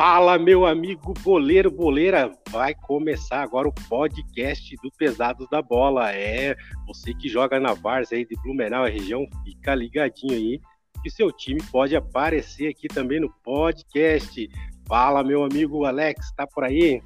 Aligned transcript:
Fala, 0.00 0.38
meu 0.38 0.64
amigo 0.64 1.12
boleiro, 1.24 1.72
boleira. 1.72 2.30
Vai 2.50 2.72
começar 2.72 3.42
agora 3.42 3.66
o 3.66 3.74
podcast 3.88 4.76
do 4.80 4.92
Pesados 4.92 5.48
da 5.50 5.60
Bola. 5.60 6.12
É, 6.12 6.54
você 6.86 7.12
que 7.12 7.28
joga 7.28 7.58
na 7.58 7.74
Várzea 7.74 8.18
aí 8.18 8.24
de 8.24 8.40
Blumenau, 8.40 8.84
a 8.84 8.88
região, 8.88 9.26
fica 9.42 9.74
ligadinho 9.74 10.34
aí 10.34 10.60
que 11.02 11.10
seu 11.10 11.32
time 11.32 11.60
pode 11.72 11.96
aparecer 11.96 12.68
aqui 12.68 12.86
também 12.86 13.18
no 13.18 13.28
podcast. 13.42 14.48
Fala, 14.86 15.24
meu 15.24 15.42
amigo 15.42 15.84
Alex, 15.84 16.30
tá 16.36 16.46
por 16.46 16.62
aí? 16.62 17.02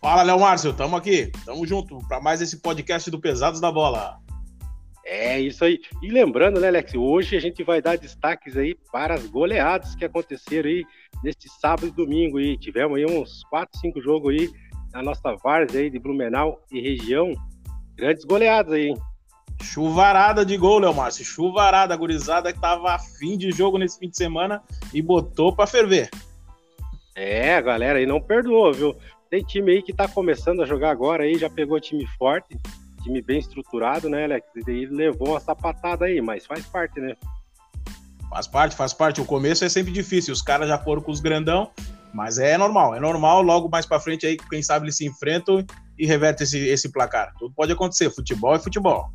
Fala, 0.00 0.22
Léo 0.22 0.38
Márcio, 0.38 0.72
tamo 0.72 0.94
aqui. 0.94 1.32
Tamo 1.44 1.66
junto 1.66 1.98
para 2.06 2.20
mais 2.20 2.40
esse 2.40 2.58
podcast 2.58 3.10
do 3.10 3.20
Pesados 3.20 3.60
da 3.60 3.72
Bola. 3.72 4.20
É 5.04 5.40
isso 5.40 5.64
aí. 5.64 5.80
E 6.02 6.10
lembrando, 6.10 6.60
né, 6.60 6.68
Alex, 6.68 6.94
hoje 6.94 7.36
a 7.36 7.40
gente 7.40 7.62
vai 7.64 7.80
dar 7.80 7.96
destaques 7.96 8.56
aí 8.56 8.76
para 8.92 9.14
as 9.14 9.26
goleadas 9.26 9.94
que 9.94 10.04
aconteceram 10.04 10.68
aí 10.68 10.84
neste 11.24 11.48
sábado 11.48 11.88
e 11.88 11.90
domingo 11.90 12.38
aí. 12.38 12.56
Tivemos 12.58 12.96
aí 12.98 13.06
uns 13.06 13.42
4, 13.44 13.80
5 13.80 14.00
jogos 14.00 14.34
aí 14.34 14.50
na 14.92 15.02
nossa 15.02 15.34
várzea 15.36 15.82
aí 15.82 15.90
de 15.90 15.98
Blumenau 15.98 16.60
e 16.70 16.80
região. 16.80 17.32
Grandes 17.96 18.24
goleadas 18.24 18.72
aí, 18.72 18.88
hein? 18.88 18.96
Chuvarada 19.62 20.44
de 20.44 20.56
gol, 20.56 20.78
Léo 20.78 20.94
Márcio. 20.94 21.24
Chuvarada, 21.24 21.96
gurizada 21.96 22.52
que 22.52 22.60
tava 22.60 22.92
afim 22.92 23.36
de 23.36 23.50
jogo 23.50 23.78
nesse 23.78 23.98
fim 23.98 24.08
de 24.08 24.16
semana 24.16 24.62
e 24.92 25.02
botou 25.02 25.54
para 25.54 25.66
ferver. 25.66 26.08
É, 27.14 27.54
a 27.54 27.60
galera 27.60 27.98
aí 27.98 28.06
não 28.06 28.20
perdoou, 28.20 28.72
viu? 28.72 28.96
Tem 29.28 29.42
time 29.42 29.72
aí 29.72 29.82
que 29.82 29.92
tá 29.92 30.08
começando 30.08 30.62
a 30.62 30.66
jogar 30.66 30.90
agora 30.90 31.24
aí, 31.24 31.36
já 31.36 31.50
pegou 31.50 31.78
time 31.78 32.06
forte 32.18 32.56
time 33.02 33.22
bem 33.22 33.38
estruturado, 33.38 34.08
né, 34.08 34.24
Alex? 34.24 34.46
E 34.66 34.86
levou 34.86 35.30
uma 35.30 35.40
sapatada 35.40 36.06
aí, 36.06 36.20
mas 36.20 36.46
faz 36.46 36.64
parte, 36.66 37.00
né? 37.00 37.16
Faz 38.28 38.46
parte, 38.46 38.76
faz 38.76 38.92
parte. 38.92 39.20
O 39.20 39.24
começo 39.24 39.64
é 39.64 39.68
sempre 39.68 39.92
difícil. 39.92 40.32
Os 40.32 40.42
caras 40.42 40.68
já 40.68 40.78
foram 40.78 41.02
com 41.02 41.10
os 41.10 41.20
grandão, 41.20 41.70
mas 42.14 42.38
é 42.38 42.56
normal, 42.56 42.94
é 42.94 43.00
normal. 43.00 43.42
Logo 43.42 43.68
mais 43.68 43.86
para 43.86 44.00
frente 44.00 44.26
aí, 44.26 44.36
quem 44.36 44.62
sabe 44.62 44.86
eles 44.86 44.96
se 44.96 45.04
enfrentam 45.04 45.64
e 45.98 46.06
revertem 46.06 46.44
esse, 46.44 46.58
esse 46.58 46.92
placar. 46.92 47.32
Tudo 47.38 47.54
pode 47.54 47.72
acontecer. 47.72 48.08
Futebol 48.10 48.54
é 48.54 48.58
futebol. 48.58 49.10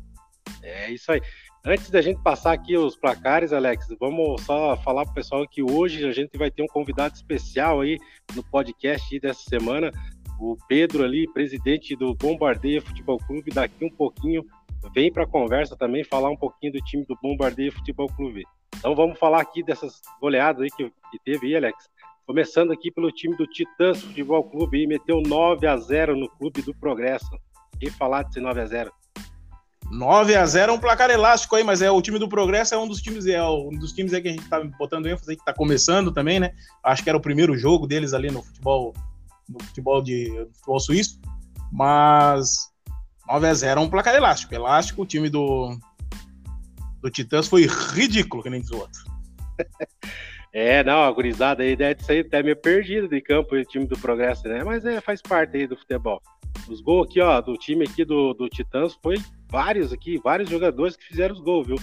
É 0.62 0.90
isso 0.90 1.10
aí. 1.10 1.20
Antes 1.64 1.90
da 1.90 2.00
gente 2.00 2.22
passar 2.22 2.52
aqui 2.52 2.76
os 2.76 2.94
placares, 2.94 3.52
Alex, 3.52 3.88
vamos 3.98 4.40
só 4.42 4.76
falar 4.76 5.04
pro 5.04 5.14
pessoal 5.14 5.48
que 5.48 5.62
hoje 5.62 6.06
a 6.06 6.12
gente 6.12 6.38
vai 6.38 6.48
ter 6.48 6.62
um 6.62 6.68
convidado 6.68 7.16
especial 7.16 7.80
aí 7.80 7.98
no 8.36 8.44
podcast 8.44 9.18
dessa 9.18 9.42
semana 9.48 9.90
o 10.38 10.56
Pedro 10.68 11.04
ali, 11.04 11.26
presidente 11.32 11.96
do 11.96 12.14
Bombardeia 12.14 12.82
Futebol 12.82 13.18
Clube, 13.18 13.50
daqui 13.50 13.84
um 13.84 13.90
pouquinho 13.90 14.44
vem 14.94 15.12
para 15.12 15.24
a 15.24 15.26
conversa 15.26 15.76
também 15.76 16.04
falar 16.04 16.30
um 16.30 16.36
pouquinho 16.36 16.72
do 16.72 16.80
time 16.80 17.04
do 17.06 17.16
Bombardeia 17.20 17.72
Futebol 17.72 18.08
Clube. 18.08 18.44
Então 18.76 18.94
vamos 18.94 19.18
falar 19.18 19.40
aqui 19.40 19.62
dessas 19.62 20.00
goleadas 20.20 20.62
aí 20.62 20.68
que, 20.70 20.84
que 21.10 21.18
teve 21.24 21.46
aí, 21.46 21.56
Alex. 21.56 21.88
Começando 22.26 22.72
aqui 22.72 22.90
pelo 22.90 23.10
time 23.10 23.36
do 23.36 23.46
Titãs 23.46 24.02
Futebol 24.02 24.44
Clube, 24.44 24.82
e 24.82 24.86
meteu 24.86 25.20
9 25.20 25.66
a 25.66 25.76
0 25.76 26.16
no 26.16 26.28
Clube 26.28 26.60
do 26.62 26.74
Progresso. 26.74 27.30
E 27.80 27.90
falar 27.90 28.24
desse 28.24 28.40
9 28.40 28.60
a 28.60 28.66
0 28.66 28.92
9 29.90 30.34
a 30.34 30.44
0 30.44 30.72
é 30.72 30.74
um 30.74 30.80
placar 30.80 31.10
elástico 31.10 31.54
aí, 31.54 31.62
mas 31.62 31.80
é 31.80 31.90
o 31.90 32.02
time 32.02 32.18
do 32.18 32.28
Progresso 32.28 32.74
é 32.74 32.78
um 32.78 32.88
dos 32.88 33.00
times 33.00 33.26
é 33.26 33.42
um 33.44 33.70
dos 33.70 33.92
times 33.92 34.12
aí 34.12 34.20
que 34.20 34.28
a 34.28 34.32
gente 34.32 34.48
tá 34.48 34.60
botando 34.78 35.06
ênfase 35.06 35.30
aí 35.30 35.36
que 35.36 35.44
tá 35.44 35.52
começando 35.52 36.12
também, 36.12 36.40
né? 36.40 36.52
Acho 36.82 37.04
que 37.04 37.08
era 37.08 37.16
o 37.16 37.20
primeiro 37.20 37.56
jogo 37.56 37.86
deles 37.86 38.12
ali 38.12 38.30
no 38.30 38.42
futebol 38.42 38.92
no 39.48 39.62
futebol 39.64 40.02
de 40.02 40.48
futebol 40.54 40.80
suíço, 40.80 41.20
mas 41.72 42.70
9 43.26 43.46
a 43.46 43.54
0 43.54 43.80
é 43.80 43.82
um 43.82 43.90
placar 43.90 44.14
elástico. 44.14 44.54
Elástico, 44.54 45.02
o 45.02 45.06
time 45.06 45.28
do, 45.28 45.76
do 47.02 47.10
Titãs 47.10 47.48
foi 47.48 47.66
ridículo, 47.66 48.42
que 48.42 48.50
nem 48.50 48.60
diz 48.60 48.70
o 48.70 48.78
outro. 48.78 49.00
É, 50.58 50.82
não, 50.82 51.02
a 51.02 51.12
gurizada 51.12 51.62
aí 51.62 51.76
deve 51.76 52.02
ser 52.02 52.24
até 52.24 52.42
meio 52.42 52.56
perdido 52.56 53.06
de 53.06 53.20
campo 53.20 53.54
o 53.54 53.62
time 53.62 53.84
do 53.84 53.98
Progresso, 53.98 54.48
né? 54.48 54.64
Mas 54.64 54.86
é, 54.86 55.02
faz 55.02 55.20
parte 55.20 55.54
aí 55.54 55.66
do 55.66 55.76
futebol. 55.76 56.18
Os 56.66 56.80
gols 56.80 57.08
aqui, 57.08 57.20
ó, 57.20 57.38
do 57.42 57.58
time 57.58 57.84
aqui 57.84 58.06
do, 58.06 58.32
do 58.32 58.48
Titãs 58.48 58.98
foi 59.02 59.18
vários 59.50 59.92
aqui, 59.92 60.18
vários 60.18 60.48
jogadores 60.48 60.96
que 60.96 61.04
fizeram 61.04 61.34
os 61.34 61.42
gols, 61.42 61.66
viu? 61.66 61.76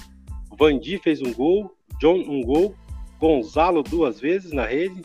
O 0.50 0.56
Vandi 0.56 0.98
fez 0.98 1.22
um 1.22 1.32
gol, 1.32 1.72
John 2.00 2.16
um 2.16 2.42
gol, 2.42 2.74
Gonzalo 3.20 3.84
duas 3.84 4.20
vezes 4.20 4.52
na 4.52 4.66
rede, 4.66 5.04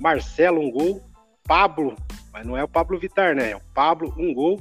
Marcelo 0.00 0.60
um 0.60 0.72
gol, 0.72 1.00
Pablo, 1.46 1.96
mas 2.32 2.46
não 2.46 2.56
é 2.56 2.64
o 2.64 2.68
Pablo 2.68 2.98
Vitar, 2.98 3.34
né? 3.34 3.52
É 3.52 3.56
o 3.56 3.62
Pablo, 3.74 4.14
um 4.18 4.34
gol. 4.34 4.60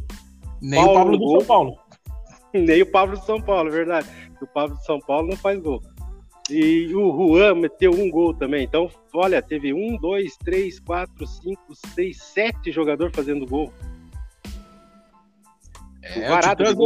Nem 0.61 0.79
Paulo, 0.79 0.91
o 0.91 0.95
Pablo 0.95 1.17
do 1.17 1.25
gol. 1.25 1.39
São 1.39 1.47
Paulo. 1.47 1.79
Nem 2.53 2.81
o 2.81 2.85
Pablo 2.85 3.17
do 3.17 3.25
São 3.25 3.41
Paulo, 3.41 3.71
verdade. 3.71 4.07
O 4.41 4.47
Pablo 4.47 4.77
de 4.77 4.85
São 4.85 4.99
Paulo 4.99 5.29
não 5.29 5.37
faz 5.37 5.59
gol. 5.59 5.81
E 6.49 6.93
o 6.95 7.11
Juan 7.11 7.55
meteu 7.55 7.91
um 7.91 8.09
gol 8.09 8.33
também. 8.33 8.63
Então, 8.63 8.89
olha, 9.13 9.41
teve 9.41 9.73
um, 9.73 9.97
dois, 9.97 10.37
três, 10.37 10.79
quatro, 10.79 11.25
cinco, 11.25 11.73
seis, 11.93 12.21
sete 12.21 12.71
jogadores 12.71 13.15
fazendo 13.15 13.45
gol. 13.45 13.73
É, 16.03 16.31
o 16.31 16.39
Titãs, 16.39 16.77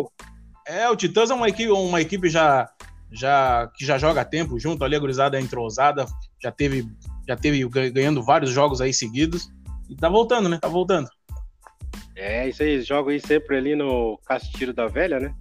é, 0.66 0.90
o 0.90 0.96
Titãs 0.96 1.30
é 1.30 1.34
uma 1.34 1.50
equipe, 1.50 1.70
uma 1.70 2.00
equipe 2.00 2.30
já, 2.30 2.70
já, 3.12 3.70
que 3.76 3.86
já 3.86 3.98
joga 3.98 4.24
tempo 4.24 4.58
junto 4.58 4.84
ali, 4.84 4.96
a 4.96 5.00
gurizada 5.00 5.38
é 5.38 5.42
entrosada, 5.42 6.06
já 6.42 6.52
teve, 6.52 6.88
já 7.28 7.36
teve 7.36 7.68
ganhando 7.92 8.24
vários 8.24 8.52
jogos 8.52 8.80
aí 8.80 8.94
seguidos. 8.94 9.52
E 9.90 9.96
tá 9.96 10.08
voltando, 10.08 10.48
né? 10.48 10.60
Tá 10.62 10.68
voltando. 10.68 11.10
É, 12.16 12.48
isso 12.48 12.62
aí, 12.62 12.82
jogam 12.82 13.12
aí 13.12 13.20
sempre 13.20 13.58
ali 13.58 13.76
no 13.76 14.18
Castilho 14.26 14.74
da 14.74 14.88
Velha, 14.88 15.20
né? 15.20 15.34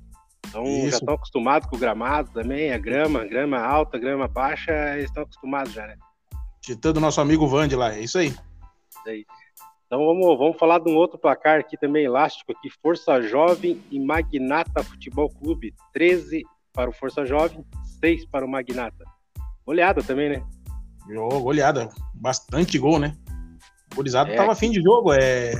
Então 0.46 0.64
isso. 0.64 0.90
já 0.90 0.96
estão 0.98 1.14
acostumados 1.14 1.68
com 1.68 1.76
o 1.76 1.78
gramado 1.78 2.30
também, 2.32 2.72
a 2.72 2.78
grama, 2.78 3.24
grama 3.24 3.58
alta, 3.58 3.98
grama 3.98 4.26
baixa, 4.26 4.72
eles 4.94 5.06
estão 5.06 5.24
acostumados 5.24 5.72
já, 5.72 5.86
né? 5.86 5.96
Citando 6.64 7.00
nosso 7.00 7.20
amigo 7.20 7.46
Vande 7.46 7.76
lá, 7.76 7.94
é 7.94 8.00
isso 8.00 8.18
aí. 8.18 8.28
Isso 8.28 9.08
aí. 9.08 9.26
Então 9.86 10.04
vamos, 10.04 10.38
vamos 10.38 10.58
falar 10.58 10.78
de 10.78 10.90
um 10.90 10.96
outro 10.96 11.18
placar 11.18 11.60
aqui 11.60 11.76
também 11.76 12.04
elástico 12.04 12.52
aqui, 12.52 12.70
Força 12.82 13.20
Jovem 13.22 13.82
e 13.90 13.98
Magnata 13.98 14.82
Futebol 14.84 15.28
Clube, 15.28 15.74
13 15.92 16.44
para 16.72 16.90
o 16.90 16.92
Força 16.92 17.24
Jovem, 17.26 17.64
6 18.00 18.26
para 18.26 18.44
o 18.44 18.48
Magnata. 18.48 19.04
Goleada 19.66 20.02
também, 20.02 20.28
né? 20.28 20.42
Oh, 21.16 21.40
goleada, 21.40 21.88
bastante 22.14 22.78
gol, 22.78 22.98
né? 22.98 23.16
O 23.92 23.96
gurizada 23.96 24.32
é. 24.32 24.36
tava 24.36 24.52
afim 24.52 24.70
de 24.70 24.80
jogo. 24.80 25.12
É... 25.12 25.52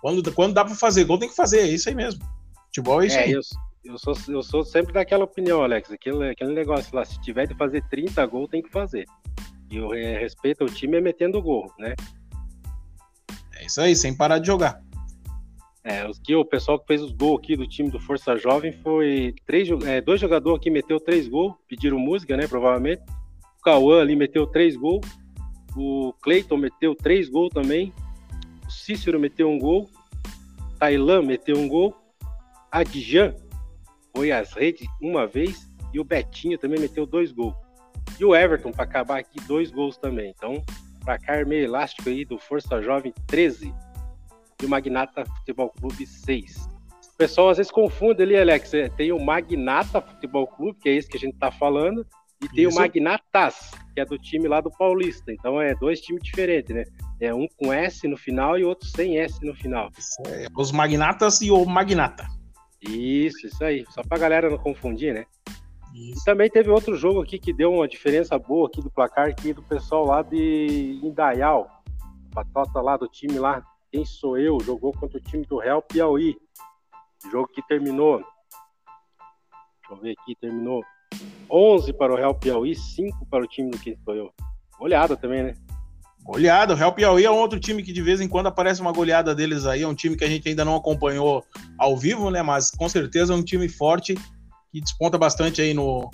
Quando, 0.00 0.32
quando 0.32 0.54
dá 0.54 0.64
para 0.64 0.74
fazer 0.74 1.04
gol, 1.04 1.18
tem 1.18 1.28
que 1.28 1.36
fazer. 1.36 1.60
É 1.60 1.66
isso 1.66 1.88
aí 1.88 1.94
mesmo. 1.94 2.24
Futebol 2.66 3.02
é 3.02 3.06
isso 3.06 3.18
é, 3.18 3.24
aí. 3.24 3.32
Eu, 3.32 3.40
eu, 3.84 3.98
sou, 3.98 4.14
eu 4.28 4.42
sou 4.42 4.64
sempre 4.64 4.92
daquela 4.92 5.24
opinião, 5.24 5.62
Alex. 5.62 5.90
Aquele, 5.90 6.30
aquele 6.30 6.54
negócio 6.54 6.94
lá, 6.94 7.04
se 7.04 7.20
tiver 7.20 7.46
de 7.46 7.54
fazer 7.54 7.82
30 7.90 8.24
gols, 8.26 8.48
tem 8.48 8.62
que 8.62 8.70
fazer. 8.70 9.04
E 9.70 9.80
o 9.80 9.94
é, 9.94 10.18
respeito 10.18 10.62
ao 10.62 10.70
time 10.70 10.96
é 10.96 11.00
metendo 11.00 11.40
gol, 11.40 11.72
né? 11.78 11.94
É 13.56 13.66
isso 13.66 13.80
aí, 13.80 13.94
sem 13.94 14.16
parar 14.16 14.38
de 14.38 14.46
jogar. 14.46 14.80
É, 15.82 16.06
os 16.06 16.18
que 16.18 16.34
o 16.34 16.44
pessoal 16.44 16.78
que 16.78 16.86
fez 16.86 17.00
os 17.02 17.12
gols 17.12 17.38
aqui 17.38 17.56
do 17.56 17.66
time 17.66 17.90
do 17.90 17.98
Força 17.98 18.36
Jovem 18.36 18.72
foi 18.72 19.34
três, 19.46 19.68
é, 19.86 20.00
dois 20.00 20.20
jogadores 20.20 20.58
aqui 20.58 20.70
meteu 20.70 21.00
três 21.00 21.26
gols, 21.26 21.54
pediram 21.66 21.98
música, 21.98 22.36
né? 22.36 22.46
Provavelmente. 22.46 23.02
O 23.58 23.62
Cauã 23.62 24.00
ali 24.00 24.16
meteu 24.16 24.46
três 24.46 24.76
gols. 24.76 25.06
O 25.76 26.12
Cleiton 26.20 26.56
meteu 26.56 26.94
três 26.94 27.28
gols 27.28 27.52
também. 27.52 27.92
O 28.66 28.70
Cícero 28.70 29.18
meteu 29.18 29.48
um 29.48 29.58
gol. 29.58 29.88
Tailan 30.78 31.22
meteu 31.22 31.56
um 31.56 31.68
gol. 31.68 31.94
Adjan 32.70 33.34
foi 34.14 34.32
às 34.32 34.52
redes 34.52 34.86
uma 35.00 35.26
vez. 35.26 35.70
E 35.92 36.00
o 36.00 36.04
Betinho 36.04 36.58
também 36.58 36.80
meteu 36.80 37.06
dois 37.06 37.32
gols. 37.32 37.54
E 38.18 38.24
o 38.24 38.34
Everton, 38.34 38.70
para 38.70 38.84
acabar 38.84 39.18
aqui, 39.18 39.40
dois 39.46 39.70
gols 39.70 39.96
também. 39.96 40.32
Então, 40.36 40.62
placar 41.04 41.46
meio 41.46 41.64
elástico 41.64 42.08
aí 42.08 42.24
do 42.24 42.38
Força 42.38 42.80
Jovem 42.82 43.12
13 43.26 43.74
e 44.62 44.66
o 44.66 44.68
Magnata 44.68 45.24
Futebol 45.24 45.70
Clube 45.70 46.06
6. 46.06 46.56
O 47.14 47.16
pessoal 47.16 47.50
às 47.50 47.56
vezes 47.56 47.72
confunde 47.72 48.22
ali, 48.22 48.36
Alex. 48.36 48.72
É, 48.74 48.88
tem 48.88 49.12
o 49.12 49.18
Magnata 49.18 50.00
Futebol 50.00 50.46
Clube, 50.46 50.78
que 50.78 50.88
é 50.88 50.94
esse 50.94 51.08
que 51.08 51.16
a 51.16 51.20
gente 51.20 51.34
está 51.34 51.50
falando, 51.50 52.06
e 52.42 52.48
tem 52.48 52.64
Isso. 52.66 52.76
o 52.76 52.80
Magnatas, 52.80 53.70
que 53.92 54.00
é 54.00 54.04
do 54.04 54.18
time 54.18 54.48
lá 54.48 54.60
do 54.60 54.70
Paulista. 54.70 55.32
Então 55.32 55.60
é 55.60 55.74
dois 55.74 56.00
times 56.00 56.22
diferentes, 56.22 56.74
né? 56.74 56.84
É 57.20 57.34
um 57.34 57.46
com 57.56 57.72
S 57.72 58.06
no 58.08 58.16
final 58.16 58.58
e 58.58 58.64
outro 58.64 58.88
sem 58.88 59.18
S 59.18 59.44
no 59.44 59.54
final. 59.54 59.90
É, 60.26 60.46
os 60.56 60.72
Magnatas 60.72 61.40
e 61.40 61.50
o 61.50 61.64
Magnata. 61.64 62.26
Isso, 62.80 63.46
isso 63.46 63.62
aí. 63.62 63.84
Só 63.90 64.02
pra 64.02 64.18
galera 64.18 64.48
não 64.48 64.58
confundir, 64.58 65.12
né? 65.12 65.26
Isso. 65.94 66.22
E 66.22 66.24
também 66.24 66.48
teve 66.48 66.70
outro 66.70 66.96
jogo 66.96 67.20
aqui 67.20 67.38
que 67.38 67.52
deu 67.52 67.72
uma 67.72 67.88
diferença 67.88 68.38
boa 68.38 68.68
aqui 68.68 68.80
do 68.80 68.90
placar 68.90 69.28
aqui 69.28 69.52
do 69.52 69.62
pessoal 69.62 70.04
lá 70.04 70.22
de 70.22 71.00
Indaial. 71.02 71.82
Patota 72.32 72.80
lá 72.80 72.96
do 72.96 73.08
time 73.08 73.38
lá. 73.38 73.62
Quem 73.90 74.04
sou 74.04 74.38
eu? 74.38 74.58
Jogou 74.60 74.92
contra 74.92 75.18
o 75.18 75.20
time 75.20 75.44
do 75.44 75.58
Real 75.58 75.82
Piauí. 75.82 76.36
Jogo 77.30 77.48
que 77.48 77.60
terminou. 77.66 78.18
Deixa 78.18 79.90
eu 79.90 79.96
ver 79.96 80.14
aqui, 80.18 80.36
terminou 80.40 80.82
11 81.50 81.92
para 81.94 82.12
o 82.12 82.16
Real 82.16 82.34
Piauí, 82.34 82.74
5 82.74 83.26
para 83.26 83.44
o 83.44 83.46
time 83.46 83.70
do 83.70 83.78
Sou 84.04 84.14
Eu. 84.14 84.32
Goleada 84.78 85.16
também, 85.16 85.42
né? 85.42 85.54
Goleada. 86.22 86.74
O 86.74 86.76
Real 86.76 86.92
Piauí 86.92 87.24
é 87.24 87.30
um 87.30 87.38
outro 87.38 87.58
time 87.58 87.82
que 87.82 87.92
de 87.92 88.02
vez 88.02 88.20
em 88.20 88.28
quando 88.28 88.46
aparece 88.46 88.80
uma 88.80 88.92
goleada 88.92 89.34
deles 89.34 89.66
aí. 89.66 89.82
É 89.82 89.88
um 89.88 89.94
time 89.94 90.16
que 90.16 90.24
a 90.24 90.28
gente 90.28 90.48
ainda 90.48 90.64
não 90.64 90.76
acompanhou 90.76 91.44
ao 91.78 91.96
vivo, 91.96 92.30
né? 92.30 92.42
Mas 92.42 92.70
com 92.70 92.88
certeza 92.88 93.32
é 93.32 93.36
um 93.36 93.42
time 93.42 93.68
forte 93.68 94.14
que 94.72 94.80
desponta 94.80 95.18
bastante 95.18 95.60
aí 95.60 95.74
no, 95.74 96.10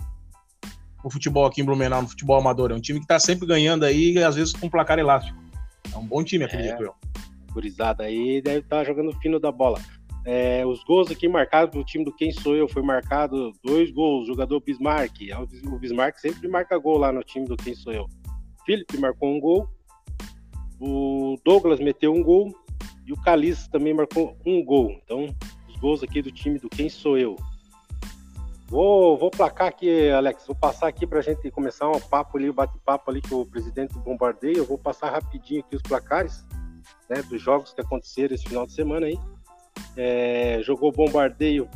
no 1.04 1.10
futebol 1.10 1.46
aqui 1.46 1.60
em 1.60 1.64
Blumenau, 1.64 2.02
no 2.02 2.08
futebol 2.08 2.38
amador. 2.38 2.70
É 2.70 2.74
um 2.74 2.80
time 2.80 3.00
que 3.00 3.06
tá 3.06 3.18
sempre 3.18 3.46
ganhando 3.46 3.84
aí, 3.84 4.22
às 4.22 4.36
vezes 4.36 4.52
com 4.52 4.70
placar 4.70 4.98
elástico. 4.98 5.38
É 5.92 5.96
um 5.96 6.06
bom 6.06 6.24
time, 6.24 6.44
acredito 6.44 6.82
é, 6.82 6.86
eu. 6.86 6.94
Gurizada 7.52 8.04
aí 8.04 8.40
deve 8.40 8.58
estar 8.58 8.78
tá 8.78 8.84
jogando 8.84 9.12
fino 9.20 9.38
da 9.38 9.52
bola. 9.52 9.80
É, 10.28 10.66
os 10.66 10.82
gols 10.82 11.08
aqui 11.08 11.28
marcados 11.28 11.72
do 11.72 11.84
time 11.84 12.04
do 12.04 12.12
Quem 12.12 12.32
Sou 12.32 12.56
Eu 12.56 12.68
foi 12.68 12.82
marcado 12.82 13.52
dois 13.62 13.92
gols. 13.92 14.26
Jogador 14.26 14.60
Bismarck. 14.60 15.20
O 15.72 15.78
Bismarck 15.78 16.18
sempre 16.18 16.48
marca 16.48 16.76
gol 16.76 16.98
lá 16.98 17.12
no 17.12 17.22
time 17.22 17.46
do 17.46 17.56
Quem 17.56 17.76
Sou 17.76 17.92
Eu. 17.92 18.06
Felipe 18.66 18.98
marcou 18.98 19.28
um 19.28 19.38
gol. 19.38 19.68
O 20.80 21.36
Douglas 21.44 21.78
meteu 21.78 22.12
um 22.12 22.24
gol. 22.24 22.52
E 23.06 23.12
o 23.12 23.22
Caliço 23.22 23.70
também 23.70 23.94
marcou 23.94 24.36
um 24.44 24.64
gol. 24.64 25.00
Então, 25.04 25.32
os 25.68 25.76
gols 25.76 26.02
aqui 26.02 26.20
do 26.20 26.32
time 26.32 26.58
do 26.58 26.68
Quem 26.68 26.88
Sou 26.88 27.16
Eu. 27.16 27.36
Vou, 28.66 29.16
vou 29.16 29.30
placar 29.30 29.68
aqui, 29.68 30.10
Alex. 30.10 30.44
Vou 30.44 30.56
passar 30.56 30.88
aqui 30.88 31.06
para 31.06 31.20
a 31.20 31.22
gente 31.22 31.48
começar 31.52 31.88
um 31.88 32.00
papo 32.00 32.36
ali, 32.36 32.50
um 32.50 32.52
bate-papo 32.52 33.12
ali 33.12 33.22
com 33.22 33.36
o 33.36 33.46
presidente 33.46 33.92
do 33.92 34.00
Bombardeio. 34.00 34.56
Eu 34.56 34.64
vou 34.64 34.76
passar 34.76 35.10
rapidinho 35.10 35.60
aqui 35.60 35.76
os 35.76 35.82
placares 35.82 36.44
né, 37.08 37.22
dos 37.22 37.40
jogos 37.40 37.72
que 37.72 37.80
aconteceram 37.80 38.34
esse 38.34 38.48
final 38.48 38.66
de 38.66 38.72
semana 38.72 39.06
aí. 39.06 39.16
É, 39.96 40.60
jogou 40.62 40.92
Bombardeio, 40.92 41.68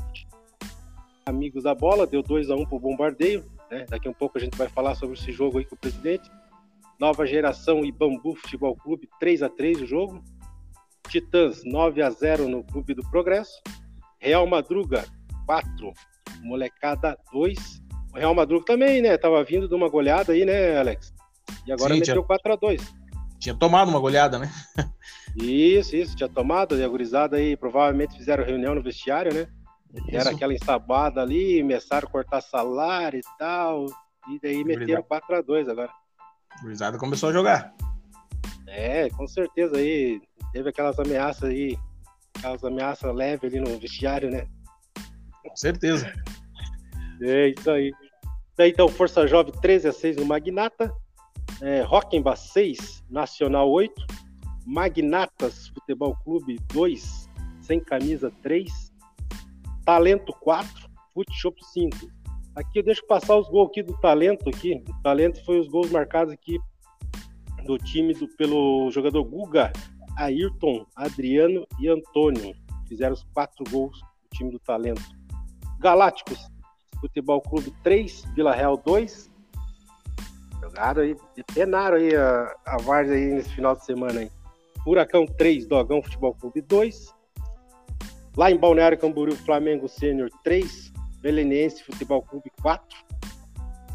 amigos 1.24 1.64
da 1.64 1.74
bola, 1.74 2.06
deu 2.06 2.22
2 2.22 2.50
a 2.50 2.54
1 2.54 2.60
um 2.60 2.66
para 2.66 2.76
o 2.76 2.80
Bombardeio. 2.80 3.44
Né? 3.70 3.86
Daqui 3.88 4.08
a 4.08 4.10
um 4.10 4.14
pouco 4.14 4.36
a 4.36 4.40
gente 4.40 4.56
vai 4.56 4.68
falar 4.68 4.94
sobre 4.94 5.16
esse 5.16 5.32
jogo 5.32 5.58
aí 5.58 5.64
com 5.64 5.74
o 5.74 5.78
presidente. 5.78 6.30
Nova 6.98 7.24
Geração 7.26 7.82
e 7.84 7.90
Bambu 7.90 8.34
Futebol 8.34 8.76
Clube, 8.76 9.08
3 9.18 9.42
a 9.42 9.48
3 9.48 9.82
o 9.82 9.86
jogo. 9.86 10.22
Titãs, 11.08 11.64
9 11.64 12.02
a 12.02 12.10
0 12.10 12.46
no 12.46 12.62
Clube 12.62 12.92
do 12.94 13.02
Progresso. 13.10 13.60
Real 14.18 14.46
Madruga, 14.46 15.06
4. 15.46 15.92
Molecada, 16.42 17.18
2. 17.32 17.82
O 18.12 18.18
Real 18.18 18.34
Madruga 18.34 18.66
também, 18.66 19.00
né? 19.00 19.16
Tava 19.16 19.42
vindo 19.42 19.66
de 19.66 19.74
uma 19.74 19.88
goleada 19.88 20.32
aí, 20.32 20.44
né, 20.44 20.76
Alex? 20.76 21.14
E 21.66 21.72
agora 21.72 21.94
Sim, 21.94 22.00
meteu 22.00 22.14
tinha... 22.14 22.26
4 22.26 22.52
a 22.52 22.56
2 22.56 22.94
Tinha 23.38 23.54
tomado 23.54 23.88
uma 23.88 23.98
goleada, 23.98 24.38
né? 24.38 24.50
isso, 25.36 25.96
isso, 25.96 26.16
tinha 26.16 26.28
tomado. 26.28 26.76
E 26.76 26.84
a 26.84 26.88
gurizada 26.88 27.36
aí 27.36 27.56
provavelmente 27.56 28.16
fizeram 28.16 28.44
reunião 28.44 28.74
no 28.74 28.82
vestiário, 28.82 29.32
né? 29.32 29.46
Isso. 29.94 30.16
Era 30.16 30.30
aquela 30.30 30.54
ensabada 30.54 31.20
ali, 31.20 31.60
começaram 31.60 32.06
a 32.06 32.10
cortar 32.10 32.40
salário 32.40 33.18
e 33.18 33.38
tal. 33.38 33.86
E 34.28 34.38
daí 34.40 34.64
meteram 34.64 35.02
4 35.02 35.36
a 35.36 35.40
2 35.40 35.68
agora. 35.68 35.90
O 36.58 36.62
gurizada 36.62 36.98
começou 36.98 37.30
a 37.30 37.32
jogar. 37.32 37.74
É, 38.66 39.08
com 39.10 39.26
certeza 39.26 39.76
aí. 39.76 40.20
Teve 40.52 40.70
aquelas 40.70 40.98
ameaças 40.98 41.50
aí, 41.50 41.76
aquelas 42.36 42.64
ameaças 42.64 43.14
leves 43.14 43.52
ali 43.52 43.60
no 43.60 43.78
vestiário, 43.78 44.30
né? 44.30 44.46
Com 45.42 45.56
certeza. 45.56 46.12
É 47.22 47.48
isso 47.48 47.70
aí. 47.70 47.92
Daí 48.56 48.70
então, 48.70 48.88
Força 48.88 49.26
Jovem 49.26 49.52
13 49.60 49.88
a 49.88 49.92
6 49.92 50.16
no 50.16 50.24
Magnata. 50.24 50.92
É, 51.60 51.82
Rockenbach 51.82 52.38
6, 52.38 53.04
Nacional 53.10 53.70
8. 53.70 53.94
Magnatas 54.70 55.66
Futebol 55.66 56.16
Clube 56.22 56.56
2, 56.72 57.28
sem 57.60 57.80
camisa 57.80 58.32
3. 58.40 58.92
Talento 59.84 60.32
4, 60.32 60.88
Futshop 61.12 61.60
5. 61.72 61.96
Aqui 62.54 62.78
eu 62.78 62.84
deixo 62.84 63.04
passar 63.04 63.36
os 63.36 63.48
gols 63.48 63.70
aqui 63.70 63.82
do 63.82 63.98
Talento 63.98 64.48
aqui. 64.48 64.80
O 64.88 65.02
Talento 65.02 65.44
foi 65.44 65.58
os 65.58 65.66
gols 65.66 65.90
marcados 65.90 66.32
aqui 66.32 66.56
do 67.64 67.78
time 67.78 68.14
do, 68.14 68.28
pelo 68.36 68.88
jogador 68.92 69.24
Guga, 69.24 69.72
Ayrton, 70.16 70.86
Adriano 70.94 71.66
e 71.80 71.88
Antônio. 71.88 72.54
Fizeram 72.86 73.14
os 73.14 73.24
quatro 73.34 73.64
gols 73.72 73.98
do 73.98 74.36
time 74.36 74.52
do 74.52 74.60
Talento. 74.60 75.02
Galácticos, 75.80 76.48
Futebol 77.00 77.40
Clube 77.40 77.74
3, 77.82 78.24
Vila 78.36 78.54
Real 78.54 78.76
2. 78.76 79.28
Jogaram 80.62 81.02
aí, 81.02 81.16
penaram 81.52 81.96
aí 81.96 82.14
a, 82.14 82.54
a 82.64 82.76
Várzea 82.76 83.16
aí 83.16 83.32
nesse 83.32 83.52
final 83.52 83.74
de 83.74 83.84
semana 83.84 84.20
aí. 84.20 84.30
Furacão 84.84 85.26
3, 85.26 85.66
Dogão 85.66 86.02
Futebol 86.02 86.34
Clube 86.34 86.60
2. 86.62 87.14
Lá 88.36 88.50
em 88.50 88.56
Balneário 88.56 88.98
Camboriú, 88.98 89.36
Flamengo 89.36 89.88
Sênior 89.88 90.30
3, 90.42 90.92
Belenense 91.20 91.82
Futebol 91.82 92.22
Clube 92.22 92.50
4. 92.62 92.98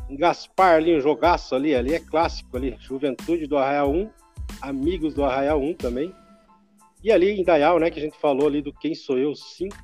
Em 0.10 0.16
Gaspar 0.16 0.76
ali, 0.76 0.96
um 0.96 1.02
jogaço 1.02 1.56
ali, 1.56 1.74
ali 1.74 1.94
é 1.94 2.00
clássico 2.00 2.56
ali. 2.56 2.78
Juventude 2.80 3.48
do 3.48 3.58
Arraial 3.58 3.92
1, 3.92 4.10
Amigos 4.62 5.14
do 5.14 5.24
Arraial 5.24 5.60
1 5.60 5.74
também. 5.74 6.14
E 7.04 7.12
ali 7.12 7.32
em 7.32 7.44
Dayal, 7.44 7.80
né, 7.80 7.90
que 7.90 8.00
a 8.00 8.02
gente 8.02 8.18
falou 8.20 8.48
ali 8.48 8.62
do 8.62 8.74
Quem 8.74 8.94
Sou 8.94 9.18
Eu 9.18 9.36
5, 9.36 9.76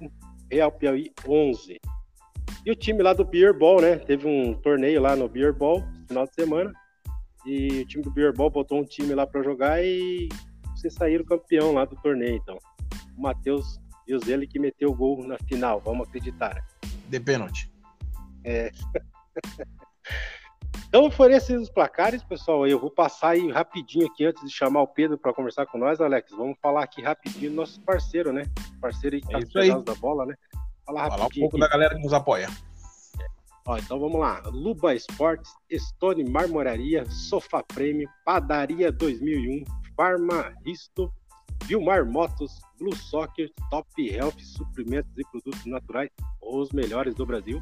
Real 0.51 0.71
Piauí 0.71 1.11
11. 1.27 1.79
E 2.65 2.71
o 2.71 2.75
time 2.75 3.01
lá 3.01 3.13
do 3.13 3.25
Beer 3.25 3.57
Ball, 3.57 3.81
né? 3.81 3.97
Teve 3.97 4.27
um 4.27 4.53
torneio 4.53 5.01
lá 5.01 5.15
no 5.15 5.27
Beer 5.27 5.53
Ball, 5.53 5.83
final 6.07 6.25
de 6.25 6.33
semana. 6.33 6.71
E 7.45 7.81
o 7.81 7.85
time 7.87 8.03
do 8.03 8.11
Beer 8.11 8.33
Ball 8.33 8.51
botou 8.51 8.79
um 8.79 8.83
time 8.83 9.15
lá 9.15 9.25
para 9.25 9.41
jogar 9.41 9.83
e 9.83 10.29
vocês 10.81 10.93
saíram 10.95 11.23
campeão 11.23 11.73
lá 11.73 11.85
do 11.85 11.95
torneio, 11.97 12.35
então. 12.35 12.57
O 13.15 13.21
Matheus 13.21 13.79
ele 14.27 14.47
que 14.47 14.59
meteu 14.59 14.89
o 14.89 14.95
gol 14.95 15.25
na 15.25 15.37
final, 15.47 15.79
vamos 15.79 16.07
acreditar. 16.07 16.65
De 17.07 17.19
pênalti. 17.19 17.71
É. 18.43 18.71
então 20.89 21.09
foram 21.11 21.35
esses 21.35 21.61
os 21.61 21.69
placares, 21.69 22.23
pessoal. 22.23 22.67
Eu 22.67 22.79
vou 22.79 22.91
passar 22.91 23.29
aí 23.29 23.49
rapidinho 23.49 24.07
aqui 24.07 24.25
antes 24.25 24.43
de 24.43 24.51
chamar 24.51 24.81
o 24.81 24.87
Pedro 24.87 25.17
para 25.17 25.33
conversar 25.33 25.65
com 25.65 25.77
nós, 25.77 26.01
Alex. 26.01 26.31
Vamos 26.31 26.57
falar 26.61 26.83
aqui 26.83 27.01
rapidinho 27.01 27.51
do 27.51 27.55
nosso 27.55 27.79
parceiro, 27.81 28.33
né? 28.33 28.43
Parceiro 28.81 29.15
aí 29.15 29.21
que 29.21 29.35
é 29.35 29.45
tá 29.45 29.59
aí. 29.61 29.83
da 29.83 29.95
bola, 29.95 30.25
né? 30.25 30.35
Falar, 30.85 31.09
Falar 31.09 31.25
um 31.25 31.29
pouco 31.29 31.55
aqui. 31.55 31.59
da 31.59 31.67
galera 31.69 31.95
que 31.95 32.01
nos 32.01 32.13
apoia. 32.13 32.49
Ó, 33.65 33.77
então 33.77 33.99
vamos 33.99 34.19
lá. 34.19 34.41
Luba 34.47 34.95
Esportes, 34.95 35.53
Stone 35.71 36.23
Marmoraria, 36.23 37.05
Sofá 37.05 37.63
Prêmio, 37.63 38.09
Padaria 38.25 38.91
2001, 38.91 39.63
Farma 40.01 40.51
Risto, 40.65 41.13
Vilmar 41.65 42.03
Motos, 42.03 42.59
Blue 42.79 42.95
Soccer, 42.95 43.51
Top 43.69 43.87
Health, 43.99 44.39
suprimentos 44.39 45.11
e 45.15 45.21
produtos 45.29 45.63
naturais, 45.67 46.09
os 46.41 46.71
melhores 46.71 47.13
do 47.13 47.23
Brasil. 47.23 47.61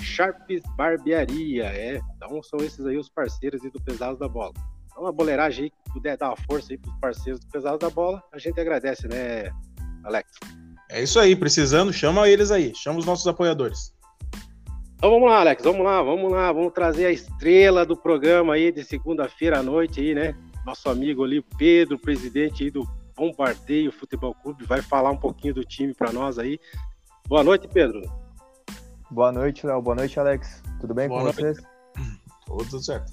Sharps 0.00 0.62
Barbearia, 0.76 1.66
é. 1.66 2.00
Então 2.16 2.42
são 2.42 2.58
esses 2.58 2.84
aí 2.84 2.98
os 2.98 3.08
parceiros 3.08 3.62
do 3.62 3.80
Pesados 3.80 4.18
da 4.18 4.26
Bola. 4.26 4.52
Então 4.90 5.06
a 5.06 5.12
boleiragem 5.12 5.66
aí, 5.66 5.70
que 5.70 5.92
puder 5.92 6.16
dar 6.16 6.30
uma 6.30 6.36
força 6.36 6.72
aí 6.72 6.78
pros 6.78 6.96
parceiros 6.96 7.38
do 7.38 7.46
Pesados 7.52 7.78
da 7.78 7.88
Bola, 7.88 8.20
a 8.32 8.38
gente 8.40 8.60
agradece, 8.60 9.06
né, 9.06 9.52
Alex? 10.02 10.28
É 10.90 11.00
isso 11.04 11.20
aí, 11.20 11.36
precisando, 11.36 11.92
chama 11.92 12.28
eles 12.28 12.50
aí, 12.50 12.74
chama 12.74 12.98
os 12.98 13.06
nossos 13.06 13.28
apoiadores. 13.28 13.94
Então 14.96 15.10
vamos 15.10 15.28
lá, 15.28 15.38
Alex, 15.38 15.62
vamos 15.62 15.84
lá, 15.84 16.02
vamos 16.02 16.32
lá, 16.32 16.50
vamos 16.50 16.72
trazer 16.72 17.06
a 17.06 17.12
estrela 17.12 17.86
do 17.86 17.96
programa 17.96 18.54
aí 18.54 18.72
de 18.72 18.82
segunda-feira 18.82 19.60
à 19.60 19.62
noite 19.62 20.00
aí, 20.00 20.12
né? 20.12 20.34
Nosso 20.66 20.90
amigo 20.90 21.22
ali, 21.22 21.40
Pedro, 21.56 21.96
presidente 21.96 22.64
aí 22.64 22.70
do 22.72 22.82
Bombardeio 23.14 23.92
Futebol 23.92 24.34
Clube, 24.34 24.64
vai 24.64 24.82
falar 24.82 25.12
um 25.12 25.16
pouquinho 25.16 25.54
do 25.54 25.64
time 25.64 25.94
para 25.94 26.10
nós 26.12 26.40
aí. 26.40 26.58
Boa 27.28 27.44
noite, 27.44 27.68
Pedro. 27.68 28.02
Boa 29.08 29.30
noite, 29.30 29.64
Léo. 29.64 29.80
Boa 29.80 29.94
noite, 29.94 30.18
Alex. 30.18 30.60
Tudo 30.80 30.92
bem 30.92 31.06
Boa 31.06 31.20
com 31.20 31.24
noite. 31.26 31.40
vocês? 31.40 31.62
Tudo 32.44 32.82
certo. 32.82 33.12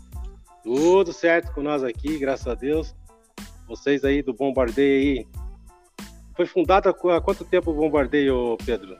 Tudo 0.63 1.13
certo 1.13 1.53
com 1.53 1.61
nós 1.61 1.83
aqui, 1.83 2.17
graças 2.17 2.47
a 2.47 2.55
Deus. 2.55 2.95
Vocês 3.67 4.03
aí 4.03 4.23
do 4.23 4.33
Bombardeio 4.33 5.19
aí, 5.19 5.27
foi 6.35 6.47
fundada 6.47 6.89
há 6.89 7.21
quanto 7.21 7.45
tempo 7.45 7.69
o 7.69 7.75
Bombardeio, 7.75 8.57
Pedro? 8.65 8.97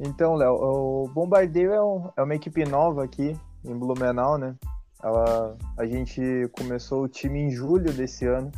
Então, 0.00 0.36
Léo, 0.36 0.54
o 0.54 1.08
Bombardeio 1.08 1.72
é, 1.72 1.84
um, 1.84 2.08
é, 2.16 2.22
uma 2.22 2.34
equipe 2.34 2.64
nova 2.64 3.04
aqui 3.04 3.36
em 3.62 3.76
Blumenau, 3.76 4.38
né? 4.38 4.56
Ela, 5.02 5.56
a 5.76 5.86
gente 5.86 6.20
começou 6.52 7.04
o 7.04 7.08
time 7.08 7.38
em 7.38 7.50
julho 7.50 7.92
desse 7.92 8.26
ano. 8.26 8.50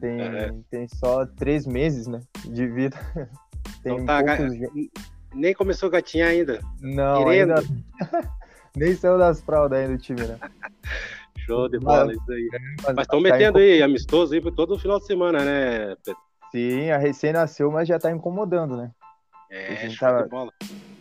Tem, 0.00 0.20
é. 0.20 0.54
tem 0.70 0.88
só 0.88 1.24
três 1.24 1.66
meses, 1.66 2.06
né? 2.06 2.20
De 2.44 2.66
vida. 2.66 2.96
Tem 3.82 3.94
então 3.94 4.06
tá, 4.06 4.36
poucos... 4.36 4.56
Nem 5.34 5.54
começou 5.54 5.88
a 5.88 5.92
gatinhar 5.92 6.30
ainda. 6.30 6.60
Não, 6.80 7.28
ainda... 7.28 7.56
nem 8.76 8.94
saiu 8.94 9.18
das 9.18 9.42
fraldas 9.42 9.78
ainda 9.78 9.94
o 9.94 9.98
time, 9.98 10.22
né? 10.22 10.38
Show 11.38 11.68
de 11.68 11.78
bola, 11.78 12.06
mas, 12.06 12.16
isso 12.16 12.32
aí. 12.32 12.48
Mas 12.82 12.98
estão 12.98 13.22
tá 13.22 13.30
metendo 13.30 13.58
aí, 13.58 13.82
amistoso 13.82 14.34
aí 14.34 14.40
todo 14.52 14.78
final 14.78 14.98
de 14.98 15.06
semana, 15.06 15.44
né, 15.44 15.96
Pedro? 16.04 16.20
Sim, 16.50 16.90
a 16.90 16.98
recém 16.98 17.32
nasceu, 17.32 17.70
mas 17.70 17.88
já 17.88 17.98
tá 17.98 18.10
incomodando, 18.10 18.76
né? 18.76 18.90
É, 19.50 19.72
a 19.72 19.74
gente 19.74 19.98
tá, 19.98 20.26
bola. 20.26 20.52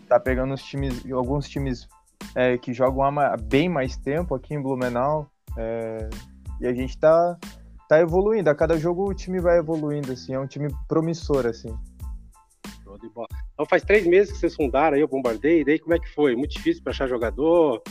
tá 0.10 0.20
pegando 0.20 0.54
os 0.54 0.64
times, 0.64 1.10
alguns 1.12 1.48
times 1.48 1.88
é, 2.36 2.58
que 2.58 2.74
jogam 2.74 3.04
há 3.04 3.38
bem 3.38 3.70
mais 3.70 3.98
tempo 3.98 4.36
aqui 4.36 4.54
em 4.54 4.62
Blumenau. 4.62 5.30
É, 5.58 6.10
e 6.60 6.68
a 6.68 6.74
gente 6.74 6.98
tá, 6.98 7.38
tá 7.88 8.00
evoluindo. 8.00 8.50
A 8.50 8.56
cada 8.56 8.78
jogo 8.78 9.10
o 9.10 9.14
time 9.14 9.40
vai 9.40 9.58
evoluindo, 9.58 10.12
assim. 10.12 10.34
É 10.34 10.40
um 10.40 10.48
time 10.48 10.70
promissor, 10.88 11.46
assim. 11.46 11.76
Então 13.54 13.66
faz 13.70 13.84
três 13.84 14.06
meses 14.06 14.32
que 14.32 14.40
vocês 14.40 14.56
fundaram 14.56 14.96
aí 14.96 15.04
o 15.04 15.08
Bombardeio. 15.08 15.62
E 15.62 15.66
daí 15.66 15.80
como 15.80 15.94
é 15.94 16.00
que 16.00 16.14
foi? 16.14 16.36
Muito 16.36 16.52
difícil 16.52 16.84
para 16.84 16.92
achar 16.92 17.08
jogador? 17.08 17.82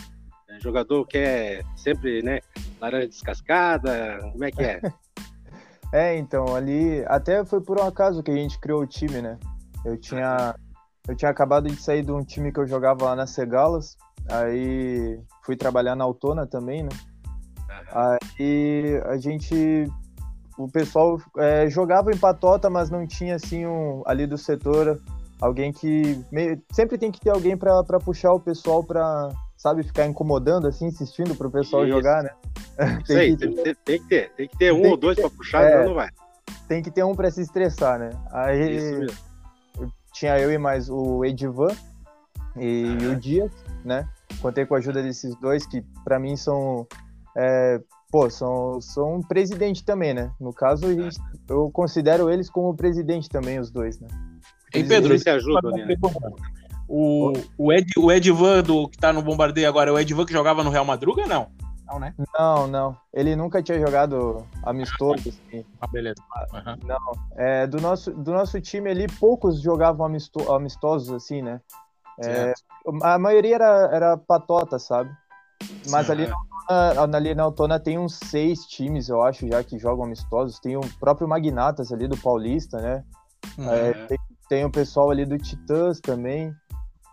É, 0.49 0.61
jogador 0.61 1.07
que 1.07 1.19
é 1.19 1.63
sempre, 1.77 2.23
né, 2.23 2.41
laranja 2.81 3.09
descascada? 3.09 4.19
Como 4.33 4.45
é 4.45 4.51
que 4.51 4.63
é? 4.63 4.81
É, 5.95 6.17
então, 6.17 6.57
ali 6.57 7.05
até 7.07 7.45
foi 7.45 7.61
por 7.61 7.79
um 7.79 7.87
acaso 7.87 8.23
que 8.23 8.31
a 8.31 8.35
gente 8.35 8.59
criou 8.59 8.81
o 8.81 8.87
time, 8.87 9.21
né? 9.21 9.39
Eu 9.85 9.99
tinha 9.99 10.55
eu 11.07 11.15
tinha 11.15 11.31
acabado 11.31 11.69
de 11.69 11.77
sair 11.77 12.03
de 12.03 12.11
um 12.11 12.25
time 12.25 12.51
que 12.51 12.59
eu 12.59 12.67
jogava 12.67 13.05
lá 13.05 13.15
na 13.15 13.27
Cegalas, 13.27 13.99
aí 14.29 15.21
fui 15.45 15.57
trabalhar 15.57 15.97
na 15.97 16.05
Autona 16.05 16.47
também, 16.47 16.83
né? 16.83 16.91
Aí 17.93 19.01
a 19.07 19.17
gente 19.17 19.87
o 20.59 20.69
pessoal 20.69 21.21
é, 21.39 21.69
jogava 21.69 22.13
em 22.13 22.17
patota, 22.17 22.69
mas 22.69 22.91
não 22.91 23.07
tinha 23.07 23.37
assim 23.37 23.67
um, 23.67 24.03
ali 24.07 24.27
do 24.27 24.39
setor 24.39 25.01
alguém 25.41 25.73
que 25.73 26.25
meio, 26.31 26.63
sempre 26.73 26.97
tem 26.97 27.11
que 27.11 27.21
ter 27.21 27.31
alguém 27.31 27.57
para 27.57 27.83
puxar 27.99 28.33
o 28.33 28.41
pessoal 28.41 28.85
para 28.85 29.29
sabe 29.57 29.83
ficar 29.83 30.07
incomodando 30.07 30.67
assim, 30.67 30.87
insistindo 30.87 31.35
para 31.35 31.49
o 31.49 31.51
pessoal 31.51 31.85
Isso. 31.85 31.93
jogar, 31.93 32.23
né? 32.23 32.31
tem, 33.07 33.17
Sei, 33.17 33.37
que 33.37 33.49
ter, 33.49 33.77
tem, 33.85 33.99
que 33.99 34.09
ter, 34.09 34.31
tem 34.31 34.49
que 34.49 34.57
ter 34.57 34.73
um 34.73 34.89
ou 34.89 34.97
dois 34.97 35.19
para 35.19 35.31
puxar, 35.31 35.63
é, 35.65 35.85
não 35.85 35.95
vai. 35.95 36.09
Tem 36.69 36.83
que 36.83 36.91
ter 36.91 37.05
um 37.05 37.15
para 37.15 37.31
se 37.31 37.43
estressar, 37.43 37.99
né? 37.99 38.11
Aí 38.31 39.07
tinha 40.13 40.39
eu 40.39 40.53
e 40.53 40.59
mais 40.59 40.89
o 40.89 41.25
Edivan 41.25 41.75
e 42.59 43.07
o 43.07 43.17
Dias, 43.17 43.51
né? 43.85 44.09
Contei 44.41 44.67
com 44.67 44.75
a 44.75 44.79
ajuda 44.79 45.03
desses 45.03 45.35
dois 45.37 45.67
que 45.67 45.83
para 46.05 46.19
mim 46.19 46.37
são 46.37 46.87
é, 47.37 47.81
pô, 48.13 48.29
são, 48.29 48.81
são 48.81 49.17
um 49.17 49.23
presidente 49.23 49.83
também, 49.83 50.13
né? 50.13 50.31
No 50.39 50.53
caso, 50.53 50.87
a 50.87 50.93
gente, 50.93 51.19
eu 51.49 51.71
considero 51.71 52.31
eles 52.31 52.51
como 52.51 52.77
presidente 52.77 53.29
também, 53.29 53.59
os 53.59 53.71
dois, 53.71 53.99
né? 53.99 54.09
Ei, 54.75 54.85
Pedro, 54.85 55.19
se 55.19 55.31
ajuda, 55.31 55.71
né? 55.71 55.97
O, 56.89 57.33
o, 57.57 57.73
Ed, 57.73 57.91
o 57.97 58.13
Edvan 58.13 58.63
do, 58.63 58.87
que 58.87 58.99
tá 58.99 59.13
no 59.13 59.23
Bombardeio 59.23 59.67
agora, 59.67 59.89
é 59.89 59.93
o 59.93 59.99
Edvan 59.99 60.27
que 60.27 60.33
jogava 60.33 60.63
no 60.63 60.69
Real 60.69 60.85
Madruga, 60.85 61.27
não? 61.27 61.49
Não, 61.87 61.99
né? 61.99 62.15
Não, 62.39 62.67
não. 62.67 62.97
Ele 63.13 63.35
nunca 63.35 63.63
tinha 63.63 63.79
jogado 63.79 64.47
amistoso. 64.63 65.29
Assim. 65.29 65.65
Ah, 65.81 65.87
beleza. 65.87 66.23
Uhum. 66.53 66.77
Não. 66.87 67.13
É, 67.37 67.67
do, 67.67 67.81
nosso, 67.81 68.11
do 68.11 68.33
nosso 68.33 68.61
time 68.61 68.91
ali, 68.91 69.07
poucos 69.21 69.61
jogavam 69.61 70.05
amisto, 70.05 70.53
amistosos, 70.53 71.11
assim, 71.11 71.43
né? 71.43 71.61
É, 72.21 72.53
a 73.03 73.19
maioria 73.19 73.55
era, 73.55 73.91
era 73.93 74.17
patota, 74.17 74.79
sabe? 74.79 75.11
Mas 75.89 76.07
Sim, 76.07 76.13
ali, 76.13 76.25
é. 76.25 77.07
na, 77.07 77.17
ali 77.17 77.35
na 77.35 77.45
Autona 77.45 77.79
tem 77.79 77.99
uns 77.99 78.19
seis 78.19 78.67
times, 78.67 79.09
eu 79.09 79.23
acho, 79.23 79.47
já 79.47 79.63
que 79.63 79.79
jogam 79.79 80.05
amistosos. 80.05 80.59
Tem 80.59 80.77
o 80.77 80.81
próprio 80.99 81.29
Magnatas 81.29 81.93
ali 81.93 82.09
do 82.09 82.17
Paulista, 82.17 82.81
né? 82.81 83.05
Uhum. 83.59 83.71
É, 83.71 83.93
tem, 84.07 84.19
tem, 84.49 84.65
o 84.65 84.71
pessoal 84.71 85.11
ali 85.11 85.25
do 85.25 85.39
Titãs 85.39 86.01
também. 86.01 86.55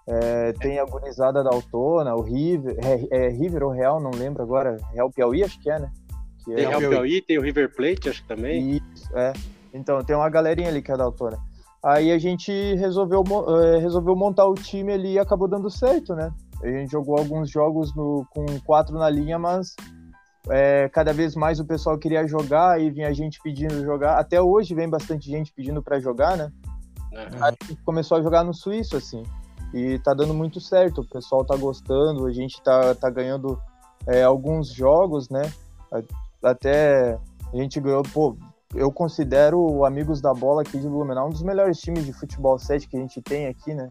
É, 0.08 0.54
tem 0.54 0.80
a 0.80 0.86
gurizada 0.86 1.44
da 1.44 1.52
Autona, 1.52 2.16
o 2.16 2.22
River, 2.22 2.76
é, 2.84 3.26
é, 3.26 3.30
River 3.30 3.64
ou 3.64 3.72
Real, 3.72 4.00
não 4.00 4.10
lembro 4.10 4.42
agora. 4.42 4.78
Real 4.92 5.12
Piauí, 5.12 5.44
acho 5.44 5.60
que 5.60 5.70
é, 5.70 5.78
né? 5.78 5.92
Que 6.44 6.56
tem 6.56 6.66
é 6.66 6.68
Real 6.68 6.80
Piauí, 6.80 7.22
tem 7.22 7.38
o 7.38 7.42
River 7.42 7.76
Plate, 7.76 8.10
acho 8.10 8.24
que 8.24 8.28
também. 8.28 8.72
Isso, 8.72 9.16
é. 9.16 9.34
Então, 9.72 10.04
tem 10.04 10.16
uma 10.16 10.30
galerinha 10.30 10.70
ali 10.70 10.82
que 10.82 10.92
é 10.92 10.98
da 10.98 11.04
Autona. 11.04 11.38
Aí 11.84 12.12
a 12.12 12.18
gente 12.18 12.52
resolveu, 12.76 13.24
é, 13.64 13.78
resolveu 13.78 14.16
montar 14.16 14.46
o 14.46 14.54
time 14.54 14.92
ali 14.92 15.14
e 15.14 15.20
acabou 15.20 15.48
dando 15.48 15.70
certo, 15.70 16.14
né? 16.14 16.32
A 16.62 16.68
gente 16.68 16.92
jogou 16.92 17.18
alguns 17.18 17.50
jogos 17.50 17.96
no, 17.96 18.26
com 18.32 18.46
quatro 18.66 18.98
na 18.98 19.10
linha, 19.10 19.40
mas 19.40 19.76
é, 20.50 20.90
cada 20.90 21.14
vez 21.14 21.36
mais 21.36 21.60
o 21.60 21.66
pessoal 21.66 21.98
queria 21.98 22.28
jogar 22.28 22.82
e 22.82 22.90
vinha 22.90 23.14
gente 23.14 23.40
pedindo 23.42 23.82
jogar. 23.84 24.20
Até 24.20 24.42
hoje 24.42 24.76
vem 24.76 24.90
bastante 24.90 25.30
gente 25.30 25.54
pedindo 25.54 25.82
para 25.82 26.00
jogar, 26.00 26.36
né? 26.36 26.52
Uhum. 27.14 27.44
Aí 27.44 27.56
gente 27.64 27.82
começou 27.84 28.18
a 28.18 28.22
jogar 28.22 28.44
no 28.44 28.54
Suíço, 28.54 28.98
assim. 28.98 29.24
E 29.74 30.00
tá 30.00 30.14
dando 30.14 30.34
muito 30.34 30.60
certo, 30.60 31.02
o 31.02 31.08
pessoal 31.08 31.46
tá 31.46 31.56
gostando, 31.56 32.26
a 32.26 32.32
gente 32.32 32.62
tá, 32.62 32.94
tá 32.96 33.10
ganhando 33.10 33.60
é, 34.08 34.24
alguns 34.24 34.74
jogos, 34.74 35.30
né? 35.30 35.44
Até 36.44 37.18
a 37.54 37.58
gente 37.58 37.80
ganhou, 37.80 38.04
pô, 38.04 38.36
eu 38.76 38.92
considero 38.92 39.60
o 39.60 39.86
Amigos 39.86 40.22
da 40.22 40.34
Bola 40.34 40.62
aqui 40.62 40.80
de 40.80 40.88
Blumenau 40.88 41.28
um 41.28 41.32
dos 41.32 41.42
melhores 41.42 41.80
times 41.80 42.06
de 42.06 42.14
futebol 42.14 42.58
7 42.58 42.88
que 42.88 42.98
a 42.98 43.00
gente 43.00 43.22
tem 43.22 43.48
aqui, 43.48 43.74
né? 43.74 43.90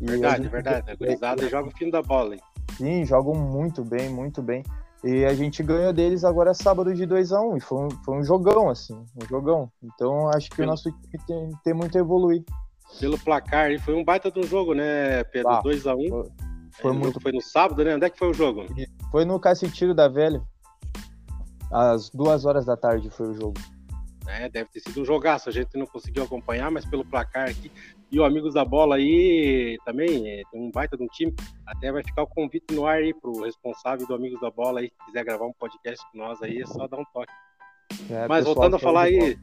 E 0.00 0.06
verdade, 0.06 0.42
gente... 0.42 0.52
verdade. 0.52 0.90
A 0.90 0.94
gurizada 0.94 1.48
joga 1.48 1.68
o 1.68 1.76
fim 1.76 1.90
da 1.90 2.02
bola, 2.02 2.34
hein? 2.34 2.40
Sim, 2.76 3.04
jogam 3.04 3.34
muito 3.34 3.84
bem, 3.84 4.08
muito 4.08 4.42
bem. 4.42 4.62
E 5.02 5.24
a 5.24 5.34
gente 5.34 5.62
ganhou 5.62 5.92
deles 5.92 6.24
agora 6.24 6.52
sábado 6.52 6.94
de 6.94 7.06
2 7.06 7.32
a 7.32 7.40
1 7.40 7.50
um, 7.50 7.56
e 7.56 7.60
foi 7.60 7.78
um, 7.78 7.88
foi 8.04 8.18
um 8.18 8.22
jogão, 8.22 8.68
assim, 8.68 8.94
um 8.94 9.26
jogão. 9.26 9.70
Então 9.82 10.28
acho 10.28 10.50
que 10.50 10.56
Pelo... 10.56 10.68
o 10.68 10.70
nosso 10.70 10.90
time 10.90 11.24
tem, 11.26 11.50
tem 11.64 11.74
muito 11.74 11.96
a 11.96 12.00
evoluir 12.00 12.44
pelo 12.98 13.18
placar. 13.18 13.70
Foi 13.80 13.94
um 13.94 14.04
baita 14.04 14.30
de 14.30 14.40
um 14.40 14.42
jogo, 14.42 14.74
né, 14.74 15.22
Pedro? 15.24 15.50
2x1. 15.62 15.94
Um. 15.94 16.10
Foi, 16.10 16.30
foi, 16.72 16.90
é, 16.90 16.94
muito... 16.94 17.20
foi 17.20 17.32
no 17.32 17.40
sábado, 17.40 17.84
né? 17.84 17.94
Onde 17.94 18.04
é 18.04 18.10
que 18.10 18.18
foi 18.18 18.30
o 18.30 18.34
jogo? 18.34 18.66
Foi 19.10 19.24
no 19.24 19.38
Cacetiro 19.38 19.94
da 19.94 20.08
Velha. 20.08 20.42
Às 21.72 22.10
duas 22.10 22.44
horas 22.44 22.66
da 22.66 22.76
tarde 22.76 23.08
foi 23.10 23.28
o 23.28 23.34
jogo. 23.34 23.54
É, 24.26 24.48
deve 24.48 24.70
ter 24.70 24.80
sido 24.80 25.00
um 25.00 25.04
jogaço. 25.04 25.48
A 25.48 25.52
gente 25.52 25.76
não 25.76 25.86
conseguiu 25.86 26.22
acompanhar, 26.22 26.70
mas 26.70 26.84
pelo 26.84 27.04
placar 27.04 27.48
aqui. 27.48 27.70
E 28.10 28.18
o 28.18 28.24
Amigos 28.24 28.54
da 28.54 28.64
Bola 28.64 28.96
aí 28.96 29.78
também 29.84 30.28
é, 30.28 30.42
tem 30.50 30.60
um 30.60 30.70
baita 30.70 30.96
de 30.96 31.02
um 31.02 31.06
time. 31.06 31.34
Até 31.66 31.92
vai 31.92 32.02
ficar 32.02 32.22
o 32.22 32.26
convite 32.26 32.74
no 32.74 32.86
ar 32.86 32.98
aí 32.98 33.14
pro 33.14 33.42
responsável 33.42 34.06
do 34.06 34.14
Amigos 34.14 34.40
da 34.40 34.50
Bola 34.50 34.80
aí, 34.80 34.86
se 34.88 35.06
quiser 35.06 35.24
gravar 35.24 35.46
um 35.46 35.52
podcast 35.52 36.04
com 36.10 36.18
nós 36.18 36.42
aí, 36.42 36.60
é 36.60 36.66
só 36.66 36.86
dar 36.88 36.98
um 36.98 37.04
toque. 37.12 37.32
É, 38.10 38.26
mas 38.28 38.44
voltando 38.44 38.76
a 38.76 38.78
falar 38.78 39.02
aí, 39.02 39.38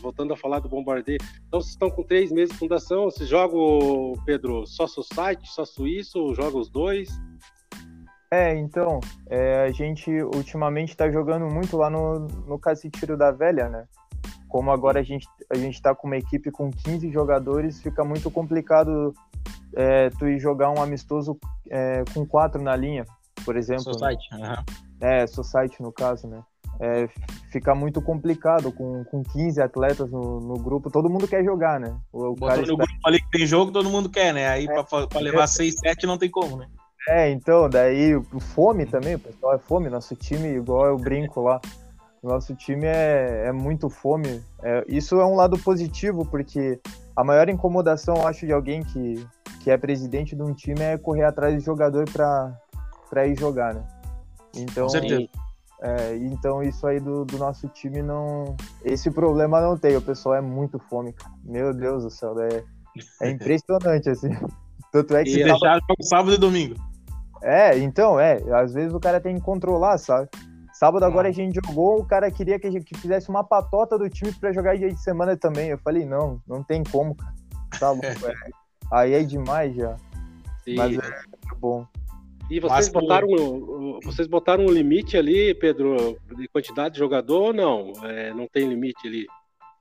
voltando 0.00 0.32
a 0.34 0.36
falar 0.36 0.60
do 0.60 0.68
bombardeio. 0.68 1.18
Então, 1.46 1.60
vocês 1.60 1.72
estão 1.72 1.90
com 1.90 2.02
três 2.02 2.30
meses 2.30 2.52
de 2.52 2.58
fundação. 2.58 3.04
Vocês 3.04 3.28
jogam, 3.28 4.12
Pedro, 4.24 4.66
só 4.66 4.86
site, 4.86 5.48
só 5.48 5.64
suíço, 5.64 6.18
ou 6.18 6.34
jogam 6.34 6.60
os 6.60 6.68
dois? 6.68 7.08
É, 8.30 8.54
então, 8.54 9.00
é, 9.28 9.64
a 9.64 9.70
gente 9.70 10.10
ultimamente 10.22 10.90
está 10.90 11.10
jogando 11.10 11.46
muito 11.46 11.76
lá 11.76 11.88
no, 11.88 12.20
no 12.46 12.58
Cacetiro 12.58 13.16
da 13.16 13.30
Velha, 13.30 13.68
né? 13.68 13.86
Como 14.48 14.70
agora 14.70 15.00
a 15.00 15.02
gente, 15.02 15.26
a 15.50 15.56
gente 15.56 15.80
tá 15.80 15.94
com 15.94 16.06
uma 16.06 16.16
equipe 16.16 16.50
com 16.50 16.70
15 16.70 17.10
jogadores, 17.10 17.80
fica 17.80 18.04
muito 18.04 18.30
complicado 18.30 19.14
é, 19.74 20.10
tu 20.10 20.26
ir 20.26 20.38
jogar 20.38 20.70
um 20.70 20.82
amistoso 20.82 21.38
é, 21.70 22.04
com 22.12 22.26
quatro 22.26 22.62
na 22.62 22.76
linha, 22.76 23.04
por 23.44 23.56
exemplo. 23.56 23.84
Society, 23.84 24.28
né? 24.32 24.56
uhum. 24.58 25.08
É, 25.08 25.26
Society 25.26 25.82
no 25.82 25.92
caso, 25.92 26.26
né? 26.26 26.42
é, 26.80 27.08
fica 27.50 27.74
muito 27.74 28.00
complicado 28.00 28.70
com, 28.70 29.04
com 29.04 29.22
15 29.22 29.60
atletas 29.60 30.10
no, 30.10 30.40
no 30.40 30.54
grupo. 30.54 30.90
Todo 30.90 31.10
mundo 31.10 31.26
quer 31.26 31.44
jogar, 31.44 31.80
né? 31.80 31.96
O, 32.12 32.28
o 32.30 32.36
cara 32.36 32.60
no 32.60 32.76
grupo 32.76 32.86
ali 33.04 33.20
que 33.20 33.30
tem 33.30 33.46
jogo, 33.46 33.72
todo 33.72 33.90
mundo 33.90 34.08
quer, 34.08 34.32
né? 34.32 34.48
Aí 34.48 34.66
é, 34.66 34.82
para 34.82 35.20
levar 35.20 35.46
6, 35.46 35.74
7 35.80 36.06
não 36.06 36.16
tem 36.16 36.30
como, 36.30 36.56
né? 36.56 36.68
É, 37.08 37.30
então, 37.30 37.70
daí 37.70 38.14
o 38.14 38.38
fome 38.38 38.84
também, 38.84 39.14
o 39.14 39.18
pessoal 39.18 39.54
é 39.54 39.58
fome. 39.58 39.88
Nosso 39.88 40.14
time, 40.14 40.48
igual 40.48 40.86
eu 40.86 40.98
brinco 40.98 41.40
lá, 41.40 41.58
nosso 42.22 42.54
time 42.54 42.86
é, 42.86 43.46
é 43.46 43.52
muito 43.52 43.88
fome. 43.88 44.42
É, 44.62 44.84
isso 44.86 45.18
é 45.18 45.24
um 45.24 45.34
lado 45.34 45.58
positivo, 45.58 46.26
porque 46.26 46.78
a 47.16 47.24
maior 47.24 47.48
incomodação, 47.48 48.26
acho, 48.26 48.44
de 48.44 48.52
alguém 48.52 48.82
que, 48.82 49.26
que 49.62 49.70
é 49.70 49.78
presidente 49.78 50.36
de 50.36 50.42
um 50.42 50.52
time 50.52 50.82
é 50.82 50.98
correr 50.98 51.24
atrás 51.24 51.58
de 51.58 51.64
jogador 51.64 52.04
para 52.10 53.26
ir 53.26 53.38
jogar, 53.38 53.74
né? 53.74 53.82
Então, 54.54 54.84
Com 54.84 54.90
certeza. 54.90 55.28
É, 55.80 56.16
então 56.16 56.60
isso 56.60 56.84
aí 56.88 56.98
do, 56.98 57.24
do, 57.24 57.38
nosso 57.38 57.68
time 57.68 58.02
não. 58.02 58.56
Esse 58.84 59.10
problema 59.10 59.60
não 59.60 59.78
tem. 59.78 59.96
O 59.96 60.02
pessoal 60.02 60.34
é 60.34 60.40
muito 60.40 60.78
fome, 60.90 61.12
cara. 61.12 61.32
Meu 61.44 61.72
Deus 61.72 62.02
do 62.02 62.10
céu, 62.10 62.34
é, 62.40 62.64
é 63.22 63.30
impressionante, 63.30 64.10
assim. 64.10 64.30
Tanto 64.92 65.16
é 65.16 65.22
que. 65.22 65.30
E 65.30 65.44
deixar 65.44 65.58
tava... 65.60 65.80
sábado 66.02 66.34
e 66.34 66.38
domingo. 66.38 66.74
É, 67.42 67.78
então, 67.78 68.18
é. 68.18 68.40
Às 68.52 68.72
vezes 68.72 68.92
o 68.92 69.00
cara 69.00 69.20
tem 69.20 69.36
que 69.36 69.40
controlar, 69.40 69.98
sabe? 69.98 70.28
Sábado 70.72 71.04
agora 71.04 71.28
ah. 71.28 71.30
a 71.30 71.32
gente 71.32 71.60
jogou, 71.64 72.00
o 72.00 72.06
cara 72.06 72.30
queria 72.30 72.58
que 72.58 72.66
a 72.66 72.70
gente 72.70 72.96
fizesse 72.96 73.28
uma 73.28 73.42
patota 73.42 73.98
do 73.98 74.08
time 74.08 74.32
para 74.32 74.52
jogar 74.52 74.76
dia 74.76 74.88
de 74.88 75.02
semana 75.02 75.36
também. 75.36 75.70
Eu 75.70 75.78
falei, 75.78 76.04
não, 76.04 76.40
não 76.46 76.62
tem 76.62 76.84
como, 76.84 77.14
cara. 77.16 77.34
Tá 77.78 77.90
louco, 77.90 78.06
é. 78.26 78.34
Aí 78.92 79.14
é 79.14 79.22
demais 79.22 79.74
já. 79.74 79.96
Sim. 80.64 80.76
Mas 80.76 80.96
é 80.96 81.54
bom. 81.58 81.86
E 82.50 82.60
vocês 82.60 82.88
botaram, 82.88 83.28
vocês 84.02 84.26
botaram 84.26 84.64
um 84.64 84.70
limite 84.70 85.16
ali, 85.18 85.54
Pedro, 85.54 86.16
de 86.34 86.48
quantidade 86.48 86.94
de 86.94 86.98
jogador 86.98 87.48
ou 87.48 87.52
não? 87.52 87.92
É, 88.04 88.32
não 88.32 88.48
tem 88.48 88.66
limite 88.66 89.06
ali? 89.06 89.26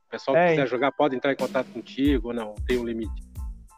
O 0.07 0.09
pessoal 0.09 0.35
que 0.35 0.41
é, 0.41 0.49
quiser 0.49 0.67
jogar 0.67 0.91
pode 0.91 1.15
entrar 1.15 1.31
em 1.31 1.37
contato 1.37 1.67
contigo 1.67 2.29
ou 2.29 2.33
não? 2.33 2.55
Tem 2.67 2.77
um 2.77 2.83
limite? 2.83 3.23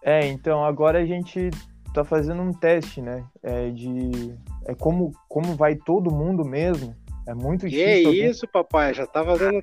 É, 0.03 0.25
então 0.27 0.63
agora 0.63 0.99
a 0.99 1.05
gente 1.05 1.51
tá 1.93 2.03
fazendo 2.03 2.41
um 2.41 2.53
teste, 2.53 3.01
né? 3.01 3.23
É 3.43 3.69
de 3.69 4.35
é 4.65 4.73
como 4.73 5.11
como 5.27 5.55
vai 5.55 5.75
todo 5.75 6.11
mundo 6.11 6.43
mesmo. 6.45 6.95
É 7.27 7.33
muito 7.33 7.69
difícil. 7.69 8.11
Que 8.11 8.25
isso, 8.25 8.47
papai? 8.47 8.93
Já 8.93 9.05
tá 9.05 9.23
fazendo 9.23 9.61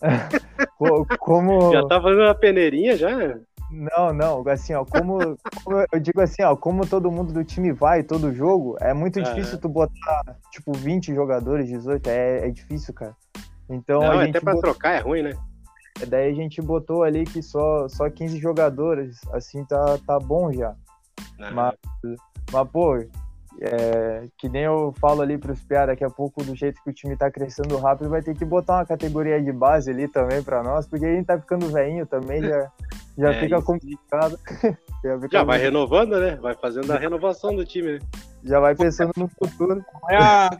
como 1.18 1.72
já 1.72 1.86
tá 1.86 2.00
fazendo 2.00 2.22
uma 2.22 2.34
peneirinha 2.34 2.96
já? 2.96 3.38
Não, 3.70 4.12
não, 4.12 4.48
assim, 4.48 4.72
ó, 4.74 4.84
como, 4.84 5.36
como, 5.64 5.84
eu 5.90 5.98
digo 5.98 6.20
assim, 6.20 6.42
ó, 6.42 6.54
como 6.54 6.86
todo 6.86 7.10
mundo 7.10 7.32
do 7.32 7.42
time 7.42 7.72
vai 7.72 8.04
todo 8.04 8.32
jogo, 8.32 8.76
é 8.80 8.94
muito 8.94 9.20
difícil 9.20 9.58
tu 9.58 9.68
botar, 9.68 10.36
tipo, 10.52 10.72
20 10.72 11.12
jogadores, 11.12 11.68
18, 11.68 12.06
é, 12.06 12.46
é 12.46 12.50
difícil, 12.50 12.94
cara. 12.94 13.16
Então 13.68 14.00
não, 14.00 14.20
gente 14.20 14.30
até 14.30 14.40
pra 14.40 14.54
botou... 14.54 14.70
trocar 14.70 14.92
é 14.92 15.00
ruim, 15.00 15.22
né? 15.22 15.32
Daí 16.06 16.30
a 16.30 16.34
gente 16.34 16.60
botou 16.60 17.02
ali 17.02 17.24
que 17.24 17.42
só, 17.42 17.88
só 17.88 18.08
15 18.08 18.38
jogadores, 18.38 19.20
assim 19.32 19.64
tá, 19.64 19.98
tá 20.06 20.18
bom 20.18 20.52
já. 20.52 20.74
Mas, 21.38 21.74
mas, 22.52 22.68
pô, 22.70 22.96
é, 23.60 24.26
que 24.36 24.48
nem 24.48 24.62
eu 24.62 24.94
falo 25.00 25.22
ali 25.22 25.38
para 25.38 25.52
os 25.52 25.60
piá, 25.60 25.86
daqui 25.86 26.04
a 26.04 26.10
pouco, 26.10 26.42
do 26.42 26.54
jeito 26.54 26.82
que 26.82 26.90
o 26.90 26.92
time 26.92 27.16
tá 27.16 27.30
crescendo 27.30 27.76
rápido, 27.78 28.10
vai 28.10 28.22
ter 28.22 28.36
que 28.36 28.44
botar 28.44 28.78
uma 28.78 28.86
categoria 28.86 29.40
de 29.40 29.52
base 29.52 29.90
ali 29.90 30.08
também 30.08 30.42
para 30.42 30.62
nós, 30.62 30.86
porque 30.86 31.04
a 31.04 31.14
gente 31.14 31.26
tá 31.26 31.38
ficando 31.38 31.68
velhinho 31.68 32.06
também, 32.06 32.42
já, 32.42 32.70
já 33.16 33.30
é, 33.32 33.40
fica 33.40 33.62
complicado. 33.62 34.38
já, 35.04 35.20
fica 35.20 35.38
já 35.38 35.44
vai 35.44 35.58
renovando, 35.58 36.18
né? 36.18 36.36
Vai 36.36 36.54
fazendo 36.54 36.90
a 36.92 36.98
renovação 36.98 37.54
do 37.54 37.64
time, 37.64 37.94
né? 37.94 37.98
Já 38.42 38.60
vai 38.60 38.74
pensando 38.74 39.12
no 39.16 39.28
futuro. 39.28 39.84
Qual 40.00 40.10
é 40.10 40.16
a, 40.16 40.50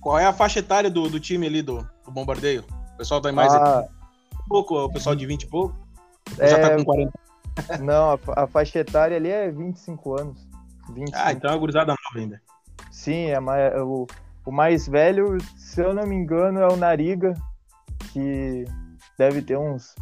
qual 0.00 0.18
é 0.18 0.24
a 0.24 0.32
faixa 0.32 0.60
etária 0.60 0.90
do, 0.90 1.08
do 1.08 1.18
time 1.18 1.46
ali 1.46 1.60
do, 1.60 1.86
do 2.04 2.10
Bombardeio? 2.10 2.64
O 2.94 2.96
pessoal 2.98 3.20
tá 3.20 3.32
mais 3.32 3.52
Ah, 3.52 3.84
pouco, 4.48 4.78
o 4.78 4.92
pessoal 4.92 5.16
de 5.16 5.26
20 5.26 5.42
e 5.42 5.46
pouco. 5.48 5.74
É, 6.38 6.48
Já 6.48 6.58
tá 6.60 6.76
com 6.76 6.84
40. 6.84 7.12
Não, 7.80 8.12
a, 8.12 8.44
a 8.44 8.46
faixa 8.46 8.78
etária 8.78 9.16
ali 9.16 9.28
é 9.28 9.50
25 9.50 10.20
anos. 10.20 10.48
25. 10.92 11.10
Ah, 11.14 11.32
então 11.32 11.50
é 11.50 11.52
uma 11.54 11.58
gurizada 11.58 11.92
nova 11.92 12.18
ainda. 12.18 12.40
Sim, 12.90 13.26
é 13.26 13.40
mais, 13.40 13.72
é 13.72 13.82
o, 13.82 14.06
o 14.44 14.52
mais 14.52 14.86
velho, 14.86 15.38
se 15.56 15.80
eu 15.80 15.94
não 15.94 16.06
me 16.06 16.14
engano, 16.14 16.60
é 16.60 16.68
o 16.68 16.76
Nariga, 16.76 17.34
que 18.12 18.64
deve 19.18 19.42
ter 19.42 19.56
uns 19.56 19.94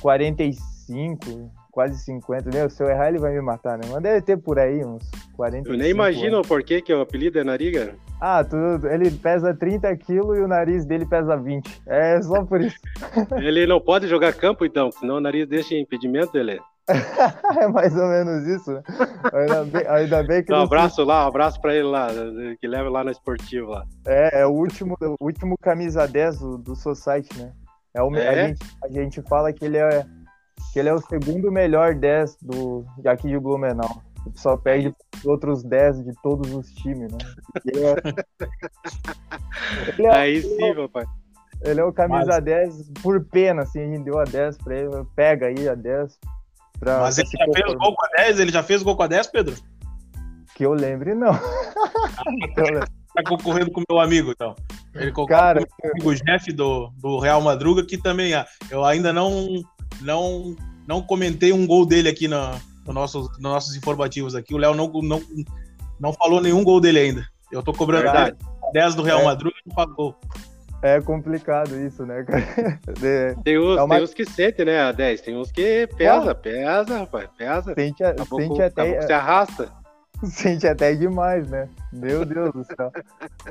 45, 0.00 1.50
quase 1.70 1.98
50. 2.04 2.50
Né? 2.50 2.68
Se 2.68 2.82
eu 2.82 2.88
errar, 2.88 3.08
ele 3.08 3.18
vai 3.18 3.32
me 3.32 3.40
matar, 3.40 3.76
né? 3.76 3.84
Mas 3.90 4.02
deve 4.02 4.22
ter 4.22 4.36
por 4.36 4.58
aí 4.58 4.84
uns 4.84 5.10
45. 5.36 5.74
Eu 5.74 5.78
nem 5.78 5.90
imagino 5.90 6.36
anos. 6.36 6.48
por 6.48 6.62
que, 6.62 6.80
que 6.80 6.94
o 6.94 7.00
apelido 7.00 7.38
é 7.38 7.44
Nariga. 7.44 7.94
Ah, 8.20 8.42
tudo. 8.44 8.88
Ele 8.88 9.10
pesa 9.10 9.54
30 9.54 9.94
quilos 9.96 10.38
e 10.38 10.40
o 10.40 10.48
nariz 10.48 10.86
dele 10.86 11.04
pesa 11.04 11.36
20. 11.36 11.82
É 11.86 12.22
só 12.22 12.42
por 12.44 12.60
isso. 12.60 12.78
Ele 13.36 13.66
não 13.66 13.80
pode 13.80 14.06
jogar 14.06 14.32
campo, 14.32 14.64
então, 14.64 14.90
senão 14.90 15.16
o 15.16 15.20
nariz 15.20 15.46
deixa 15.46 15.74
impedimento, 15.74 16.38
ele. 16.38 16.58
é 17.60 17.66
mais 17.68 17.96
ou 17.96 18.06
menos 18.08 18.46
isso, 18.46 18.72
né? 18.72 18.82
Ainda 19.32 19.64
bem, 19.64 19.86
ainda 19.88 20.22
bem 20.22 20.44
que 20.44 20.52
um 20.52 20.56
não 20.56 20.64
abraço 20.64 21.02
lá, 21.02 21.24
um 21.24 21.28
abraço 21.28 21.60
pra 21.60 21.74
ele 21.74 21.84
lá, 21.88 22.08
que 22.60 22.66
leva 22.66 22.90
lá 22.90 23.02
na 23.02 23.10
esportiva 23.10 23.70
lá. 23.70 23.86
É, 24.06 24.40
é 24.40 24.46
o 24.46 24.50
último, 24.50 24.96
o 25.00 25.24
último 25.24 25.56
camisa 25.58 26.06
10 26.06 26.38
do, 26.40 26.58
do 26.58 26.76
Society, 26.76 27.38
né? 27.38 27.52
É 27.94 28.02
o, 28.02 28.14
É? 28.14 28.28
A, 28.28 28.48
gente, 28.48 28.60
a 28.84 28.88
gente 28.88 29.22
fala 29.22 29.52
que 29.52 29.64
ele 29.64 29.78
é 29.78 30.04
que 30.72 30.78
ele 30.80 30.88
é 30.88 30.94
o 30.94 31.00
segundo 31.00 31.52
melhor 31.52 31.94
10 31.94 32.36
do 32.42 32.84
aqui 33.06 33.28
de 33.28 33.38
Blumenau. 33.38 34.02
Só 34.34 34.56
perde 34.56 34.92
os 35.16 35.24
outros 35.24 35.62
10 35.62 36.04
de 36.04 36.12
todos 36.22 36.52
os 36.52 36.70
times, 36.72 37.12
né? 37.12 37.18
Ele 37.64 37.84
é, 37.84 37.94
ele 39.98 40.06
é, 40.06 40.10
Aí 40.16 40.42
sim, 40.42 40.74
papai. 40.74 41.04
ele 41.62 41.80
é 41.80 41.84
o 41.84 41.92
camisa 41.92 42.26
Mas- 42.26 42.44
10 42.44 42.90
por 43.02 43.24
pena, 43.24 43.62
assim, 43.62 43.80
a 43.80 43.86
gente 43.86 44.04
deu 44.04 44.18
a 44.18 44.24
10 44.24 44.58
pra 44.58 44.76
ele. 44.76 44.90
Pega 45.14 45.46
aí 45.46 45.68
a 45.68 45.74
10. 45.74 46.18
Pra, 46.78 47.00
Mas 47.00 47.18
ele 47.18 47.28
já 47.30 47.44
fez 47.52 47.74
gol 47.74 47.94
com 47.94 48.04
a 48.04 48.08
10? 48.16 48.40
Ele 48.40 48.52
já 48.52 48.62
fez 48.62 48.82
gol 48.82 48.96
com 48.96 49.02
a 49.02 49.06
10, 49.06 49.26
Pedro? 49.28 49.54
Que 50.54 50.64
eu 50.64 50.72
lembre, 50.72 51.14
não. 51.14 51.32
Lembre. 52.56 52.86
Tá 53.14 53.22
concorrendo 53.28 53.70
com 53.70 53.80
o 53.80 53.84
meu 53.88 54.00
amigo, 54.00 54.32
então. 54.32 54.56
Ele 54.94 55.12
Cara, 55.28 55.60
com 55.60 55.66
o 55.66 55.78
meu 55.82 55.92
amigo 55.92 56.24
Jeff 56.24 56.52
do, 56.52 56.90
do 57.00 57.18
Real 57.18 57.40
Madruga, 57.40 57.84
que 57.84 57.96
também 57.96 58.34
ah, 58.34 58.46
eu 58.70 58.84
ainda 58.84 59.12
não, 59.12 59.62
não, 60.00 60.56
não 60.86 61.02
comentei 61.02 61.52
um 61.52 61.66
gol 61.66 61.86
dele 61.86 62.08
aqui 62.08 62.26
na, 62.26 62.60
no 62.84 62.92
nossos, 62.92 63.28
nos 63.30 63.40
nossos 63.40 63.76
informativos 63.76 64.34
aqui. 64.34 64.54
O 64.54 64.58
Léo 64.58 64.74
não, 64.74 64.88
não, 64.88 65.22
não 66.00 66.12
falou 66.12 66.40
nenhum 66.40 66.64
gol 66.64 66.80
dele 66.80 66.98
ainda. 66.98 67.28
Eu 67.52 67.62
tô 67.62 67.72
cobrando 67.72 68.04
Verdade. 68.04 68.36
10 68.72 68.94
do 68.96 69.02
Real 69.02 69.20
É. 69.20 69.24
Madruga 69.24 69.56
e 69.64 69.68
não 69.68 69.76
pagou. 69.76 70.16
É 70.84 71.00
complicado 71.00 71.74
isso, 71.80 72.04
né, 72.06 72.22
cara? 72.24 72.40
De- 73.00 73.34
Tem 73.42 73.58
uns, 73.58 73.78
É 73.78 73.82
uma- 73.82 73.94
tem 73.96 74.04
uns 74.04 74.14
que 74.14 74.24
sentem, 74.24 74.66
né, 74.66 74.80
a 74.82 74.92
10. 74.92 75.20
Tem 75.22 75.36
uns 75.36 75.50
que 75.50 75.86
pesa, 75.96 76.34
pesa, 76.34 76.98
rapaz, 76.98 77.28
pesa. 77.36 77.74
Sente, 77.74 78.04
a- 78.04 78.14
pouco, 78.14 78.36
sente 78.42 78.62
até, 78.62 79.00
se 79.02 79.12
arrasta. 79.12 79.72
Sente 80.24 80.66
até 80.66 80.94
demais, 80.94 81.50
né? 81.50 81.68
Meu 81.92 82.24
Deus 82.24 82.50
do 82.52 82.64
céu. 82.64 82.90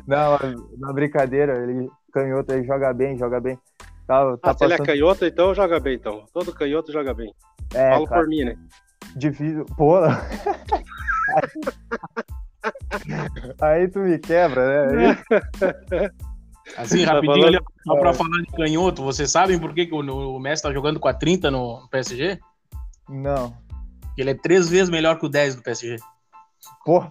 Não, 0.08 0.38
na 0.80 0.94
brincadeira, 0.94 1.62
ele 1.62 1.90
canhoto, 2.12 2.54
ele 2.54 2.64
joga 2.66 2.92
bem, 2.94 3.18
joga 3.18 3.40
bem. 3.40 3.60
Tá, 4.08 4.38
tá 4.38 4.52
Ah, 4.52 4.54
se 4.58 4.64
ele 4.64 4.74
é 4.74 4.78
passando. 4.78 4.88
canhoto, 4.88 5.26
então 5.26 5.54
joga 5.54 5.80
bem, 5.80 5.96
então. 5.96 6.26
Todo 6.34 6.54
canhoto 6.54 6.92
joga 6.92 7.14
bem. 7.14 7.34
É, 7.74 7.92
Falo 7.92 8.08
cara, 8.08 8.22
por 8.22 8.30
mim, 8.30 8.44
né? 8.46 8.56
difícil. 9.16 9.66
Pô. 9.78 10.00
Aí 13.62 13.88
tu 13.90 14.00
me 14.00 14.18
quebra, 14.20 14.90
né? 14.90 15.08
Aí- 15.10 16.10
Assim, 16.78 17.06
Tá 17.06 17.14
rapidinho, 17.14 17.36
falando- 17.42 17.56
ali, 17.58 17.66
só 17.86 17.96
pra 18.00 18.10
É. 18.10 18.14
falar 18.14 18.42
de 18.42 18.52
canhoto, 18.52 19.04
vocês 19.04 19.30
sabem 19.32 19.60
por 19.60 19.74
que, 19.74 19.86
que 19.86 19.94
o, 19.94 20.00
o 20.00 20.40
Messi 20.40 20.64
tá 20.64 20.72
jogando 20.72 21.00
com 21.00 21.08
a 21.08 21.14
30 21.14 21.52
no 21.52 21.88
PSG? 21.90 22.40
Não. 23.10 23.54
Ele 24.18 24.30
é 24.32 24.34
três 24.36 24.70
vezes 24.70 24.90
melhor 24.90 25.20
que 25.20 25.26
o 25.26 25.30
10 25.30 25.56
do 25.56 25.62
PSG. 25.64 25.98
Pô, 26.86 27.04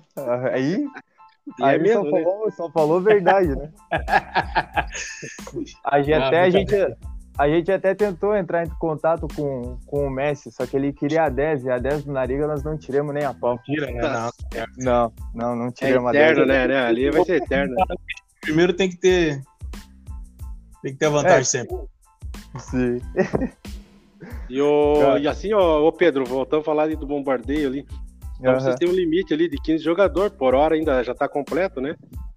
aí. 0.53 0.87
E 1.59 1.65
aí 1.65 1.75
é 1.75 1.79
mesmo, 1.79 2.05
só, 2.05 2.11
né? 2.11 2.23
falou, 2.23 2.51
só 2.53 2.71
falou 2.71 3.01
verdade, 3.01 3.49
né? 3.49 3.71
A 5.85 6.01
gente, 6.01 6.13
Ah, 6.15 6.29
até, 6.29 6.41
a, 6.43 6.51
gente, 6.51 6.67
brincadeira. 6.69 6.99
a 7.39 7.49
gente 7.49 7.73
até 7.73 7.95
tentou 7.95 8.37
entrar 8.37 8.65
em 8.65 8.71
contato 8.79 9.27
com, 9.35 9.77
com 9.87 10.07
o 10.07 10.11
Messi, 10.11 10.51
só 10.53 10.67
que 10.67 10.77
ele 10.77 10.93
queria 10.93 11.25
a 11.25 11.29
10, 11.29 11.65
e 11.65 11.71
a 11.71 11.79
10 11.79 12.05
do 12.05 12.13
Nariga 12.13 12.47
nós 12.47 12.63
não 12.63 12.79
tiramos 12.79 13.13
nem 13.15 13.25
a 13.25 13.35
pau. 13.35 13.57
Mentira, 13.69 13.91
né? 13.91 14.01
Não. 14.01 14.31
Não, 14.79 15.13
não, 15.35 15.57
não 15.57 15.67
É 15.67 15.71
tiramos 15.73 16.09
a 16.09 16.13
10. 16.13 16.31
eterno, 16.33 16.47
né? 16.47 16.67
né? 16.69 16.87
Ali 16.87 17.11
vai 17.11 17.25
ser 17.25 17.43
eterno. 17.43 17.75
Primeiro 18.43 18.75
tem 18.75 18.91
que 18.91 18.97
ter. 18.97 19.41
Tem 20.83 20.93
que 20.93 20.99
ter 20.99 21.09
vantagem 21.09 21.41
É. 21.41 21.45
sempre. 21.45 21.77
Sim. 22.59 22.99
E, 24.49 24.61
o, 24.61 25.17
e 25.17 25.27
assim, 25.27 25.53
ó, 25.55 25.81
ô 25.87 25.93
Pedro, 25.93 26.25
voltando 26.25 26.61
a 26.61 26.65
falar 26.65 26.83
ali 26.85 26.97
do 26.97 27.07
bombardeio 27.07 27.69
ali. 27.69 27.87
Então 28.39 28.53
Aham. 28.53 28.61
vocês 28.61 28.77
têm 28.77 28.89
um 28.89 28.93
limite 28.93 29.33
ali 29.33 29.49
de 29.49 29.57
15 29.57 29.83
jogadores, 29.83 30.33
por 30.37 30.55
hora 30.55 30.75
ainda 30.75 31.03
já 31.03 31.15
tá 31.15 31.29
completo, 31.29 31.81
né? 31.81 31.95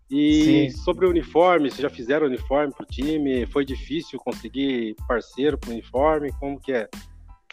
E 0.09 0.69
Sim. 0.69 0.77
sobre 0.83 1.07
o 1.07 1.09
uniforme, 1.09 1.69
vocês 1.69 1.81
já 1.81 1.89
fizeram 1.89 2.27
uniforme 2.27 2.71
pro 2.71 2.85
time? 2.85 3.45
Foi 3.47 3.65
difícil 3.65 4.19
conseguir 4.19 4.95
parceiro 5.07 5.57
pro 5.57 5.71
uniforme? 5.71 6.31
Como 6.39 6.59
que 6.59 6.71
é? 6.71 6.87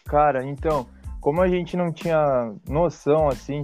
Cara, 0.04 0.44
então, 0.44 0.86
como 1.20 1.40
a 1.40 1.48
gente 1.48 1.76
não 1.76 1.90
tinha 1.90 2.54
noção, 2.68 3.28
assim, 3.28 3.62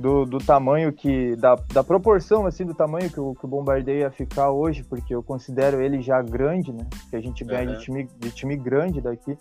do, 0.00 0.24
do 0.24 0.38
tamanho 0.38 0.92
que. 0.92 1.36
Da, 1.36 1.54
da 1.72 1.84
proporção, 1.84 2.46
assim, 2.46 2.64
do 2.64 2.74
tamanho 2.74 3.10
que 3.10 3.20
o, 3.20 3.34
que 3.34 3.44
o 3.44 3.48
Bombardeio 3.48 4.00
ia 4.00 4.10
ficar 4.10 4.50
hoje, 4.50 4.82
porque 4.82 5.14
eu 5.14 5.22
considero 5.22 5.80
ele 5.80 6.00
já 6.02 6.20
grande, 6.22 6.72
né? 6.72 6.86
Que 7.10 7.16
a 7.16 7.20
gente 7.20 7.44
ganha 7.44 7.68
Aham. 7.68 7.76
de, 7.76 7.84
time, 7.84 8.08
de 8.18 8.30
time 8.30 8.56
grande 8.56 9.00
daqui. 9.00 9.36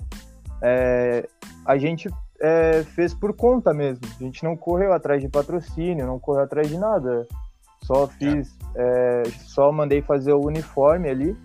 É, 0.62 1.28
a 1.66 1.78
gente 1.78 2.10
é, 2.42 2.84
fez 2.84 3.14
por 3.14 3.34
conta 3.34 3.74
mesmo. 3.74 4.02
A 4.20 4.24
gente 4.24 4.44
não 4.44 4.56
correu 4.58 4.94
atrás 4.94 5.22
de 5.22 5.30
patrocínio, 5.30 6.06
não 6.06 6.20
correu 6.20 6.44
atrás 6.44 6.68
de 6.68 6.78
nada. 6.78 7.26
Só 7.84 8.08
fiz. 8.08 8.56
é, 8.76 9.24
só 9.46 9.72
mandei 9.72 10.02
fazer 10.02 10.34
o 10.34 10.46
uniforme 10.46 11.10
ali. 11.10 11.38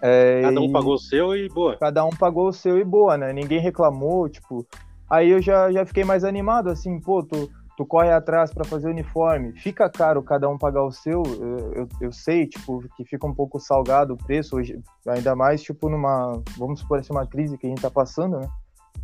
É, 0.00 0.42
Cada 0.42 0.60
um 0.60 0.64
e- 0.64 0.72
pagou 0.72 0.94
o 0.94 0.98
seu 0.98 1.34
e 1.36 1.48
boa. 1.48 1.76
cada 1.78 2.04
um 2.04 2.10
pagou 2.10 2.48
o 2.48 2.52
seu 2.52 2.78
e 2.78 2.84
boa, 2.84 3.16
né? 3.16 3.32
Ninguém 3.32 3.60
reclamou, 3.60 4.28
tipo. 4.28 4.66
Aí 5.08 5.30
eu 5.30 5.40
já, 5.40 5.70
já 5.70 5.84
fiquei 5.84 6.02
mais 6.02 6.24
animado, 6.24 6.68
assim, 6.70 6.98
pô, 6.98 7.22
tu, 7.22 7.48
tu 7.76 7.84
corre 7.84 8.10
atrás 8.10 8.52
para 8.52 8.64
fazer 8.64 8.88
uniforme. 8.88 9.52
Fica 9.52 9.88
caro 9.90 10.22
cada 10.22 10.48
um 10.48 10.56
pagar 10.58 10.84
o 10.84 10.92
seu, 10.92 11.22
eu, 11.24 11.72
eu, 11.72 11.88
eu 12.00 12.12
sei, 12.12 12.46
tipo, 12.46 12.82
que 12.96 13.04
fica 13.04 13.26
um 13.26 13.34
pouco 13.34 13.58
salgado 13.58 14.14
o 14.14 14.16
preço, 14.16 14.56
hoje, 14.56 14.80
ainda 15.06 15.34
mais, 15.34 15.62
tipo, 15.62 15.88
numa, 15.88 16.40
vamos 16.56 16.80
supor 16.80 16.98
assim, 16.98 17.12
uma 17.12 17.26
crise 17.26 17.58
que 17.58 17.66
a 17.66 17.70
gente 17.70 17.82
tá 17.82 17.90
passando, 17.90 18.38
né? 18.38 18.48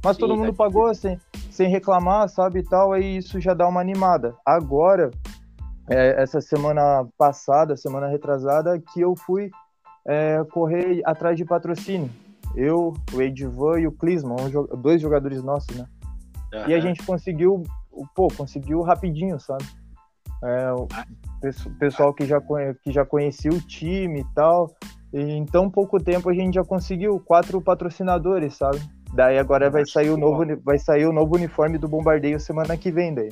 Mas 0.02 0.16
Sim, 0.16 0.20
todo 0.20 0.34
tá 0.34 0.40
mundo 0.40 0.54
pagou, 0.54 0.94
sem, 0.94 1.18
sem 1.50 1.68
reclamar, 1.68 2.28
sabe, 2.28 2.60
e 2.60 2.64
tal, 2.64 2.92
aí 2.92 3.16
isso 3.16 3.40
já 3.40 3.54
dá 3.54 3.68
uma 3.68 3.80
animada. 3.80 4.34
Agora, 4.46 5.10
é, 5.88 6.22
essa 6.22 6.40
semana 6.40 7.06
passada, 7.18 7.76
semana 7.76 8.06
retrasada, 8.06 8.78
que 8.78 9.00
eu 9.00 9.14
fui 9.16 9.50
é, 10.06 10.42
correr 10.52 11.02
atrás 11.04 11.36
de 11.36 11.44
patrocínio. 11.44 12.10
Eu, 12.56 12.94
o 13.12 13.22
Edivan 13.22 13.80
e 13.80 13.86
o 13.86 13.92
Clisman, 13.92 14.36
dois 14.78 15.00
jogadores 15.00 15.42
nossos, 15.42 15.76
né? 15.76 15.86
E 16.66 16.74
a 16.74 16.80
gente 16.80 17.04
conseguiu, 17.04 17.62
pô, 18.14 18.28
conseguiu 18.36 18.82
rapidinho, 18.82 19.38
sabe? 19.40 19.64
É, 20.42 20.72
o 20.72 20.88
pesso- 21.40 21.70
pessoal 21.78 22.14
que 22.14 22.24
já, 22.24 22.40
que 22.82 22.90
já 22.92 23.04
conhecia 23.04 23.50
o 23.50 23.60
time 23.60 24.20
e 24.20 24.34
tal. 24.34 24.70
E 25.12 25.20
em 25.20 25.44
tão 25.44 25.68
pouco 25.68 25.98
tempo 26.02 26.30
a 26.30 26.34
gente 26.34 26.54
já 26.54 26.64
conseguiu 26.64 27.18
quatro 27.20 27.60
patrocinadores, 27.60 28.56
sabe? 28.56 28.80
Daí 29.12 29.38
agora 29.38 29.68
vai 29.68 29.84
sair 29.84 30.10
o 30.10 30.16
novo, 30.16 30.44
vai 30.64 30.78
sair 30.78 31.04
o 31.06 31.12
novo 31.12 31.34
uniforme 31.34 31.76
do 31.78 31.88
Bombardeio 31.88 32.38
semana 32.38 32.76
que 32.76 32.90
vem 32.92 33.12
daí. 33.12 33.28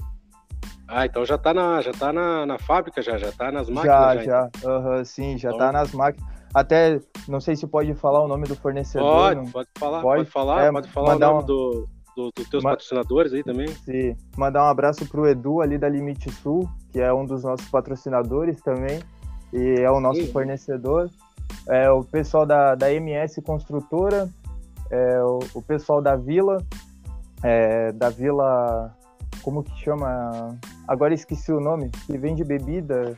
Ah, 0.88 1.06
então 1.06 1.24
já 1.24 1.38
tá 1.38 1.54
na, 1.54 1.80
já 1.80 1.92
tá 1.92 2.12
na, 2.12 2.44
na 2.46 2.58
fábrica, 2.58 3.00
já, 3.00 3.16
já 3.16 3.30
tá 3.30 3.52
nas 3.52 3.68
máquinas. 3.68 3.84
Já, 3.86 4.16
Já, 4.16 4.22
já, 4.24 4.50
aham, 4.70 5.04
sim, 5.04 5.38
já 5.38 5.48
Então- 5.50 5.58
tá 5.58 5.72
nas 5.72 5.92
máquinas. 5.92 6.28
Até, 6.52 6.98
não 7.28 7.40
sei 7.40 7.54
se 7.54 7.66
pode 7.66 7.94
falar 7.94 8.24
o 8.24 8.28
nome 8.28 8.46
do 8.48 8.56
fornecedor. 8.56 9.06
Pode, 9.08 9.36
não- 9.36 9.50
pode 9.52 9.68
falar, 9.78 10.00
Pode? 10.00 10.20
pode, 10.22 10.30
falar, 10.30 10.64
É, 10.64 10.72
pode 10.72 10.88
falar 10.90 11.08
o 11.08 11.12
mandar 11.12 11.26
nome 11.28 11.42
um- 11.42 11.46
do, 11.46 11.88
do, 12.18 12.32
dos 12.34 12.48
teus 12.48 12.64
Ma- 12.64 12.70
patrocinadores 12.70 13.32
aí 13.32 13.44
também. 13.44 13.68
se 13.68 14.16
mandar 14.36 14.64
um 14.64 14.68
abraço 14.68 15.06
pro 15.06 15.28
Edu 15.28 15.60
ali 15.60 15.78
da 15.78 15.88
Limite 15.88 16.30
Sul, 16.32 16.68
que 16.90 17.00
é 17.00 17.14
um 17.14 17.24
dos 17.24 17.44
nossos 17.44 17.68
patrocinadores 17.68 18.60
também, 18.60 19.00
e 19.52 19.80
é 19.80 19.90
o 19.90 20.00
nosso 20.00 20.20
Sim. 20.20 20.32
fornecedor. 20.32 21.08
É, 21.68 21.88
o 21.90 22.02
pessoal 22.02 22.44
da, 22.44 22.74
da 22.74 22.92
MS 22.92 23.40
Construtora, 23.42 24.28
é, 24.90 25.22
o, 25.22 25.38
o 25.54 25.62
pessoal 25.62 26.02
da 26.02 26.16
Vila, 26.16 26.58
é, 27.42 27.92
da 27.92 28.10
Vila, 28.10 28.92
como 29.42 29.62
que 29.62 29.78
chama? 29.78 30.58
Agora 30.88 31.14
esqueci 31.14 31.52
o 31.52 31.60
nome, 31.60 31.90
que 32.06 32.18
vende 32.18 32.42
bebida 32.42 33.16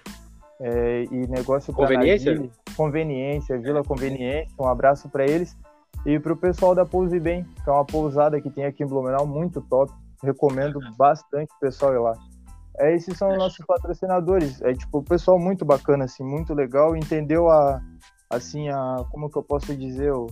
é, 0.60 1.04
e 1.10 1.26
negócio 1.26 1.72
pra 1.72 1.86
Conveniência? 1.86 2.50
Conveniência, 2.76 3.58
Vila 3.58 3.82
Conveniência, 3.82 4.48
um 4.58 4.66
abraço 4.66 5.08
para 5.08 5.24
eles. 5.24 5.56
E 6.06 6.18
pro 6.18 6.36
pessoal 6.36 6.74
da 6.74 6.86
Pouse 6.86 7.20
Bem, 7.20 7.44
que 7.62 7.68
é 7.68 7.72
uma 7.72 7.84
pousada 7.84 8.40
que 8.40 8.50
tem 8.50 8.64
aqui 8.64 8.82
em 8.82 8.86
Blumenau, 8.86 9.26
muito 9.26 9.60
top. 9.60 9.92
Recomendo 10.22 10.78
bastante 10.96 11.52
o 11.54 11.60
pessoal 11.60 11.94
ir 11.94 11.98
lá. 11.98 12.14
É, 12.78 12.94
esses 12.94 13.16
são 13.16 13.30
os 13.30 13.38
nossos 13.38 13.64
patrocinadores. 13.66 14.60
É 14.62 14.72
tipo, 14.72 14.98
o 14.98 15.02
pessoal 15.02 15.38
muito 15.38 15.64
bacana, 15.64 16.04
assim, 16.04 16.22
muito 16.22 16.54
legal, 16.54 16.96
entendeu 16.96 17.50
a, 17.50 17.80
assim, 18.30 18.68
a, 18.68 19.04
como 19.10 19.30
que 19.30 19.36
eu 19.36 19.42
posso 19.42 19.76
dizer, 19.76 20.12
o, 20.12 20.26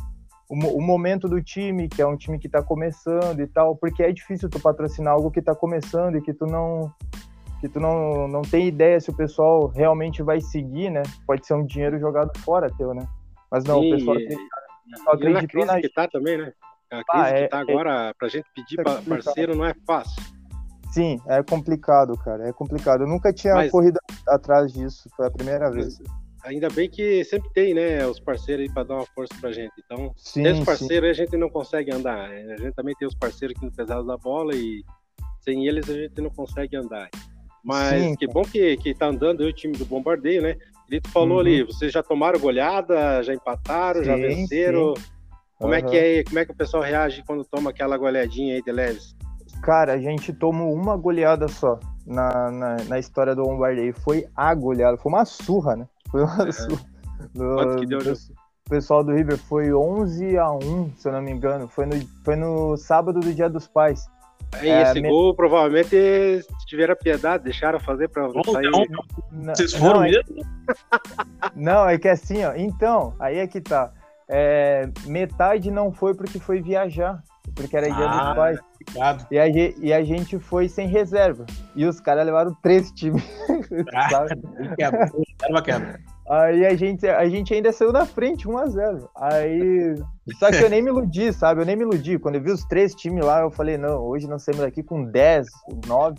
o, 0.48 0.54
o 0.54 0.82
momento 0.82 1.28
do 1.28 1.42
time, 1.42 1.88
que 1.88 2.00
é 2.00 2.06
um 2.06 2.16
time 2.16 2.38
que 2.38 2.46
está 2.46 2.62
começando 2.62 3.40
e 3.40 3.46
tal, 3.46 3.76
porque 3.76 4.02
é 4.02 4.12
difícil 4.12 4.48
tu 4.48 4.58
patrocinar 4.58 5.12
algo 5.12 5.30
que 5.30 5.40
está 5.40 5.54
começando 5.54 6.16
e 6.16 6.22
que 6.22 6.32
tu 6.32 6.46
não 6.46 6.92
que 7.60 7.68
tu 7.68 7.80
não, 7.80 8.28
não 8.28 8.42
tem 8.42 8.68
ideia 8.68 9.00
se 9.00 9.10
o 9.10 9.16
pessoal 9.16 9.66
realmente 9.66 10.22
vai 10.22 10.40
seguir, 10.40 10.90
né? 10.90 11.02
Pode 11.26 11.44
ser 11.44 11.54
um 11.54 11.66
dinheiro 11.66 11.98
jogado 11.98 12.30
fora 12.38 12.70
teu, 12.70 12.94
né? 12.94 13.04
Mas 13.50 13.64
não, 13.64 13.80
Sim, 13.80 13.88
o 13.88 13.96
pessoal, 13.96 14.16
acredita, 14.16 14.56
o 14.88 15.18
pessoal 15.18 15.32
na 15.32 15.46
crise 15.46 15.66
na... 15.66 15.80
que 15.80 15.88
tá 15.88 16.08
também, 16.08 16.38
né? 16.38 16.52
A 16.90 17.04
crise 17.04 17.24
ah, 17.24 17.28
é, 17.28 17.42
que 17.42 17.48
tá 17.48 17.58
agora, 17.60 18.08
é, 18.08 18.12
pra 18.14 18.28
gente 18.28 18.46
pedir 18.54 18.80
é 18.80 18.82
parceiro 18.82 19.54
não 19.54 19.64
é 19.64 19.74
fácil. 19.86 20.22
Sim, 20.90 21.20
é 21.26 21.42
complicado, 21.42 22.16
cara, 22.18 22.48
é 22.48 22.52
complicado. 22.52 23.02
Eu 23.02 23.08
nunca 23.08 23.32
tinha 23.32 23.54
Mas... 23.54 23.70
corrido 23.70 23.98
atrás 24.26 24.72
disso, 24.72 25.08
foi 25.16 25.26
a 25.26 25.30
primeira 25.30 25.70
vez 25.70 25.98
ainda 26.48 26.68
bem 26.70 26.88
que 26.88 27.24
sempre 27.24 27.50
tem, 27.52 27.74
né, 27.74 28.06
os 28.06 28.18
parceiros 28.18 28.66
aí 28.66 28.72
para 28.72 28.84
dar 28.84 28.94
uma 28.94 29.06
força 29.06 29.34
pra 29.40 29.52
gente. 29.52 29.72
Então, 29.84 30.12
sim, 30.16 30.42
sem 30.42 30.52
os 30.52 30.64
parceiros 30.64 31.16
sim. 31.16 31.22
a 31.22 31.24
gente 31.24 31.36
não 31.36 31.50
consegue 31.50 31.92
andar. 31.92 32.30
A 32.30 32.56
gente 32.56 32.72
também 32.72 32.94
tem 32.94 33.06
os 33.06 33.14
parceiros 33.14 33.56
aqui 33.56 33.66
no 33.66 33.72
Pesado 33.72 34.06
da 34.06 34.16
Bola 34.16 34.54
e 34.54 34.82
sem 35.40 35.66
eles 35.66 35.88
a 35.88 35.94
gente 35.94 36.20
não 36.20 36.30
consegue 36.30 36.76
andar. 36.76 37.08
Mas 37.62 38.02
sim, 38.02 38.16
que 38.16 38.26
bom 38.26 38.42
que, 38.42 38.76
que 38.78 38.94
tá 38.94 39.06
andando 39.06 39.42
aí 39.42 39.48
o 39.48 39.52
time 39.52 39.76
do 39.76 39.84
Bombardeio, 39.84 40.42
né? 40.42 40.56
Ele 40.90 41.02
falou 41.08 41.34
uhum. 41.34 41.40
ali, 41.40 41.62
vocês 41.64 41.92
já 41.92 42.02
tomaram 42.02 42.40
goleada, 42.40 43.22
já 43.22 43.34
empataram, 43.34 44.02
já 44.02 44.16
venceram. 44.16 44.94
Como 45.58 45.72
uhum. 45.72 45.78
é 45.78 45.82
que 45.82 45.96
é, 45.96 46.24
como 46.24 46.38
é 46.38 46.44
que 46.44 46.52
o 46.52 46.56
pessoal 46.56 46.82
reage 46.82 47.22
quando 47.26 47.44
toma 47.44 47.70
aquela 47.70 47.96
goleadinha 47.98 48.54
aí 48.54 48.62
de 48.62 48.72
leves? 48.72 49.16
Cara, 49.62 49.94
a 49.94 49.98
gente 49.98 50.32
tomou 50.32 50.72
uma 50.72 50.96
goleada 50.96 51.48
só 51.48 51.78
na, 52.06 52.50
na, 52.50 52.76
na 52.84 52.98
história 52.98 53.34
do 53.34 53.42
Bombardeio. 53.42 53.92
Foi 53.92 54.26
a 54.34 54.54
goleada, 54.54 54.96
foi 54.96 55.12
uma 55.12 55.24
surra, 55.24 55.76
né? 55.76 55.86
Foi 56.10 56.22
uma 56.22 56.48
é. 56.48 56.52
surra. 56.52 56.84
Do, 57.34 57.56
Quanto 57.56 57.80
que 57.80 57.86
deu, 57.86 57.98
O 57.98 58.70
pessoal 58.70 59.02
do 59.02 59.12
River 59.12 59.36
foi 59.36 59.74
11 59.74 60.38
a 60.38 60.50
1 60.52 60.92
se 60.96 61.08
eu 61.08 61.12
não 61.12 61.20
me 61.20 61.32
engano. 61.32 61.68
Foi 61.68 61.84
no, 61.84 61.94
foi 62.24 62.36
no 62.36 62.76
sábado 62.76 63.20
do 63.20 63.34
Dia 63.34 63.50
dos 63.50 63.66
Pais. 63.66 64.06
E 64.62 64.68
é, 64.68 64.82
esse 64.82 65.00
me... 65.00 65.08
gol 65.08 65.34
provavelmente 65.34 66.44
tiveram 66.66 66.96
piedade, 66.96 67.44
deixaram 67.44 67.78
fazer 67.78 68.08
para 68.08 68.28
sair. 68.30 68.70
Não, 68.70 68.84
não, 69.30 69.54
Vocês 69.54 69.74
foram 69.74 70.00
não, 70.00 70.02
mesmo? 70.02 70.46
Não, 71.54 71.88
é 71.88 71.98
que 71.98 72.08
assim, 72.08 72.44
ó. 72.44 72.54
Então, 72.54 73.14
aí 73.18 73.38
é 73.38 73.46
que 73.46 73.60
tá. 73.60 73.92
É, 74.28 74.88
metade 75.06 75.70
não 75.70 75.90
foi 75.90 76.14
porque 76.14 76.38
foi 76.38 76.60
viajar, 76.60 77.22
porque 77.54 77.74
era 77.74 77.86
dia 77.86 78.06
ah, 78.06 78.26
dos 78.26 78.36
pais. 78.36 78.60
E 79.30 79.38
a, 79.38 79.48
e 79.48 79.92
a 79.92 80.02
gente 80.02 80.38
foi 80.38 80.68
sem 80.68 80.86
reserva. 80.86 81.46
E 81.74 81.86
os 81.86 82.00
caras 82.00 82.26
levaram 82.26 82.54
três 82.62 82.90
times. 82.92 83.22
Ah, 83.94 84.08
quebra, 84.78 85.62
quebra. 85.62 86.00
Aí 86.28 86.66
a 86.66 86.76
gente, 86.76 87.06
a 87.06 87.26
gente 87.28 87.54
ainda 87.54 87.72
saiu 87.72 87.90
na 87.90 88.04
frente, 88.04 88.46
1x0. 88.46 89.08
Aí. 89.16 89.94
Só 90.38 90.50
que 90.50 90.62
eu 90.62 90.68
nem 90.68 90.82
me 90.82 90.90
iludi, 90.90 91.32
sabe? 91.32 91.62
Eu 91.62 91.66
nem 91.66 91.74
me 91.74 91.84
iludi. 91.84 92.18
Quando 92.18 92.34
eu 92.34 92.42
vi 92.42 92.50
os 92.50 92.64
três 92.64 92.94
times 92.94 93.24
lá, 93.24 93.40
eu 93.40 93.50
falei, 93.50 93.78
não, 93.78 93.98
hoje 94.02 94.28
nós 94.28 94.42
saímos 94.42 94.62
daqui 94.62 94.82
com 94.82 95.04
10, 95.04 95.46
9. 95.86 96.18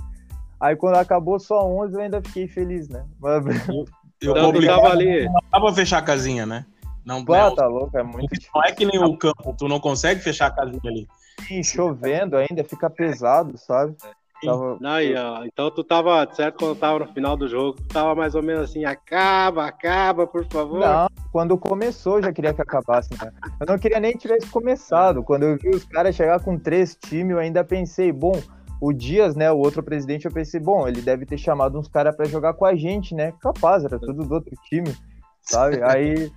Aí 0.60 0.76
quando 0.76 0.96
acabou 0.96 1.40
só 1.40 1.64
11, 1.64 1.94
eu 1.94 2.02
ainda 2.02 2.22
fiquei 2.22 2.48
feliz, 2.48 2.90
né? 2.90 3.06
Mas... 3.20 3.46
Eu, 3.68 3.86
eu 4.36 4.56
então, 4.56 4.86
ali. 4.88 5.26
Não 5.26 5.34
dá 5.52 5.60
pra 5.60 5.74
fechar 5.74 6.00
a 6.00 6.04
casinha, 6.04 6.46
né? 6.46 6.66
Não, 7.06 7.24
Pô, 7.24 7.36
não, 7.36 7.56
tá 7.56 7.66
louco, 7.66 7.98
é 7.98 8.04
muito. 8.04 8.28
Não 8.54 8.64
é 8.64 8.72
que 8.72 8.86
nem 8.86 9.04
o 9.04 9.18
campo, 9.18 9.56
tu 9.58 9.68
não 9.68 9.80
consegue 9.80 10.22
fechar 10.22 10.48
a 10.48 10.52
casinha 10.52 10.82
ali. 10.84 11.08
Sim, 11.48 11.64
chovendo 11.64 12.36
ainda, 12.36 12.64
fica 12.64 12.90
pesado, 12.90 13.58
sabe? 13.58 13.96
Tava... 14.44 14.78
Não, 14.80 15.02
e, 15.02 15.16
ó, 15.16 15.44
então 15.44 15.70
tu 15.70 15.84
tava, 15.84 16.28
certo, 16.34 16.60
quando 16.60 16.78
tava 16.78 17.00
no 17.00 17.08
final 17.08 17.36
do 17.36 17.48
jogo, 17.48 17.74
tu 17.74 17.88
tava 17.88 18.16
mais 18.16 18.36
ou 18.36 18.44
menos 18.44 18.70
assim, 18.70 18.86
acaba, 18.86 19.66
acaba, 19.66 20.26
por 20.26 20.46
favor. 20.46 20.80
Não, 20.80 21.10
quando 21.32 21.58
começou 21.58 22.18
eu 22.18 22.24
já 22.24 22.32
queria 22.32 22.54
que 22.54 22.62
acabasse, 22.62 23.10
né? 23.22 23.32
Eu 23.60 23.66
não 23.66 23.78
queria 23.78 24.00
nem 24.00 24.14
que 24.14 24.20
tivesse 24.20 24.48
começado. 24.48 25.24
Quando 25.24 25.44
eu 25.44 25.58
vi 25.58 25.70
os 25.70 25.84
caras 25.84 26.16
chegar 26.16 26.40
com 26.40 26.58
três 26.58 26.96
times, 26.96 27.32
eu 27.32 27.40
ainda 27.40 27.64
pensei, 27.64 28.12
bom, 28.12 28.42
o 28.82 28.94
Dias, 28.94 29.36
né, 29.36 29.52
o 29.52 29.58
outro 29.58 29.84
presidente, 29.84 30.26
eu 30.26 30.32
pensei, 30.32 30.60
bom, 30.60 30.88
ele 30.88 31.02
deve 31.02 31.26
ter 31.26 31.38
chamado 31.38 31.78
uns 31.78 31.88
caras 31.88 32.16
para 32.16 32.26
jogar 32.26 32.54
com 32.54 32.66
a 32.66 32.76
gente, 32.76 33.14
né? 33.14 33.34
Capaz, 33.42 33.84
era 33.84 34.00
tudo 34.00 34.26
do 34.26 34.34
outro 34.34 34.56
time, 34.70 34.96
sabe? 35.42 35.82
Aí 35.84 36.32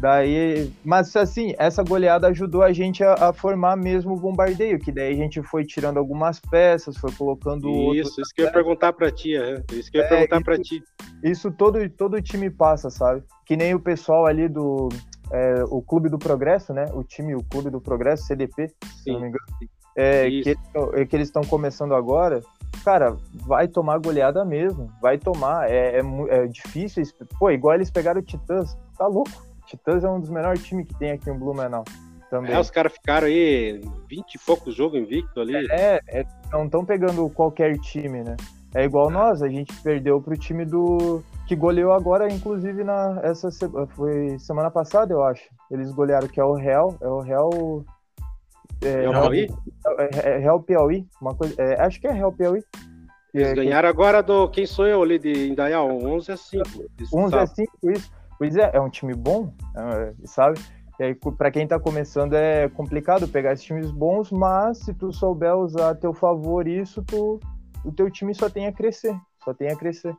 Daí, 0.00 0.72
mas 0.84 1.14
assim, 1.16 1.54
essa 1.58 1.82
goleada 1.82 2.28
ajudou 2.28 2.62
a 2.62 2.72
gente 2.72 3.02
a, 3.02 3.14
a, 3.14 3.32
formar 3.32 3.76
mesmo 3.76 4.14
o 4.14 4.20
bombardeio, 4.20 4.78
que 4.78 4.92
daí 4.92 5.12
a 5.12 5.16
gente 5.16 5.42
foi 5.42 5.64
tirando 5.64 5.96
algumas 5.96 6.38
peças, 6.38 6.96
foi 6.96 7.10
colocando 7.12 7.68
Isso, 7.94 8.20
isso 8.20 8.32
que 8.32 8.42
eu 8.42 8.46
ia 8.46 8.52
perguntar 8.52 8.92
para 8.92 9.10
ti, 9.10 9.36
é, 9.36 9.60
isso 9.72 9.90
que 9.90 9.98
eu 9.98 10.02
ia 10.02 10.06
é, 10.06 10.08
perguntar 10.08 10.44
para 10.44 10.56
ti. 10.58 10.80
Isso 11.24 11.50
todo 11.50 11.88
todo 11.90 12.22
time 12.22 12.48
passa, 12.48 12.90
sabe? 12.90 13.24
Que 13.44 13.56
nem 13.56 13.74
o 13.74 13.80
pessoal 13.80 14.24
ali 14.26 14.48
do 14.48 14.88
é, 15.32 15.64
o 15.68 15.82
Clube 15.82 16.08
do 16.08 16.18
Progresso, 16.18 16.72
né? 16.72 16.86
O 16.94 17.02
time, 17.02 17.34
o 17.34 17.42
Clube 17.42 17.70
do 17.70 17.80
Progresso, 17.80 18.24
CDP, 18.24 18.68
Sim. 18.68 18.74
se 19.02 19.12
não 19.12 19.20
me 19.20 19.28
engano. 19.28 19.44
É, 19.96 20.30
que, 20.30 20.56
é, 20.94 21.04
que 21.04 21.16
eles 21.16 21.26
estão 21.26 21.42
começando 21.42 21.92
agora, 21.92 22.40
cara, 22.84 23.16
vai 23.34 23.66
tomar 23.66 23.98
goleada 23.98 24.44
mesmo, 24.44 24.88
vai 25.02 25.18
tomar, 25.18 25.68
é, 25.68 25.98
é, 25.98 26.02
é 26.30 26.46
difícil, 26.46 27.02
pô, 27.36 27.50
igual 27.50 27.74
eles 27.74 27.90
pegaram 27.90 28.20
o 28.20 28.24
Titãs, 28.24 28.78
tá 28.96 29.08
louco, 29.08 29.47
Titãs 29.68 30.02
é 30.02 30.08
um 30.08 30.18
dos 30.20 30.30
melhores 30.30 30.64
times 30.64 30.86
que 30.86 30.94
tem 30.98 31.12
aqui 31.12 31.30
em 31.30 31.38
Blumenau. 31.38 31.84
Também. 32.30 32.52
É, 32.52 32.60
os 32.60 32.70
caras 32.70 32.92
ficaram 32.92 33.26
aí 33.26 33.80
20 34.08 34.34
e 34.34 34.38
poucos 34.38 34.74
jogos 34.74 35.00
invicto 35.00 35.40
ali. 35.40 35.56
É, 35.70 36.00
é 36.08 36.26
não 36.52 36.66
estão 36.66 36.84
pegando 36.84 37.28
qualquer 37.30 37.78
time, 37.78 38.22
né? 38.22 38.36
É 38.74 38.84
igual 38.84 39.08
nós, 39.08 39.42
a 39.42 39.48
gente 39.48 39.74
perdeu 39.82 40.20
pro 40.20 40.36
time 40.36 40.64
do. 40.64 41.22
que 41.46 41.56
goleou 41.56 41.92
agora, 41.92 42.30
inclusive, 42.30 42.84
na 42.84 43.18
essa 43.22 43.48
foi 43.94 44.38
semana 44.38 44.70
passada, 44.70 45.12
eu 45.12 45.24
acho. 45.24 45.42
Eles 45.70 45.90
golearam, 45.90 46.28
que 46.28 46.38
é 46.38 46.44
o 46.44 46.52
Real. 46.52 46.94
É 47.00 47.08
o 47.08 47.20
Real. 47.20 47.50
É, 48.82 48.88
é 48.88 49.00
Real, 49.00 49.22
Piauí? 49.22 49.48
É, 49.98 50.28
é 50.28 50.38
Real 50.38 50.62
Piauí, 50.62 51.06
uma 51.20 51.34
coisa. 51.34 51.54
É, 51.58 51.80
acho 51.80 51.98
que 51.98 52.06
é 52.06 52.12
Real 52.12 52.32
Piauí. 52.32 52.62
Eles 53.32 53.48
é, 53.48 53.54
ganharam 53.54 53.88
agora 53.88 54.22
do. 54.22 54.48
Quem 54.48 54.66
sou 54.66 54.86
eu 54.86 55.02
ali 55.02 55.18
de 55.18 55.48
Indaial? 55.48 55.88
11 55.88 56.32
a 56.32 56.36
5. 56.36 56.64
11 57.14 57.36
a 57.36 57.46
5, 57.46 57.90
isso. 57.90 58.17
Pois 58.38 58.56
é, 58.56 58.70
é 58.72 58.80
um 58.80 58.88
time 58.88 59.14
bom, 59.14 59.52
é, 59.76 60.14
sabe? 60.24 60.60
E 60.98 61.04
aí, 61.04 61.14
para 61.14 61.50
quem 61.50 61.66
tá 61.66 61.78
começando, 61.78 62.34
é 62.34 62.68
complicado 62.68 63.28
pegar 63.28 63.52
esses 63.52 63.64
times 63.64 63.90
bons, 63.90 64.32
mas 64.32 64.78
se 64.78 64.92
tu 64.92 65.12
souber 65.12 65.54
usar 65.56 65.90
a 65.90 65.94
teu 65.94 66.12
favor 66.12 66.66
isso, 66.66 67.02
tu, 67.04 67.38
o 67.84 67.92
teu 67.92 68.10
time 68.10 68.34
só 68.34 68.50
tem 68.50 68.66
a 68.66 68.72
crescer, 68.72 69.14
só 69.44 69.54
tem 69.54 69.68
a 69.68 69.76
crescer. 69.76 70.14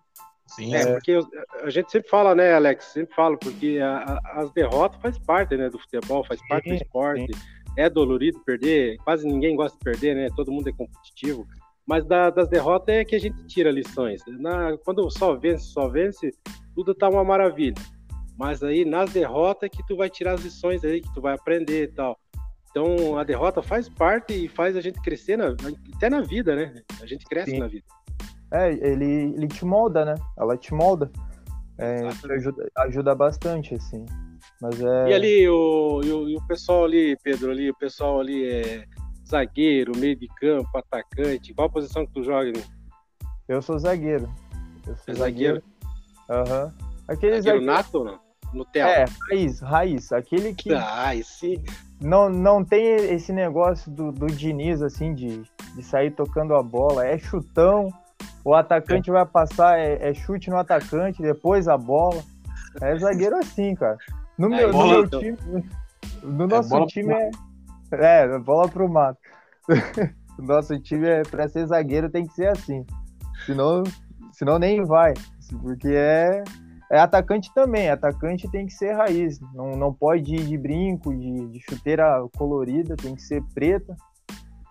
Sim, 0.47 0.73
é, 0.73 0.81
é 0.81 0.93
porque 0.93 1.19
a 1.61 1.69
gente 1.69 1.91
sempre 1.91 2.09
fala, 2.09 2.33
né, 2.33 2.53
Alex? 2.53 2.85
Sempre 2.85 3.13
falo, 3.13 3.37
porque 3.37 3.79
a, 3.81 3.97
a, 3.97 4.41
as 4.41 4.51
derrotas 4.51 4.99
faz 5.01 5.19
parte, 5.19 5.55
né, 5.57 5.69
do 5.69 5.77
futebol, 5.77 6.23
faz 6.23 6.39
sim, 6.39 6.47
parte 6.47 6.69
do 6.69 6.75
esporte. 6.75 7.33
Sim. 7.33 7.41
É 7.77 7.89
dolorido 7.89 8.39
perder, 8.39 8.97
quase 9.03 9.27
ninguém 9.27 9.55
gosta 9.55 9.77
de 9.77 9.83
perder, 9.83 10.15
né? 10.15 10.27
Todo 10.35 10.51
mundo 10.51 10.67
é 10.67 10.73
competitivo. 10.73 11.45
Mas 11.85 12.05
da, 12.05 12.29
das 12.29 12.49
derrotas 12.49 12.95
é 12.95 13.05
que 13.05 13.15
a 13.15 13.19
gente 13.19 13.45
tira 13.47 13.71
lições. 13.71 14.21
Na, 14.27 14.77
quando 14.83 15.09
só 15.09 15.35
vence, 15.35 15.65
só 15.65 15.87
vence, 15.87 16.31
tudo 16.73 16.95
tá 16.95 17.07
uma 17.07 17.23
maravilha. 17.23 17.75
Mas 18.39 18.63
aí 18.63 18.85
nas 18.85 19.11
derrotas 19.11 19.63
é 19.63 19.69
que 19.69 19.85
tu 19.85 19.97
vai 19.97 20.09
tirar 20.09 20.35
as 20.35 20.41
lições 20.41 20.81
aí, 20.85 21.01
que 21.01 21.13
tu 21.13 21.19
vai 21.19 21.35
aprender 21.35 21.83
e 21.83 21.87
tal. 21.89 22.17
Então 22.71 23.17
a 23.17 23.23
derrota 23.25 23.61
faz 23.61 23.89
parte 23.89 24.45
e 24.45 24.47
faz 24.47 24.77
a 24.77 24.81
gente 24.81 25.01
crescer 25.01 25.37
na, 25.37 25.53
até 25.93 26.09
na 26.09 26.21
vida, 26.21 26.55
né? 26.55 26.73
A 27.01 27.05
gente 27.05 27.25
cresce 27.25 27.51
Sim. 27.51 27.59
na 27.59 27.67
vida. 27.67 27.83
É, 28.53 28.71
ele, 28.71 29.33
ele 29.35 29.47
te 29.49 29.65
molda, 29.65 30.05
né? 30.05 30.15
Ela 30.37 30.55
te 30.55 30.73
molda. 30.73 31.11
É, 31.77 32.07
ajuda, 32.33 32.69
ajuda 32.77 33.13
bastante, 33.13 33.75
assim. 33.75 34.05
Mas 34.61 34.81
é... 34.81 35.09
E 35.09 35.13
ali, 35.13 35.49
o, 35.49 36.01
e 36.01 36.11
o, 36.11 36.29
e 36.29 36.35
o 36.37 36.47
pessoal 36.47 36.85
ali, 36.85 37.17
Pedro, 37.21 37.51
ali, 37.51 37.69
o 37.69 37.75
pessoal 37.75 38.21
ali 38.21 38.45
é 38.45 38.85
zagueiro, 39.27 39.97
meio 39.97 40.15
de 40.15 40.27
campo, 40.27 40.69
atacante. 40.77 41.53
Qual 41.53 41.69
posição 41.69 42.05
que 42.05 42.13
tu 42.13 42.23
joga 42.23 42.49
ali? 42.49 42.63
Eu 43.49 43.61
sou 43.61 43.77
zagueiro. 43.77 44.29
Eu 44.87 44.95
sou 44.95 45.13
é 45.13 45.17
zagueiro? 45.17 45.61
Aham. 46.29 46.65
Uhum. 46.65 46.89
Aquele 47.07 47.41
zagueiro, 47.41 47.43
zagueiro 47.43 47.65
nato 47.65 47.95
ou 47.95 48.05
não? 48.05 48.28
Nutella. 48.53 48.89
É, 48.89 49.05
raiz, 49.29 49.59
raiz. 49.59 50.11
Aquele 50.11 50.53
que. 50.53 50.73
Ah, 50.73 51.15
esse. 51.15 51.61
Não, 52.01 52.29
não 52.29 52.63
tem 52.63 52.85
esse 52.85 53.31
negócio 53.33 53.91
do, 53.91 54.11
do 54.11 54.27
Diniz, 54.27 54.81
assim, 54.81 55.13
de, 55.13 55.43
de 55.75 55.83
sair 55.83 56.11
tocando 56.11 56.55
a 56.55 56.63
bola. 56.63 57.05
É 57.05 57.17
chutão, 57.17 57.93
o 58.43 58.53
atacante 58.53 59.09
é. 59.09 59.13
vai 59.13 59.25
passar, 59.25 59.77
é, 59.77 60.09
é, 60.09 60.13
chute 60.13 60.49
no 60.49 60.57
atacante, 60.57 61.21
depois 61.21 61.67
a 61.67 61.77
bola. 61.77 62.23
É 62.81 62.97
zagueiro 62.97 63.35
assim, 63.37 63.75
cara. 63.75 63.97
No 64.37 64.53
é, 64.53 64.57
meu, 64.57 64.71
no 64.71 64.87
meu 64.87 65.03
então. 65.03 65.19
time. 65.19 65.37
No 66.23 66.43
é 66.45 66.47
nosso 66.47 66.85
time 66.87 67.13
é. 67.13 67.29
É, 67.91 68.39
bola 68.39 68.69
pro 68.69 68.87
mato. 68.87 69.19
o 70.37 70.41
nosso 70.43 70.79
time 70.79 71.07
é 71.07 71.21
pra 71.23 71.49
ser 71.49 71.65
zagueiro 71.67 72.09
tem 72.09 72.25
que 72.25 72.33
ser 72.33 72.47
assim. 72.47 72.85
Senão, 73.45 73.83
senão 74.31 74.57
nem 74.59 74.85
vai. 74.85 75.13
Porque 75.61 75.89
é 75.89 76.43
é 76.91 76.99
atacante 76.99 77.53
também, 77.53 77.89
atacante 77.89 78.49
tem 78.49 78.65
que 78.65 78.73
ser 78.73 78.93
raiz, 78.93 79.39
não, 79.53 79.75
não 79.75 79.93
pode 79.93 80.35
ir 80.35 80.43
de 80.45 80.57
brinco, 80.57 81.15
de, 81.15 81.47
de 81.47 81.59
chuteira 81.61 82.25
colorida, 82.37 82.95
tem 82.95 83.15
que 83.15 83.21
ser 83.21 83.43
preta, 83.53 83.95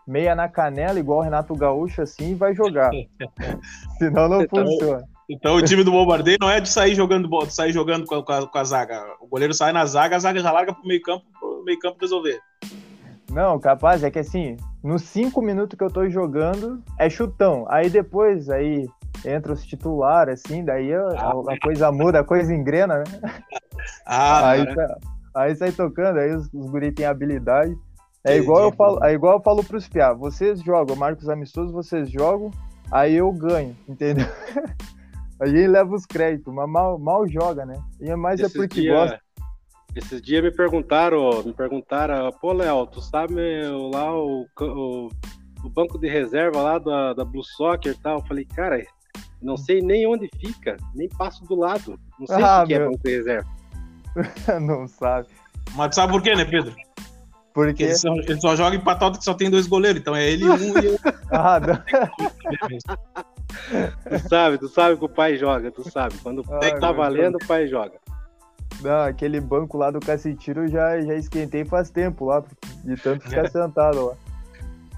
meia 0.06 0.34
na 0.34 0.48
canela, 0.48 0.98
igual 0.98 1.20
o 1.20 1.22
Renato 1.22 1.54
Gaúcho, 1.54 2.02
assim, 2.02 2.32
e 2.32 2.34
vai 2.34 2.54
jogar. 2.54 2.90
Senão 3.98 4.28
não 4.28 4.46
tá 4.46 4.48
funciona. 4.48 5.04
Então 5.30 5.56
o 5.56 5.62
time 5.62 5.84
do 5.84 5.92
Bombardeio 5.92 6.38
não 6.40 6.50
é 6.50 6.58
de 6.58 6.70
sair 6.70 6.94
jogando, 6.94 7.28
de 7.28 7.54
sair 7.54 7.70
jogando 7.70 8.06
com 8.06 8.14
a, 8.14 8.46
com 8.46 8.58
a 8.58 8.64
zaga. 8.64 9.04
O 9.20 9.26
goleiro 9.26 9.52
sai 9.52 9.72
na 9.72 9.84
zaga, 9.84 10.16
a 10.16 10.18
zaga 10.18 10.40
já 10.40 10.50
larga 10.50 10.72
pro 10.72 10.88
meio 10.88 11.02
campo, 11.02 11.26
pro 11.38 11.62
meio 11.64 11.78
campo 11.78 11.98
resolver. 12.00 12.40
Não, 13.30 13.60
capaz, 13.60 14.02
é 14.02 14.10
que 14.10 14.18
assim, 14.18 14.56
nos 14.82 15.02
cinco 15.02 15.42
minutos 15.42 15.76
que 15.76 15.84
eu 15.84 15.90
tô 15.90 16.08
jogando, 16.08 16.82
é 16.98 17.10
chutão. 17.10 17.66
Aí 17.68 17.90
depois, 17.90 18.48
aí 18.48 18.88
entra 19.24 19.52
os 19.52 19.64
titulares, 19.64 20.42
assim, 20.44 20.64
daí 20.64 20.92
a, 20.94 21.00
ah, 21.00 21.32
a, 21.48 21.60
coisa 21.60 21.90
muda, 21.90 22.20
a 22.20 22.24
coisa 22.24 22.52
engrena, 22.54 22.98
né? 22.98 23.04
Ah, 24.06 24.50
aí, 24.50 24.74
tá, 24.74 24.98
aí 25.34 25.56
sai 25.56 25.72
tocando, 25.72 26.18
aí 26.18 26.34
os, 26.34 26.52
os 26.52 26.70
guri 26.70 26.92
têm 26.92 27.06
habilidade. 27.06 27.76
É 28.24 28.36
igual, 28.36 28.64
eu 28.64 28.72
falo, 28.72 29.04
é 29.04 29.12
igual 29.12 29.38
eu 29.38 29.42
falo 29.42 29.64
pros 29.64 29.88
piá, 29.88 30.12
vocês 30.12 30.60
jogam, 30.60 30.96
Marcos 30.96 31.28
Amistoso, 31.28 31.72
vocês 31.72 32.10
jogam, 32.10 32.50
aí 32.90 33.14
eu 33.14 33.32
ganho, 33.32 33.76
entendeu? 33.88 34.26
a 35.40 35.46
gente 35.46 35.66
leva 35.66 35.94
os 35.94 36.04
créditos, 36.04 36.52
mas 36.52 36.68
mal, 36.68 36.98
mal 36.98 37.26
joga, 37.28 37.64
né? 37.64 37.80
E 38.00 38.10
é 38.10 38.16
mais 38.16 38.40
é 38.40 38.48
porque 38.48 38.80
dia, 38.80 38.92
gosta. 38.92 39.20
Esses 39.94 40.20
dias 40.20 40.42
me 40.42 40.50
perguntaram, 40.50 41.42
me 41.42 41.52
perguntaram, 41.52 42.30
pô, 42.40 42.52
Léo, 42.52 42.86
tu 42.86 43.00
sabe 43.00 43.34
lá 43.92 44.14
o, 44.14 44.46
o, 44.60 45.08
o, 45.64 45.70
banco 45.70 45.98
de 45.98 46.08
reserva 46.08 46.60
lá 46.60 46.78
da, 46.78 47.14
da 47.14 47.24
Blue 47.24 47.42
Soccer 47.42 47.92
e 47.92 47.98
tal? 47.98 48.18
Eu 48.18 48.26
falei, 48.26 48.44
cara, 48.44 48.82
não 49.40 49.56
sei 49.56 49.80
nem 49.80 50.06
onde 50.06 50.28
fica, 50.40 50.76
nem 50.94 51.08
passo 51.08 51.44
do 51.44 51.54
lado. 51.54 51.98
Não 52.18 52.26
sei 52.26 52.42
ah, 52.42 52.62
o 52.62 52.66
que 52.66 52.74
é 52.74 52.78
meu... 52.78 52.86
é 52.86 52.90
banco 52.90 53.02
de 53.04 53.16
reserva. 53.16 53.48
não 54.60 54.86
sabe. 54.88 55.28
Mas 55.74 55.94
sabe 55.94 56.12
por 56.12 56.22
quê, 56.22 56.34
né, 56.34 56.44
Pedro? 56.44 56.74
Porque 57.54 57.82
ele 57.82 57.96
só, 57.96 58.14
ele 58.14 58.40
só 58.40 58.54
joga 58.54 58.76
em 58.76 58.80
patota 58.80 59.18
que 59.18 59.24
só 59.24 59.34
tem 59.34 59.50
dois 59.50 59.66
goleiros, 59.66 60.00
então 60.00 60.14
é 60.14 60.30
ele 60.30 60.48
um 60.48 60.56
e 60.56 60.86
eu. 60.86 60.98
Ah, 61.30 61.60
não. 61.60 61.76
tu 64.08 64.28
sabe, 64.28 64.58
tu 64.58 64.68
sabe 64.68 64.96
que 64.96 65.04
o 65.04 65.08
pai 65.08 65.36
joga, 65.36 65.70
tu 65.70 65.90
sabe. 65.90 66.16
Quando 66.22 66.44
Ai, 66.62 66.78
tá 66.78 66.92
valendo, 66.92 67.34
o 67.34 67.46
pai 67.46 67.66
joga. 67.66 67.98
Não, 68.80 69.02
aquele 69.02 69.40
banco 69.40 69.76
lá 69.76 69.90
do 69.90 69.98
Cacetiro 69.98 70.64
eu 70.64 70.68
já, 70.68 71.00
já 71.00 71.14
esquentei 71.14 71.64
faz 71.64 71.90
tempo 71.90 72.26
lá, 72.26 72.42
de 72.84 72.96
tanto 72.96 73.28
ficar 73.28 73.48
sentado 73.50 74.06
lá. 74.06 74.14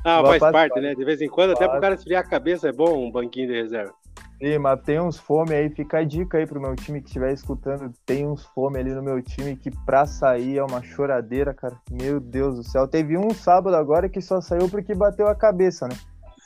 Ah, 0.05 0.23
faz 0.23 0.39
parte, 0.39 0.53
parte, 0.53 0.81
né? 0.81 0.95
De 0.95 1.05
vez 1.05 1.21
em 1.21 1.29
quando, 1.29 1.53
até 1.53 1.67
pro 1.67 1.81
cara 1.81 1.95
esfriar 1.95 2.23
a 2.25 2.29
cabeça 2.29 2.69
é 2.69 2.73
bom 2.73 3.07
um 3.07 3.11
banquinho 3.11 3.49
de 3.49 3.55
reserva. 3.55 3.95
Sim, 4.41 4.59
mas 4.59 4.81
tem 4.81 4.99
uns 4.99 5.19
fome 5.19 5.55
aí, 5.55 5.69
fica 5.69 5.99
a 5.99 6.05
dica 6.05 6.39
aí 6.39 6.47
pro 6.47 6.61
meu 6.61 6.75
time 6.75 7.03
que 7.03 7.09
estiver 7.09 7.31
escutando, 7.31 7.93
tem 8.07 8.27
uns 8.27 8.43
fome 8.47 8.79
ali 8.79 8.95
no 8.95 9.03
meu 9.03 9.21
time 9.21 9.55
que 9.55 9.71
pra 9.85 10.07
sair 10.07 10.57
é 10.57 10.65
uma 10.65 10.83
choradeira, 10.83 11.53
cara. 11.53 11.77
Meu 11.91 12.19
Deus 12.19 12.57
do 12.57 12.65
céu. 12.65 12.89
Teve 12.89 13.19
um 13.19 13.31
sábado 13.35 13.77
agora 13.77 14.09
que 14.09 14.23
só 14.23 14.41
saiu 14.41 14.67
porque 14.71 14.95
bateu 14.95 15.29
a 15.29 15.35
cabeça, 15.35 15.87
né? 15.87 15.95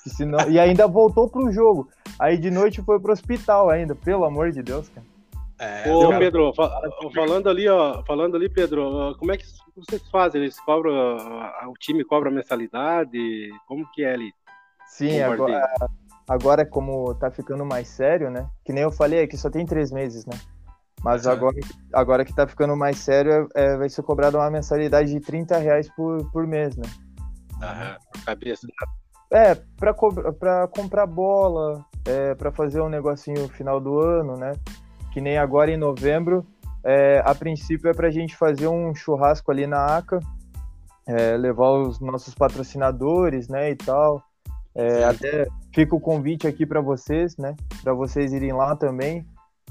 E, 0.04 0.11
senão... 0.11 0.50
e 0.50 0.59
ainda 0.59 0.88
voltou 0.88 1.30
pro 1.30 1.52
jogo. 1.52 1.88
Aí 2.18 2.37
de 2.37 2.50
noite 2.50 2.83
foi 2.83 2.98
pro 2.98 3.12
hospital 3.12 3.70
ainda, 3.70 3.94
pelo 3.94 4.24
amor 4.24 4.50
de 4.50 4.61
Deus, 4.61 4.88
cara. 4.88 5.07
É, 5.57 5.88
Ô, 5.88 6.09
cara, 6.09 6.18
Pedro, 6.18 6.52
falando 7.14 7.48
ali, 7.48 7.68
ó, 7.68 8.02
falando 8.02 8.37
ali, 8.37 8.48
Pedro, 8.48 9.14
como 9.20 9.30
é 9.30 9.37
que 9.37 9.44
vocês 9.76 10.02
fazem? 10.11 10.42
Eles 10.42 10.59
cobram, 10.59 10.92
o 11.68 11.74
time 11.78 12.02
cobra 12.02 12.28
mensalidade? 12.28 13.50
Como 13.68 13.88
que 13.92 14.02
é 14.02 14.14
ali? 14.14 14.33
Sim, 14.88 15.20
agora, 15.20 15.64
agora 16.28 16.64
como 16.64 17.14
tá 17.14 17.30
ficando 17.30 17.64
mais 17.64 17.88
sério, 17.88 18.30
né? 18.30 18.48
Que 18.64 18.72
nem 18.72 18.82
eu 18.82 18.90
falei, 18.90 19.20
é 19.20 19.26
que 19.26 19.37
só 19.37 19.50
tem 19.50 19.64
três 19.66 19.90
meses, 19.90 20.26
né? 20.26 20.38
Mas 21.02 21.26
agora, 21.26 21.56
agora 21.92 22.24
que 22.24 22.34
tá 22.34 22.46
ficando 22.46 22.74
mais 22.74 22.98
sério, 22.98 23.48
é, 23.54 23.64
é 23.64 23.76
vai 23.76 23.88
ser 23.88 24.02
cobrada 24.02 24.38
uma 24.38 24.50
mensalidade 24.50 25.12
de 25.12 25.20
30 25.20 25.58
reais 25.58 25.88
por, 25.94 26.30
por 26.30 26.46
mês, 26.46 26.76
né? 26.76 26.87
Aham, 27.62 27.96
cabeça. 28.24 28.66
É, 29.30 29.54
pra, 29.76 29.94
pra 30.38 30.68
comprar 30.68 31.06
bola, 31.06 31.84
é, 32.06 32.34
pra 32.34 32.50
fazer 32.52 32.80
um 32.80 32.88
negocinho 32.88 33.42
no 33.42 33.48
final 33.48 33.80
do 33.80 33.98
ano, 33.98 34.37
né? 34.37 34.52
que 35.14 35.20
nem 35.20 35.38
agora 35.38 35.70
em 35.70 35.76
novembro, 35.76 36.44
é, 36.82 37.22
a 37.24 37.32
princípio 37.32 37.88
é 37.88 37.94
para 37.94 38.08
a 38.08 38.10
gente 38.10 38.34
fazer 38.34 38.66
um 38.66 38.92
churrasco 38.92 39.48
ali 39.52 39.64
na 39.64 39.96
ACA, 39.96 40.18
é, 41.06 41.37
levar 41.37 41.70
os 41.70 42.00
nossos 42.00 42.34
patrocinadores, 42.34 43.46
né, 43.46 43.70
e 43.70 43.76
tal. 43.76 44.20
É, 44.74 45.04
até 45.04 45.46
fica 45.72 45.94
o 45.94 46.00
convite 46.00 46.46
aqui 46.46 46.66
para 46.66 46.80
vocês, 46.80 47.37
né, 47.37 47.54
para 47.82 47.94
vocês 47.94 48.32
irem 48.32 48.52
lá 48.52 48.74
também. 48.74 49.24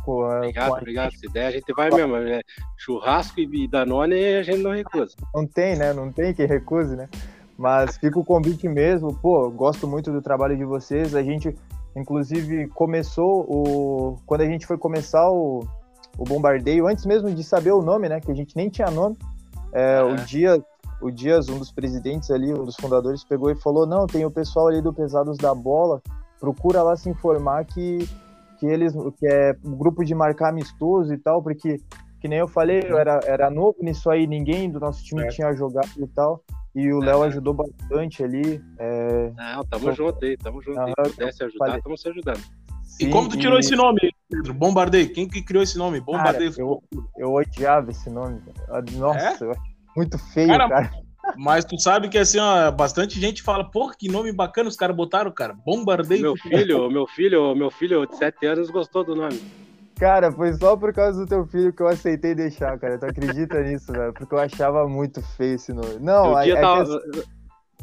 Com, 0.04 0.24
obrigado, 0.24 0.70
com 0.70 0.78
obrigado. 0.78 1.12
Se 1.14 1.28
der, 1.30 1.48
a 1.48 1.52
gente 1.52 1.74
vai 1.74 1.90
mesmo. 1.90 2.16
É, 2.18 2.42
churrasco 2.78 3.40
e 3.40 3.68
Danone 3.68 4.36
a 4.36 4.44
gente 4.44 4.62
não 4.62 4.72
recusa. 4.72 5.16
Não 5.34 5.48
tem, 5.48 5.78
né? 5.78 5.94
Não 5.94 6.12
tem 6.12 6.34
que 6.34 6.46
recuse, 6.46 6.94
né? 6.94 7.08
Mas 7.58 7.98
fica 7.98 8.20
o 8.20 8.26
convite 8.26 8.68
mesmo. 8.68 9.16
Pô, 9.16 9.50
gosto 9.50 9.88
muito 9.88 10.12
do 10.12 10.22
trabalho 10.22 10.58
de 10.58 10.66
vocês. 10.66 11.16
A 11.16 11.24
gente 11.24 11.56
Inclusive, 11.96 12.68
começou 12.70 13.46
o. 13.48 14.20
Quando 14.26 14.42
a 14.42 14.46
gente 14.46 14.66
foi 14.66 14.78
começar 14.78 15.30
o, 15.30 15.64
o 16.18 16.24
bombardeio, 16.24 16.88
antes 16.88 17.06
mesmo 17.06 17.32
de 17.32 17.44
saber 17.44 17.72
o 17.72 17.84
nome, 17.84 18.10
né? 18.10 18.20
Que 18.20 18.32
a 18.32 18.36
gente 18.36 18.56
nem 18.56 18.70
tinha 18.70 18.90
nome. 18.90 19.16
É, 19.72 20.02
O 20.02 20.16
Dias, 20.16 20.60
o 21.04 21.12
Dias, 21.12 21.50
um 21.50 21.60
dos 21.60 21.72
presidentes 21.72 22.32
ali, 22.32 22.54
um 22.54 22.64
dos 22.64 22.76
fundadores, 22.78 23.24
pegou 23.24 23.52
e 23.52 23.56
falou: 23.56 23.86
não, 23.86 24.08
tem 24.08 24.26
o 24.26 24.32
pessoal 24.32 24.70
ali 24.70 24.82
do 24.82 24.94
Pesados 24.94 25.38
da 25.38 25.54
Bola, 25.54 26.02
procura 26.40 26.82
lá 26.82 26.96
se 26.96 27.10
informar 27.10 27.66
que, 27.66 28.08
que 28.60 28.66
eles. 28.66 28.94
que 29.18 29.28
é 29.28 29.56
um 29.64 29.76
grupo 29.76 30.04
de 30.04 30.16
marcar 30.16 30.50
amistoso 30.50 31.14
e 31.14 31.18
tal, 31.18 31.44
porque, 31.44 31.78
que 32.22 32.28
nem 32.28 32.40
eu 32.40 32.48
falei, 32.48 32.84
eu 32.88 32.98
era, 32.98 33.20
era 33.26 33.50
novo 33.50 33.78
nisso 33.82 34.10
aí, 34.10 34.26
ninguém 34.26 34.72
do 34.72 34.80
nosso 34.80 35.04
time 35.04 35.24
é. 35.24 35.28
tinha 35.28 35.54
jogado 35.54 35.92
e 35.98 36.08
tal. 36.08 36.42
E 36.76 36.92
o 36.92 37.00
Léo 37.00 37.22
ajudou 37.24 37.54
bastante 37.54 38.24
ali. 38.24 38.60
É... 38.80 39.32
Não, 39.36 39.64
tamo 39.66 39.84
então, 39.84 39.94
junto 39.94 40.26
aí, 40.26 40.36
tamo 40.38 40.60
junto. 40.60 40.80
Se 40.80 41.12
pudesse 41.12 41.44
ajudar, 41.44 41.66
falei... 41.68 41.82
tamo 41.84 41.98
se 41.98 42.10
ajudando. 42.10 42.42
Sim, 42.84 43.08
e 43.08 43.10
como 43.12 43.30
tu 43.30 43.38
tirou 43.38 43.58
e... 43.58 43.60
esse 43.60 43.76
nome, 43.76 44.12
Pedro? 44.28 44.54
Bombardeio. 44.56 45.14
Quem 45.14 45.28
que 45.28 45.44
criou 45.44 45.64
esse 45.64 45.78
nome? 45.78 46.00
Bombardeio. 46.00 46.52
Cara, 46.52 46.64
eu, 46.64 46.84
eu 47.16 47.34
odiava 47.34 47.92
esse 47.92 48.10
nome. 48.10 48.42
Nossa, 48.98 49.46
é? 49.46 49.73
Muito 49.96 50.18
feio, 50.18 50.50
cara, 50.50 50.70
cara. 50.70 50.92
Mas 51.38 51.64
tu 51.64 51.80
sabe 51.80 52.10
que 52.10 52.18
assim, 52.18 52.38
ó, 52.40 52.70
bastante 52.72 53.20
gente 53.20 53.42
fala, 53.42 53.64
pô, 53.64 53.90
que 53.90 54.10
nome 54.10 54.32
bacana 54.32 54.70
os 54.70 54.76
caras 54.76 54.96
botaram, 54.96 55.32
cara. 55.32 55.54
Bombardeio. 55.54 56.22
Meu 56.22 56.36
filho, 56.36 56.92
meu 56.92 57.08
filho, 57.08 57.56
meu 57.56 57.72
filho 57.72 58.06
de 58.06 58.18
7 58.18 58.46
anos 58.46 58.70
gostou 58.70 59.04
do 59.04 59.16
nome. 59.16 59.42
Cara, 59.96 60.32
foi 60.32 60.52
só 60.54 60.76
por 60.76 60.92
causa 60.94 61.22
do 61.22 61.28
teu 61.28 61.46
filho 61.46 61.72
que 61.72 61.82
eu 61.82 61.88
aceitei 61.88 62.36
deixar, 62.36 62.78
cara. 62.78 62.98
Tu 62.98 63.06
acredita 63.06 63.62
nisso, 63.64 63.92
velho? 63.92 64.14
Porque 64.14 64.34
eu 64.34 64.40
achava 64.40 64.88
muito 64.88 65.22
feio 65.22 65.56
esse 65.56 65.72
nome. 65.72 65.98
Não, 66.00 66.36
aí. 66.36 66.52
É 66.52 66.60
tava... 66.60 66.84
que... 66.84 67.24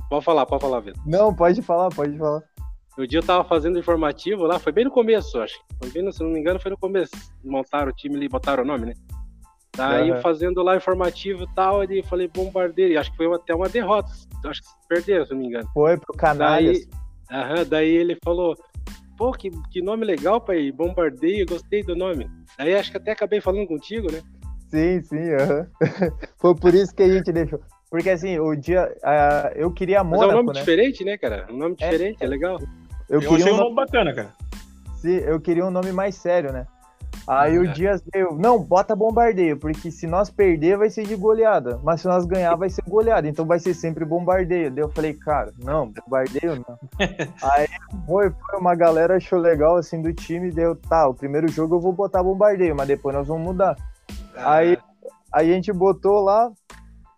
Pode 0.08 0.24
falar, 0.24 0.44
pode 0.44 0.60
falar, 0.60 0.80
Vitor. 0.80 1.02
Não, 1.06 1.32
pode 1.32 1.62
falar, 1.62 1.88
pode 1.88 2.18
falar. 2.18 2.42
No 2.98 3.06
dia 3.06 3.20
eu 3.20 3.24
tava 3.24 3.44
fazendo 3.44 3.78
informativo 3.78 4.44
lá, 4.44 4.58
foi 4.58 4.72
bem 4.72 4.84
no 4.84 4.90
começo, 4.90 5.40
acho. 5.40 5.58
Foi 5.80 5.90
bem, 5.90 6.10
se 6.12 6.22
não 6.22 6.30
me 6.30 6.40
engano, 6.40 6.60
foi 6.60 6.72
no 6.72 6.76
começo. 6.76 7.12
Montaram 7.42 7.90
o 7.90 7.94
time 7.94 8.16
ali, 8.16 8.28
botaram 8.28 8.64
o 8.64 8.66
nome, 8.66 8.86
né? 8.86 8.94
Daí 9.76 10.10
uhum. 10.10 10.20
fazendo 10.20 10.62
lá 10.62 10.76
informativo 10.76 11.44
e 11.44 11.54
tal, 11.54 11.84
e 11.84 12.02
falei 12.02 12.28
bombardeiro. 12.28 12.98
Acho 12.98 13.10
que 13.10 13.16
foi 13.16 13.32
até 13.34 13.54
uma 13.54 13.68
derrota. 13.68 14.10
Acho 14.44 14.60
que 14.62 14.68
perderam, 14.88 15.24
se 15.24 15.32
não 15.32 15.40
me 15.40 15.46
engano. 15.46 15.68
Foi 15.72 15.96
pro 15.96 16.12
Canalhas. 16.14 16.86
Daí, 17.30 17.58
uhum, 17.58 17.64
daí 17.68 17.88
ele 17.88 18.18
falou: 18.22 18.56
pô, 19.16 19.32
que, 19.32 19.50
que 19.70 19.80
nome 19.80 20.04
legal, 20.04 20.40
pai, 20.40 20.72
bombardeio, 20.72 21.46
gostei 21.46 21.82
do 21.82 21.94
nome. 21.94 22.28
Aí 22.58 22.74
acho 22.74 22.90
que 22.90 22.96
até 22.96 23.12
acabei 23.12 23.40
falando 23.40 23.66
contigo, 23.66 24.10
né? 24.10 24.20
Sim, 24.68 25.02
sim, 25.02 25.34
uhum. 25.34 25.66
foi 26.38 26.54
por 26.54 26.74
isso 26.74 26.94
que 26.94 27.02
a 27.02 27.08
gente 27.08 27.32
deixou. 27.32 27.60
Porque 27.90 28.10
assim, 28.10 28.38
o 28.38 28.54
dia. 28.54 28.92
Uh, 29.02 29.58
eu 29.58 29.72
queria 29.72 30.04
Mônaco, 30.04 30.26
Mas 30.26 30.30
é 30.30 30.34
um 30.34 30.36
nome 30.36 30.54
né? 30.54 30.60
diferente, 30.60 31.04
né, 31.04 31.18
cara? 31.18 31.46
Um 31.50 31.56
nome 31.56 31.76
é, 31.80 31.90
diferente, 31.90 32.18
é, 32.20 32.24
é 32.24 32.28
legal. 32.28 32.58
Eu, 33.08 33.20
eu 33.20 33.28
queria 33.28 33.44
achei 33.44 33.52
um 33.52 33.56
nome 33.56 33.74
bacana, 33.74 34.14
cara. 34.14 34.32
Sim, 34.96 35.16
eu 35.16 35.40
queria 35.40 35.66
um 35.66 35.70
nome 35.70 35.92
mais 35.92 36.14
sério, 36.14 36.52
né? 36.52 36.66
Aí 37.30 37.60
o 37.60 37.72
Dias 37.72 38.02
veio, 38.12 38.32
não, 38.32 38.58
bota 38.58 38.96
bombardeio, 38.96 39.56
porque 39.56 39.88
se 39.88 40.04
nós 40.04 40.28
perder 40.28 40.76
vai 40.76 40.90
ser 40.90 41.06
de 41.06 41.14
goleada, 41.14 41.78
mas 41.84 42.00
se 42.00 42.08
nós 42.08 42.26
ganhar 42.26 42.56
vai 42.56 42.68
ser 42.68 42.82
goleada, 42.82 43.28
então 43.28 43.46
vai 43.46 43.60
ser 43.60 43.72
sempre 43.72 44.04
bombardeio. 44.04 44.68
Daí 44.68 44.82
eu 44.82 44.88
falei, 44.88 45.14
cara, 45.14 45.52
não, 45.62 45.92
bombardeio 45.92 46.56
não. 46.56 46.76
Aí 47.52 47.68
foi, 48.04 48.30
foi, 48.30 48.58
uma 48.58 48.74
galera 48.74 49.16
achou 49.16 49.38
legal 49.38 49.76
assim 49.76 50.02
do 50.02 50.12
time, 50.12 50.50
deu, 50.50 50.74
tá, 50.74 51.06
o 51.06 51.14
primeiro 51.14 51.46
jogo 51.46 51.76
eu 51.76 51.80
vou 51.80 51.92
botar 51.92 52.20
bombardeio, 52.20 52.74
mas 52.74 52.88
depois 52.88 53.14
nós 53.14 53.28
vamos 53.28 53.44
mudar. 53.44 53.76
Ah. 54.36 54.56
Aí 54.56 54.76
a 55.32 55.44
gente 55.44 55.72
botou 55.72 56.20
lá, 56.24 56.50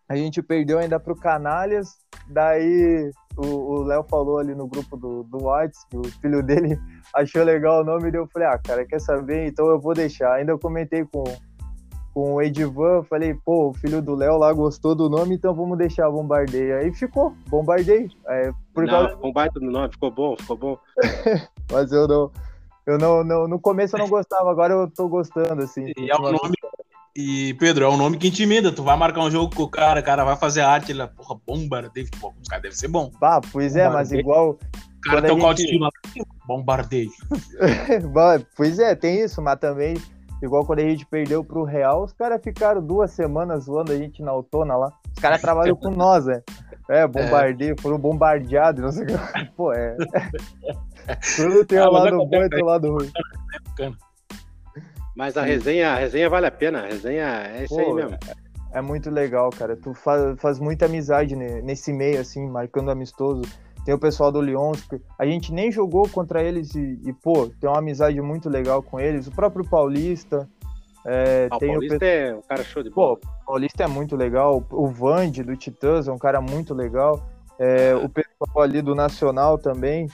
a 0.07 0.15
gente 0.15 0.43
perdeu 0.43 0.79
ainda 0.79 1.01
pro 1.01 1.17
Canalhas, 1.17 1.97
daí 2.29 3.11
o 3.35 3.83
Léo 3.83 4.05
falou 4.05 4.39
ali 4.39 4.55
no 4.55 4.67
grupo 4.67 4.95
do, 4.95 5.23
do 5.23 5.45
WhatsApp 5.45 5.87
que 5.89 5.97
o 5.97 6.05
filho 6.21 6.43
dele 6.43 6.79
achou 7.15 7.45
legal 7.45 7.83
o 7.83 7.85
nome, 7.85 8.11
e 8.11 8.15
eu 8.15 8.27
falei, 8.33 8.49
ah, 8.49 8.59
cara, 8.59 8.85
quer 8.85 9.01
saber? 9.01 9.47
Então 9.47 9.67
eu 9.69 9.81
vou 9.81 9.95
deixar. 9.95 10.35
Ainda 10.35 10.53
eu 10.53 10.59
comentei 10.59 11.05
com, 11.05 11.25
com 12.15 12.35
o 12.35 12.43
Edivan, 12.43 13.03
falei, 13.05 13.35
pô, 13.35 13.71
o 13.71 13.75
filho 13.75 14.01
do 14.01 14.15
Léo 14.15 14.39
lá 14.39 14.53
gostou 14.53 14.95
do 14.95 15.09
nome, 15.09 15.35
então 15.35 15.55
vamos 15.55 15.79
deixar 15.79 16.11
Bombardeio. 16.11 16.79
Aí 16.79 16.93
ficou, 16.93 17.35
Bombardeio. 17.49 18.09
É, 18.29 18.51
por 18.75 18.85
não, 18.85 18.91
causa... 18.91 19.17
Bombardeio 19.17 19.67
no 19.67 19.73
nome, 19.73 19.93
ficou 19.93 20.11
bom, 20.11 20.37
ficou 20.39 20.57
bom. 20.57 20.79
Mas 21.71 21.93
eu 21.93 22.09
não, 22.09 22.31
eu 22.87 22.99
não, 22.99 23.25
não, 23.25 23.49
no 23.49 23.61
começo 23.61 23.97
eu 23.97 24.01
não 24.01 24.09
gostava, 24.09 24.51
agora 24.51 24.75
eu 24.75 24.91
tô 24.91 25.09
gostando, 25.09 25.63
assim. 25.63 25.93
E 25.99 26.11
é 26.11 26.17
um 26.17 26.33
nome, 26.33 26.55
e 27.15 27.53
Pedro, 27.55 27.85
é 27.85 27.89
um 27.89 27.97
nome 27.97 28.17
que 28.17 28.29
intimida. 28.29 28.73
Tu 28.73 28.83
vai 28.83 28.97
marcar 28.97 29.21
um 29.21 29.31
jogo 29.31 29.55
com 29.55 29.65
o 29.65 29.69
cara, 29.69 30.01
o 30.01 30.03
cara 30.03 30.25
vai 30.25 30.37
fazer 30.37 30.63
arte, 30.63 30.93
ele, 30.93 31.07
porra, 31.09 31.39
bombardeio, 31.47 32.09
os 32.41 32.49
caras 32.49 32.63
deve 32.63 32.77
ser 32.77 32.89
bom. 32.89 33.13
Ah, 33.21 33.41
pois 33.53 33.77
é, 33.77 33.89
mas 33.89 34.13
igual. 34.13 34.59
O 35.05 35.11
cara 35.11 35.23
tem 35.23 35.33
um 35.33 35.35
gente... 35.35 35.47
autoestima 35.47 35.91
bombardeio. 36.47 37.11
pois 38.57 38.79
é, 38.79 38.95
tem 38.95 39.21
isso, 39.21 39.41
mas 39.41 39.59
também, 39.59 39.95
igual 40.43 40.65
quando 40.65 40.81
a 40.81 40.89
gente 40.89 41.07
perdeu 41.07 41.45
pro 41.45 41.65
Real, 41.65 42.05
os 42.05 42.13
caras 42.13 42.41
ficaram 42.43 42.85
duas 42.85 43.11
semanas 43.11 43.65
zoando 43.65 43.93
a 43.93 43.97
gente 43.97 44.23
na 44.23 44.31
autona 44.31 44.77
lá. 44.77 44.93
Os 45.15 45.21
caras 45.21 45.41
trabalham 45.41 45.77
com 45.77 45.91
nós, 45.91 46.27
né? 46.27 46.43
É, 46.89 47.07
bombardeio, 47.07 47.75
é. 47.79 47.81
foram 47.81 47.99
bombardeados, 47.99 48.83
não 48.83 48.93
sei 48.93 49.05
o 49.05 49.07
que. 49.07 49.45
Pô, 49.57 49.73
é. 49.73 49.97
Tudo 51.37 51.65
tem 51.65 51.79
ah, 51.79 51.89
um 51.89 51.93
lado 51.93 52.17
bom 52.27 52.43
e 52.43 52.49
tem 52.49 52.63
um 52.63 52.67
lado 52.67 52.93
ruim. 52.93 53.11
Mas 55.17 55.37
a 55.37 55.43
resenha, 55.43 55.93
a 55.93 55.97
resenha 55.97 56.29
vale 56.29 56.47
a 56.47 56.51
pena, 56.51 56.81
a 56.81 56.87
resenha 56.87 57.25
é 57.55 57.65
isso 57.65 57.75
Pô, 57.75 57.81
aí 57.81 57.93
mesmo. 57.95 58.19
É, 58.73 58.79
é 58.79 58.81
muito 58.81 59.11
legal, 59.11 59.51
cara. 59.51 59.77
Tu 59.77 59.93
faz, 59.95 60.41
faz 60.41 60.59
muita 60.59 60.87
amizade 60.87 61.37
nesse 61.37 61.93
meio, 61.93 62.21
assim, 62.21 62.49
marcando 62.49 62.91
amistoso. 62.91 63.43
Tem 63.85 63.95
o 63.95 63.99
pessoal 63.99 64.31
do 64.31 64.41
Lyon, 64.41 64.73
a 65.19 65.27
gente 65.27 65.53
nem 65.53 65.73
jogou 65.73 66.09
contra 66.09 66.43
eles 66.43 66.75
e, 66.75 67.01
e, 67.05 67.13
pô, 67.13 67.49
tem 67.61 67.69
uma 67.69 67.79
amizade 67.79 68.21
muito 68.21 68.49
legal 68.49 68.83
com 68.83 69.01
eles. 69.01 69.27
O 69.27 69.33
próprio 69.33 69.69
Paulista. 69.69 70.49
É, 71.05 71.49
ah, 71.51 71.59
tem 71.59 71.71
o 71.71 71.73
Paulista 71.73 72.05
o... 72.05 72.09
é 72.09 72.35
um 72.37 72.43
cara 72.43 72.63
show 72.63 72.83
de 72.83 72.91
bola. 72.91 73.17
Pô, 73.17 73.27
o 73.43 73.47
Paulista 73.47 73.83
é 73.83 73.89
muito 73.89 74.15
legal. 74.15 74.65
O 74.71 74.87
Vande 74.87 75.43
do 75.43 75.57
Titãs 75.57 76.07
é 76.07 76.13
um 76.13 76.19
cara 76.19 76.41
muito 76.41 76.73
legal. 76.75 77.21
É, 77.59 77.95
o 77.95 78.09
pessoal 78.09 78.63
ali 78.63 78.81
do 78.81 78.95
Nacional 78.95 79.59
também, 79.59 80.09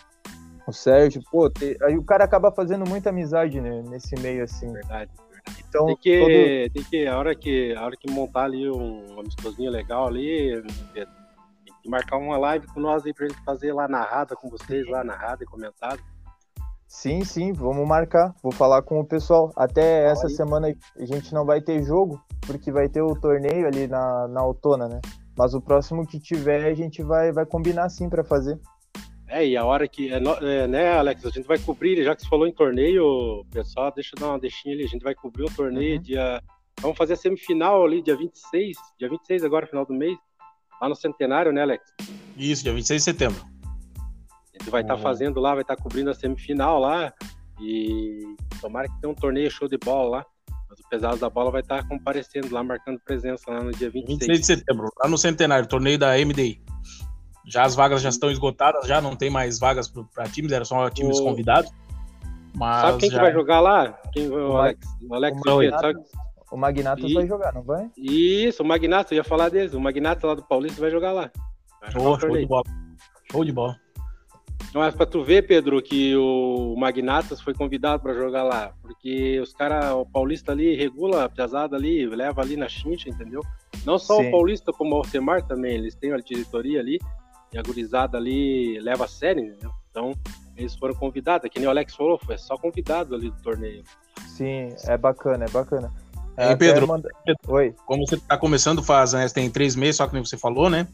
o 0.66 0.72
Sérgio, 0.72 1.22
pô, 1.30 1.48
te... 1.48 1.76
aí 1.82 1.96
o 1.96 2.04
cara 2.04 2.24
acaba 2.24 2.50
fazendo 2.50 2.88
muita 2.88 3.10
amizade 3.10 3.60
né, 3.60 3.82
nesse 3.88 4.18
meio 4.20 4.44
assim. 4.44 4.72
Verdade. 4.72 5.10
Então, 5.68 5.86
tem 5.86 5.96
que, 5.96 6.18
todo... 6.18 6.74
tem 6.74 6.84
que 6.90 7.06
a 7.06 7.18
hora 7.18 7.34
que 7.34 7.74
a 7.74 7.84
hora 7.84 7.96
que 7.96 8.10
montar 8.10 8.44
ali 8.44 8.68
um 8.70 9.18
amistosinho 9.18 9.70
legal 9.70 10.06
ali, 10.06 10.62
marcar 11.88 12.18
uma 12.18 12.38
live 12.38 12.66
com 12.68 12.80
nós 12.80 13.04
aí 13.04 13.12
pra 13.12 13.26
gente 13.26 13.42
fazer 13.44 13.72
lá 13.72 13.88
narrada 13.88 14.36
com 14.36 14.48
vocês, 14.48 14.86
lá 14.88 15.02
narrada 15.02 15.42
e 15.42 15.46
comentado. 15.46 16.00
Sim, 16.86 17.22
sim, 17.22 17.52
vamos 17.52 17.86
marcar. 17.86 18.34
Vou 18.42 18.50
falar 18.50 18.82
com 18.82 18.98
o 18.98 19.06
pessoal. 19.06 19.52
Até 19.54 20.00
Fala 20.00 20.12
essa 20.12 20.26
aí. 20.26 20.32
semana 20.32 20.74
a 20.96 21.04
gente 21.04 21.34
não 21.34 21.44
vai 21.44 21.60
ter 21.60 21.82
jogo, 21.82 22.18
porque 22.46 22.72
vai 22.72 22.88
ter 22.88 23.02
o 23.02 23.14
torneio 23.14 23.66
ali 23.66 23.86
na, 23.86 24.26
na 24.28 24.40
Autona, 24.40 24.88
né? 24.88 25.00
Mas 25.36 25.54
o 25.54 25.60
próximo 25.60 26.06
que 26.06 26.18
tiver, 26.18 26.66
a 26.66 26.74
gente 26.74 27.02
vai, 27.02 27.30
vai 27.30 27.44
combinar 27.44 27.88
sim 27.90 28.08
para 28.08 28.24
fazer. 28.24 28.58
É, 29.28 29.46
e 29.46 29.56
a 29.56 29.64
hora 29.64 29.86
que. 29.86 30.10
É, 30.12 30.16
é, 30.16 30.66
né, 30.66 30.96
Alex? 30.96 31.24
A 31.26 31.30
gente 31.30 31.46
vai 31.46 31.58
cobrir, 31.58 32.02
já 32.02 32.16
que 32.16 32.22
você 32.22 32.28
falou 32.28 32.46
em 32.46 32.52
torneio, 32.52 33.44
pessoal, 33.50 33.92
deixa 33.94 34.12
eu 34.16 34.20
dar 34.20 34.32
uma 34.32 34.40
deixinha 34.40 34.74
ali. 34.74 34.84
A 34.84 34.88
gente 34.88 35.02
vai 35.02 35.14
cobrir 35.14 35.44
o 35.44 35.54
torneio 35.54 35.96
uhum. 35.96 36.02
dia. 36.02 36.42
Vamos 36.80 36.96
fazer 36.96 37.12
a 37.12 37.16
semifinal 37.16 37.84
ali, 37.84 38.02
dia 38.02 38.16
26. 38.16 38.76
Dia 38.98 39.10
26 39.10 39.44
agora, 39.44 39.66
final 39.66 39.84
do 39.84 39.92
mês. 39.92 40.16
Lá 40.80 40.88
no 40.88 40.94
Centenário, 40.94 41.52
né, 41.52 41.62
Alex? 41.62 41.84
Isso, 42.36 42.62
dia 42.62 42.72
26 42.72 43.00
de 43.00 43.04
setembro. 43.04 43.44
A 43.98 44.58
gente 44.58 44.70
vai 44.70 44.82
estar 44.82 44.96
tá 44.96 45.02
fazendo 45.02 45.40
lá, 45.40 45.54
vai 45.54 45.62
estar 45.62 45.76
tá 45.76 45.82
cobrindo 45.82 46.10
a 46.10 46.14
semifinal 46.14 46.80
lá. 46.80 47.12
E 47.60 48.36
tomara 48.60 48.88
que 48.88 49.00
tenha 49.00 49.12
um 49.12 49.14
torneio 49.14 49.50
show 49.50 49.68
de 49.68 49.76
bola 49.76 50.18
lá. 50.18 50.26
Mas 50.70 50.78
o 50.80 50.88
pesado 50.88 51.16
da 51.16 51.30
bola 51.30 51.50
vai 51.50 51.62
estar 51.62 51.82
tá 51.82 51.88
comparecendo 51.88 52.52
lá, 52.52 52.62
marcando 52.62 53.00
presença 53.00 53.50
lá 53.50 53.62
no 53.62 53.72
dia 53.72 53.90
26. 53.90 54.18
26 54.18 54.40
de 54.40 54.46
setembro, 54.46 54.88
lá 55.02 55.08
no 55.08 55.18
Centenário, 55.18 55.66
torneio 55.66 55.98
da 55.98 56.12
MDI. 56.16 56.62
Já 57.46 57.64
as 57.64 57.74
vagas 57.74 58.02
já 58.02 58.10
estão 58.10 58.30
esgotadas, 58.30 58.86
já 58.86 59.00
não 59.00 59.16
tem 59.16 59.30
mais 59.30 59.58
vagas 59.58 59.88
para 59.88 60.28
times, 60.28 60.52
eram 60.52 60.66
só 60.66 60.90
times 60.90 61.18
o... 61.18 61.24
convidados. 61.24 61.70
Mas 62.54 62.82
sabe 62.82 62.98
quem 62.98 63.10
já... 63.10 63.16
que 63.16 63.22
vai 63.22 63.32
jogar 63.32 63.60
lá? 63.60 63.92
Quem, 64.12 64.28
o, 64.28 64.56
Alex, 64.56 64.86
o 65.08 65.14
Alex 65.14 65.40
o, 65.40 65.56
Magnata, 65.56 65.92
o 66.50 66.56
Magnatas 66.56 67.10
e... 67.10 67.14
vai 67.14 67.26
jogar, 67.26 67.52
não 67.52 67.62
vai? 67.62 67.90
Isso, 67.96 68.62
o 68.62 68.66
Magnatas, 68.66 69.12
eu 69.12 69.16
ia 69.16 69.24
falar 69.24 69.48
deles. 69.48 69.74
O 69.74 69.80
Magnatas 69.80 70.24
lá 70.24 70.34
do 70.34 70.42
Paulista 70.42 70.80
vai 70.80 70.90
jogar 70.90 71.12
lá. 71.12 71.30
Vai 71.80 71.90
jogar 71.90 72.20
show, 72.20 72.20
show 72.20 72.36
de 72.36 72.46
bola. 72.46 72.64
Show 73.30 73.44
de 73.44 73.52
bola. 73.52 73.76
Mas 74.74 74.94
pra 74.94 75.06
tu 75.06 75.22
ver, 75.22 75.46
Pedro, 75.46 75.80
que 75.80 76.14
o 76.16 76.74
Magnatas 76.76 77.40
foi 77.40 77.54
convidado 77.54 78.02
para 78.02 78.12
jogar 78.12 78.42
lá, 78.42 78.74
porque 78.82 79.40
os 79.40 79.52
caras, 79.52 79.92
o 79.92 80.04
Paulista 80.04 80.52
ali 80.52 80.76
regula 80.76 81.24
a 81.24 81.28
pesada 81.28 81.76
ali, 81.76 82.06
leva 82.06 82.42
ali 82.42 82.56
na 82.56 82.68
chincha, 82.68 83.08
entendeu? 83.08 83.40
Não 83.86 83.98
só 83.98 84.16
Sim. 84.16 84.28
o 84.28 84.30
Paulista, 84.30 84.72
como 84.72 84.94
o 84.94 84.98
Alcemar 84.98 85.46
também, 85.46 85.74
eles 85.74 85.94
têm 85.94 86.12
a 86.12 86.18
diretoria 86.18 86.80
ali, 86.80 86.98
e 87.52 87.58
a 87.58 87.62
gurizada 87.62 88.18
ali 88.18 88.78
leva 88.80 89.04
a 89.06 89.08
sério, 89.08 89.42
entendeu? 89.42 89.70
Então, 89.90 90.12
eles 90.56 90.74
foram 90.74 90.94
convidados, 90.94 91.46
é 91.46 91.48
que 91.48 91.58
nem 91.58 91.66
o 91.66 91.70
Alex 91.70 91.94
falou, 91.94 92.18
foi 92.18 92.36
só 92.36 92.56
convidado 92.58 93.14
ali 93.14 93.30
do 93.30 93.40
torneio. 93.40 93.82
Sim, 94.26 94.68
é 94.84 94.98
bacana, 94.98 95.46
é 95.46 95.48
bacana. 95.48 95.90
Pedro, 96.58 96.86
manda... 96.86 97.08
Oi. 97.48 97.74
como 97.84 98.06
você 98.06 98.14
está 98.14 98.36
começando 98.36 98.82
faz, 98.82 99.12
né, 99.12 99.28
tem 99.28 99.50
três 99.50 99.74
meses, 99.74 99.96
só 99.96 100.06
que 100.06 100.14
nem 100.14 100.24
você 100.24 100.36
falou, 100.36 100.70
né? 100.70 100.86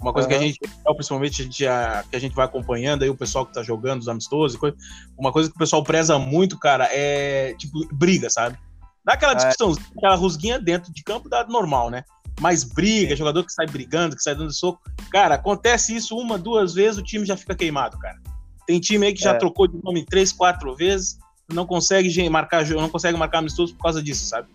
Uma 0.00 0.12
coisa 0.12 0.28
uhum. 0.28 0.34
que 0.34 0.38
a 0.38 0.46
gente, 0.46 0.58
principalmente 0.96 1.42
a 1.42 1.44
gente, 1.44 1.66
a, 1.66 2.04
que 2.10 2.16
a 2.16 2.18
gente 2.18 2.34
vai 2.34 2.44
acompanhando 2.44 3.02
aí, 3.04 3.10
o 3.10 3.16
pessoal 3.16 3.46
que 3.46 3.52
tá 3.52 3.62
jogando, 3.62 4.00
os 4.00 4.08
amistosos, 4.08 4.56
coisa, 4.56 4.76
uma 5.16 5.32
coisa 5.32 5.48
que 5.48 5.54
o 5.54 5.58
pessoal 5.58 5.82
preza 5.84 6.18
muito, 6.18 6.58
cara, 6.58 6.88
é 6.90 7.54
tipo 7.54 7.86
briga, 7.92 8.28
sabe? 8.28 8.58
Dá 9.04 9.14
aquela 9.14 9.34
discussão, 9.34 9.72
é. 9.72 9.98
aquela 9.98 10.16
rusguinha 10.16 10.58
dentro 10.58 10.92
de 10.92 11.02
campo 11.04 11.28
dá 11.28 11.44
normal, 11.46 11.88
né? 11.88 12.04
Mas 12.40 12.64
briga, 12.64 13.14
jogador 13.14 13.44
que 13.44 13.52
sai 13.52 13.66
brigando, 13.66 14.16
que 14.16 14.22
sai 14.22 14.34
dando 14.34 14.52
soco. 14.52 14.80
Cara, 15.10 15.36
acontece 15.36 15.94
isso 15.94 16.16
uma, 16.16 16.36
duas 16.38 16.74
vezes, 16.74 16.98
o 16.98 17.02
time 17.02 17.24
já 17.24 17.36
fica 17.36 17.54
queimado, 17.54 17.98
cara. 17.98 18.18
Tem 18.66 18.80
time 18.80 19.06
aí 19.06 19.12
que 19.12 19.22
já 19.22 19.32
é. 19.32 19.38
trocou 19.38 19.68
de 19.68 19.80
nome 19.82 20.04
três, 20.04 20.32
quatro 20.32 20.74
vezes, 20.74 21.18
não 21.52 21.66
consegue 21.66 22.28
marcar, 22.28 22.66
não 22.70 22.88
consegue 22.88 23.16
marcar 23.16 23.38
amistoso 23.38 23.74
por 23.74 23.82
causa 23.82 24.02
disso, 24.02 24.24
sabe? 24.26 24.48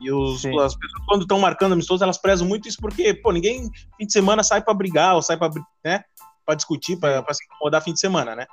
E 0.00 0.10
os, 0.10 0.44
as 0.46 0.74
pessoas, 0.74 1.04
quando 1.06 1.22
estão 1.22 1.38
marcando 1.38 1.72
amistoso, 1.72 2.02
elas 2.02 2.16
prezam 2.16 2.48
muito 2.48 2.66
isso 2.66 2.78
porque, 2.80 3.12
pô, 3.12 3.32
ninguém 3.32 3.70
fim 3.98 4.06
de 4.06 4.12
semana 4.12 4.42
sai 4.42 4.62
para 4.62 4.72
brigar 4.72 5.14
ou 5.14 5.22
sai 5.22 5.36
para 5.36 5.52
né, 5.84 6.02
pra 6.46 6.54
discutir, 6.54 6.96
para 6.96 7.22
se 7.34 7.44
incomodar 7.44 7.82
fim 7.82 7.92
de 7.92 8.00
semana, 8.00 8.34
né? 8.34 8.46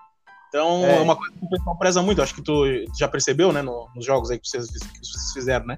Então, 0.49 0.83
é. 0.85 0.97
é. 0.97 1.01
uma 1.01 1.15
coisa 1.15 1.33
que 1.33 1.45
o 1.45 1.49
pessoal 1.49 1.77
preza 1.77 2.01
muito. 2.01 2.21
Acho 2.21 2.35
que 2.35 2.41
tu 2.41 2.65
já 2.97 3.07
percebeu, 3.07 3.51
né, 3.51 3.61
no, 3.61 3.87
nos 3.95 4.05
jogos 4.05 4.29
aí 4.29 4.39
que 4.39 4.47
vocês, 4.47 4.67
que 4.67 4.99
vocês 4.99 5.33
fizeram, 5.33 5.65
né? 5.65 5.77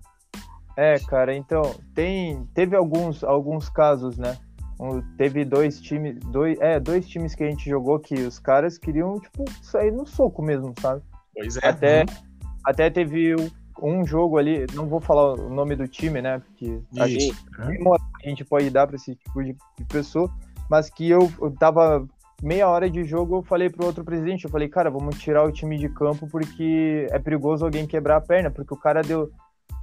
É, 0.76 0.98
cara, 1.00 1.36
então, 1.36 1.76
tem, 1.94 2.46
teve 2.54 2.76
alguns, 2.76 3.24
alguns 3.24 3.70
casos, 3.70 4.18
né? 4.18 4.38
Um, 4.80 5.02
teve 5.18 5.44
dois 5.44 5.82
times, 5.82 6.18
dois, 6.32 6.58
é, 6.62 6.80
dois 6.80 7.06
times 7.06 7.36
que 7.36 7.44
a 7.44 7.50
gente 7.50 7.70
jogou 7.70 8.00
que 8.00 8.16
os 8.16 8.40
caras 8.40 8.78
queriam, 8.78 9.20
tipo, 9.20 9.44
sair 9.62 9.92
no 9.92 10.06
soco 10.06 10.42
mesmo, 10.42 10.74
sabe? 10.80 11.02
Pois 11.34 11.58
é. 11.58 11.68
Até, 11.68 12.02
uhum. 12.02 12.50
até 12.66 12.90
teve 12.90 13.36
um 13.82 14.06
jogo 14.06 14.38
ali, 14.38 14.65
não 14.74 14.88
vou 14.88 15.00
falar 15.00 15.34
o 15.34 15.50
nome 15.50 15.76
do 15.76 15.88
time, 15.88 16.22
né? 16.22 16.39
Porque 16.39 16.80
a 16.98 17.08
gente, 17.08 17.36
a 17.58 18.30
gente 18.30 18.44
pode 18.44 18.70
dar 18.70 18.88
para 18.88 18.96
esse 18.96 19.15
tipo 19.15 19.44
de, 19.44 19.56
de, 19.78 19.86
pessoa, 19.86 20.30
mas 20.70 20.89
que 20.89 21.10
eu, 21.10 21.32
eu 21.42 21.52
tava 21.52 22.08
meia 22.42 22.68
hora 22.70 22.89
de 22.89 23.04
jogo, 23.04 23.38
eu 23.38 23.44
falei 23.44 23.70
pro 23.70 23.86
outro 23.86 24.04
presidente, 24.04 24.46
eu 24.46 24.52
falei, 24.52 24.70
cara, 24.70 24.89
vamos 24.89 25.20
tirar 25.20 25.44
o 25.44 25.52
time 25.52 25.78
de 25.78 25.89
campo 25.89 26.28
porque 26.28 27.08
é 27.12 27.20
perigoso 27.20 27.65
alguém 27.65 27.86
quebrar 27.86 28.18
a 28.18 28.22
perna, 28.22 28.50
porque 28.50 28.74
o 28.74 28.78
cara 28.78 29.02
deu 29.02 29.30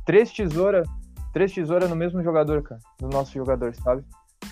três 0.04 0.32
tesouras, 0.32 0.88
três 1.32 1.52
tesouras 1.52 1.90
no 1.90 1.96
mesmo 1.96 2.22
jogador, 2.22 2.62
cara, 2.62 2.80
no 3.00 3.09
nosso 3.09 3.32
jogador, 3.32 3.74
sabe? 3.74 4.02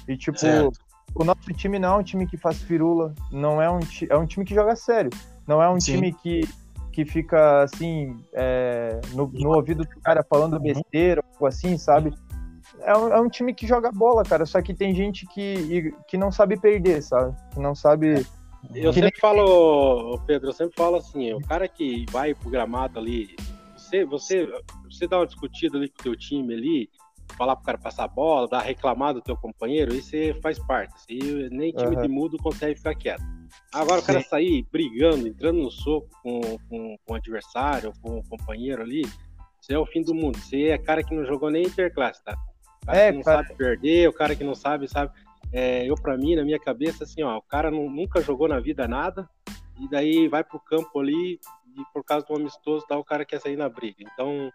E 0.06 0.16
tipo, 0.16 0.38
certo. 0.38 0.78
o 1.14 1.24
nosso 1.24 1.52
time 1.54 1.78
não 1.78 1.94
é 1.94 1.98
um 1.98 2.02
time 2.02 2.26
que 2.26 2.36
faz 2.36 2.60
firula, 2.62 3.14
não 3.32 3.60
é 3.60 3.70
um, 3.70 3.80
é 4.08 4.16
um 4.16 4.26
time 4.26 4.44
que 4.44 4.54
joga 4.54 4.76
sério, 4.76 5.10
não 5.46 5.62
é 5.62 5.70
um 5.70 5.80
Sim. 5.80 5.92
time 5.92 6.12
que 6.12 6.42
que 6.94 7.04
fica 7.04 7.64
assim 7.64 8.16
é, 8.32 9.00
no, 9.14 9.26
no, 9.26 9.50
ouvido 9.50 9.82
do 9.82 10.00
cara 10.00 10.22
falando 10.22 10.60
besteira, 10.60 11.24
algo 11.32 11.46
assim, 11.46 11.76
sabe? 11.76 12.14
É 12.82 12.96
um, 12.96 13.08
é 13.12 13.20
um, 13.20 13.28
time 13.28 13.52
que 13.52 13.66
joga 13.66 13.90
bola, 13.90 14.22
cara. 14.22 14.46
Só 14.46 14.62
que 14.62 14.72
tem 14.72 14.94
gente 14.94 15.26
que, 15.26 15.92
que 16.06 16.16
não 16.16 16.30
sabe 16.30 16.58
perder, 16.58 17.02
sabe? 17.02 17.36
Que 17.52 17.58
não 17.58 17.74
sabe. 17.74 18.24
Eu 18.72 18.92
sempre 18.92 19.10
nem... 19.10 19.20
falo, 19.20 20.20
Pedro, 20.24 20.50
eu 20.50 20.52
sempre 20.52 20.76
falo 20.76 20.96
assim, 20.96 21.32
o 21.32 21.40
cara 21.40 21.66
que 21.66 22.06
vai 22.10 22.32
pro 22.32 22.48
gramado 22.48 22.98
ali, 23.00 23.34
você, 23.76 24.04
você, 24.04 24.48
você 24.88 25.08
dá 25.08 25.18
uma 25.18 25.26
discutida 25.26 25.76
ali 25.76 25.88
com 25.88 26.00
o 26.00 26.04
teu 26.04 26.16
time 26.16 26.54
ali, 26.54 26.90
falar 27.36 27.56
pro 27.56 27.64
cara 27.64 27.78
passar 27.78 28.04
a 28.04 28.08
bola, 28.08 28.48
dar 28.48 28.60
reclamar 28.60 29.14
do 29.14 29.20
teu 29.20 29.36
companheiro, 29.36 29.94
isso 29.94 30.16
faz 30.42 30.58
parte. 30.58 30.94
Isso 31.08 31.48
nem 31.50 31.72
time 31.72 31.96
uhum. 31.96 32.02
de 32.02 32.08
mudo 32.08 32.38
consegue 32.38 32.76
ficar 32.76 32.94
quieto. 32.94 33.22
Agora 33.72 34.00
o 34.00 34.04
cara 34.04 34.20
Sim. 34.20 34.28
sair 34.28 34.66
brigando, 34.70 35.26
entrando 35.26 35.62
no 35.62 35.70
soco 35.70 36.08
com, 36.22 36.40
com, 36.68 36.96
com 37.04 37.12
o 37.12 37.16
adversário, 37.16 37.92
com 38.02 38.18
o 38.18 38.24
companheiro 38.28 38.82
ali, 38.82 39.02
isso 39.60 39.72
é 39.72 39.78
o 39.78 39.86
fim 39.86 40.02
do 40.02 40.14
mundo. 40.14 40.38
Você 40.38 40.68
é 40.68 40.78
cara 40.78 41.02
que 41.02 41.14
não 41.14 41.24
jogou 41.24 41.50
nem 41.50 41.64
interclasse, 41.64 42.22
tá? 42.22 42.36
O 42.82 42.86
cara 42.86 42.98
é, 42.98 43.10
que 43.10 43.16
não 43.16 43.24
cara... 43.24 43.42
sabe 43.42 43.56
perder, 43.56 44.08
o 44.08 44.12
cara 44.12 44.36
que 44.36 44.44
não 44.44 44.54
sabe, 44.54 44.86
sabe. 44.88 45.10
É, 45.52 45.88
eu, 45.88 45.94
para 45.94 46.16
mim, 46.18 46.36
na 46.36 46.44
minha 46.44 46.58
cabeça, 46.58 47.04
assim, 47.04 47.22
ó, 47.22 47.38
o 47.38 47.42
cara 47.42 47.70
não, 47.70 47.88
nunca 47.88 48.20
jogou 48.20 48.46
na 48.46 48.60
vida 48.60 48.86
nada, 48.86 49.28
e 49.80 49.88
daí 49.88 50.28
vai 50.28 50.44
pro 50.44 50.60
campo 50.60 51.00
ali, 51.00 51.40
e 51.76 51.84
por 51.92 52.04
causa 52.04 52.26
do 52.26 52.34
amistoso, 52.34 52.84
tá, 52.86 52.98
o 52.98 53.04
cara 53.04 53.24
quer 53.24 53.40
sair 53.40 53.56
na 53.56 53.68
briga. 53.68 53.98
Então, 54.00 54.52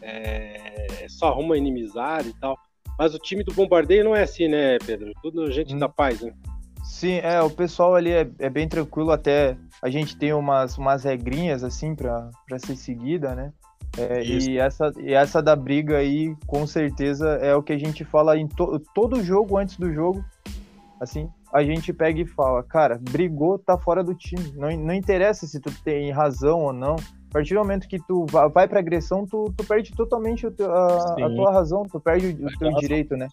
é, 0.00 0.83
só 1.14 1.28
arruma 1.28 1.56
inimizade 1.56 2.28
e 2.28 2.34
tal. 2.40 2.58
Mas 2.98 3.14
o 3.14 3.18
time 3.18 3.42
do 3.42 3.52
bombardeio 3.52 4.04
não 4.04 4.14
é 4.14 4.22
assim, 4.22 4.48
né, 4.48 4.78
Pedro? 4.78 5.12
Tudo 5.22 5.50
gente 5.50 5.74
hum. 5.74 5.78
da 5.78 5.88
paz, 5.88 6.20
né? 6.20 6.32
Sim, 6.84 7.18
é, 7.22 7.40
o 7.40 7.50
pessoal 7.50 7.94
ali 7.94 8.12
é, 8.12 8.30
é 8.38 8.50
bem 8.50 8.68
tranquilo, 8.68 9.10
até 9.10 9.56
a 9.82 9.88
gente 9.88 10.16
tem 10.16 10.32
umas, 10.32 10.76
umas 10.76 11.02
regrinhas 11.02 11.64
assim 11.64 11.94
para 11.94 12.30
ser 12.58 12.76
seguida, 12.76 13.34
né? 13.34 13.52
É, 13.96 14.22
e, 14.24 14.58
essa, 14.58 14.92
e 14.98 15.12
essa 15.12 15.42
da 15.42 15.54
briga 15.54 15.98
aí, 15.98 16.34
com 16.46 16.66
certeza, 16.66 17.28
é 17.36 17.54
o 17.54 17.62
que 17.62 17.72
a 17.72 17.78
gente 17.78 18.04
fala 18.04 18.36
em 18.36 18.46
to, 18.46 18.80
todo 18.94 19.22
jogo 19.22 19.56
antes 19.56 19.76
do 19.76 19.92
jogo. 19.92 20.24
Assim, 21.00 21.28
a 21.52 21.62
gente 21.62 21.92
pega 21.92 22.20
e 22.20 22.26
fala, 22.26 22.62
cara, 22.62 23.00
brigou, 23.00 23.58
tá 23.58 23.78
fora 23.78 24.02
do 24.02 24.14
time. 24.14 24.52
Não, 24.56 24.76
não 24.76 24.94
interessa 24.94 25.46
se 25.46 25.60
tu 25.60 25.70
tem 25.82 26.10
razão 26.10 26.60
ou 26.60 26.72
não. 26.72 26.96
A 27.34 27.38
partir 27.38 27.54
do 27.54 27.58
momento 27.58 27.88
que 27.88 27.98
tu 27.98 28.26
vai 28.26 28.68
pra 28.68 28.78
agressão, 28.78 29.26
tu, 29.26 29.52
tu 29.56 29.64
perde 29.64 29.90
totalmente 29.90 30.48
teu, 30.52 30.72
a, 30.72 31.14
a, 31.14 31.34
tua 31.34 31.52
razão, 31.52 31.82
tu 31.82 31.98
perde 31.98 32.28
o, 32.28 32.46
o 32.46 32.58
teu 32.58 32.72
direito, 32.74 33.16
né? 33.16 33.26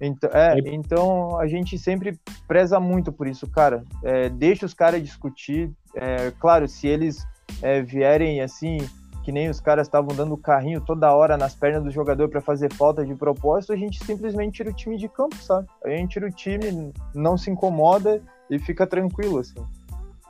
Então, 0.00 0.30
é, 0.32 0.56
então 0.66 1.36
a 1.36 1.48
gente 1.48 1.76
sempre 1.76 2.16
preza 2.46 2.78
muito 2.78 3.10
por 3.10 3.26
isso, 3.26 3.50
cara. 3.50 3.84
É, 4.04 4.28
deixa 4.28 4.64
os 4.64 4.72
caras 4.72 5.02
discutir. 5.02 5.68
É, 5.96 6.30
claro, 6.38 6.68
se 6.68 6.86
eles 6.86 7.26
é, 7.60 7.82
vierem 7.82 8.40
assim, 8.40 8.78
que 9.24 9.32
nem 9.32 9.50
os 9.50 9.58
caras 9.58 9.88
estavam 9.88 10.14
dando 10.14 10.36
carrinho 10.36 10.80
toda 10.80 11.12
hora 11.12 11.36
nas 11.36 11.52
pernas 11.52 11.82
do 11.82 11.90
jogador 11.90 12.28
para 12.28 12.40
fazer 12.40 12.72
falta 12.72 13.04
de 13.04 13.16
propósito, 13.16 13.72
a 13.72 13.76
gente 13.76 13.98
simplesmente 14.04 14.58
tira 14.58 14.70
o 14.70 14.74
time 14.74 14.96
de 14.96 15.08
campo, 15.08 15.34
sabe? 15.34 15.66
A 15.84 15.88
gente 15.88 16.12
tira 16.12 16.28
o 16.28 16.30
time, 16.30 16.92
não 17.12 17.36
se 17.36 17.50
incomoda 17.50 18.22
e 18.48 18.60
fica 18.60 18.86
tranquilo, 18.86 19.40
assim. 19.40 19.60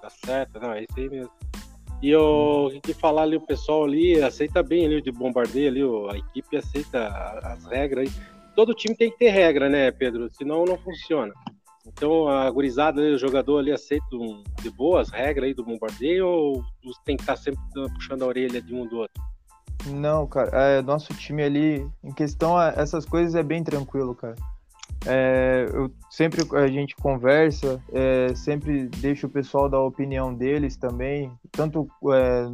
Tá 0.01 0.09
certo, 0.09 0.59
não, 0.59 0.73
é 0.73 0.85
isso 0.85 0.95
aí 0.97 1.11
mesmo. 1.11 1.31
E 2.03 2.15
o 2.15 2.71
que 2.83 2.95
falar 2.95 3.23
ali, 3.23 3.37
o 3.37 3.41
pessoal 3.41 3.85
ali 3.85 4.23
aceita 4.23 4.63
bem 4.63 4.87
ali 4.87 5.03
de 5.03 5.13
bombardeio 5.13 6.09
ali, 6.09 6.17
a 6.17 6.19
equipe 6.19 6.57
aceita 6.57 7.09
as 7.43 7.67
regras 7.67 8.11
todo 8.61 8.75
time 8.75 8.95
tem 8.95 9.11
que 9.11 9.19
ter 9.19 9.31
regra, 9.31 9.71
né, 9.71 9.91
Pedro? 9.91 10.29
Senão 10.35 10.67
não 10.67 10.77
funciona. 10.77 11.33
Então 11.87 12.29
a 12.29 12.51
gurizada, 12.51 13.01
o 13.01 13.19
jogador 13.19 13.59
ali 13.59 13.73
aceita 13.73 14.05
um, 14.13 14.43
de 14.61 14.71
boas 14.71 15.09
regras 15.09 15.47
aí 15.47 15.55
do 15.55 15.65
bombardeio 15.65 16.27
ou 16.27 16.65
tem 17.07 17.17
que 17.17 17.23
estar 17.23 17.37
sempre 17.37 17.61
puxando 17.95 18.23
a 18.23 18.27
orelha 18.27 18.61
de 18.61 18.75
um 18.75 18.87
do 18.87 18.99
outro? 18.99 19.23
Não, 19.87 20.27
cara, 20.27 20.51
é, 20.53 20.83
nosso 20.83 21.15
time 21.15 21.43
ali, 21.43 21.91
em 22.05 22.13
questão 22.13 22.55
a 22.57 22.69
essas 22.69 23.07
coisas, 23.07 23.35
é 23.35 23.43
bem 23.43 23.65
tranquilo, 23.65 24.15
cara. 24.15 24.37
É, 25.07 25.66
eu 25.72 25.91
sempre 26.11 26.43
a 26.57 26.66
gente 26.66 26.95
conversa, 26.97 27.82
é, 27.93 28.34
sempre 28.34 28.86
deixa 28.86 29.26
o 29.26 29.30
pessoal 29.30 29.68
dar 29.68 29.78
a 29.78 29.84
opinião 29.84 30.34
deles 30.34 30.76
também, 30.76 31.32
tanto 31.51 31.88
é, 32.12 32.51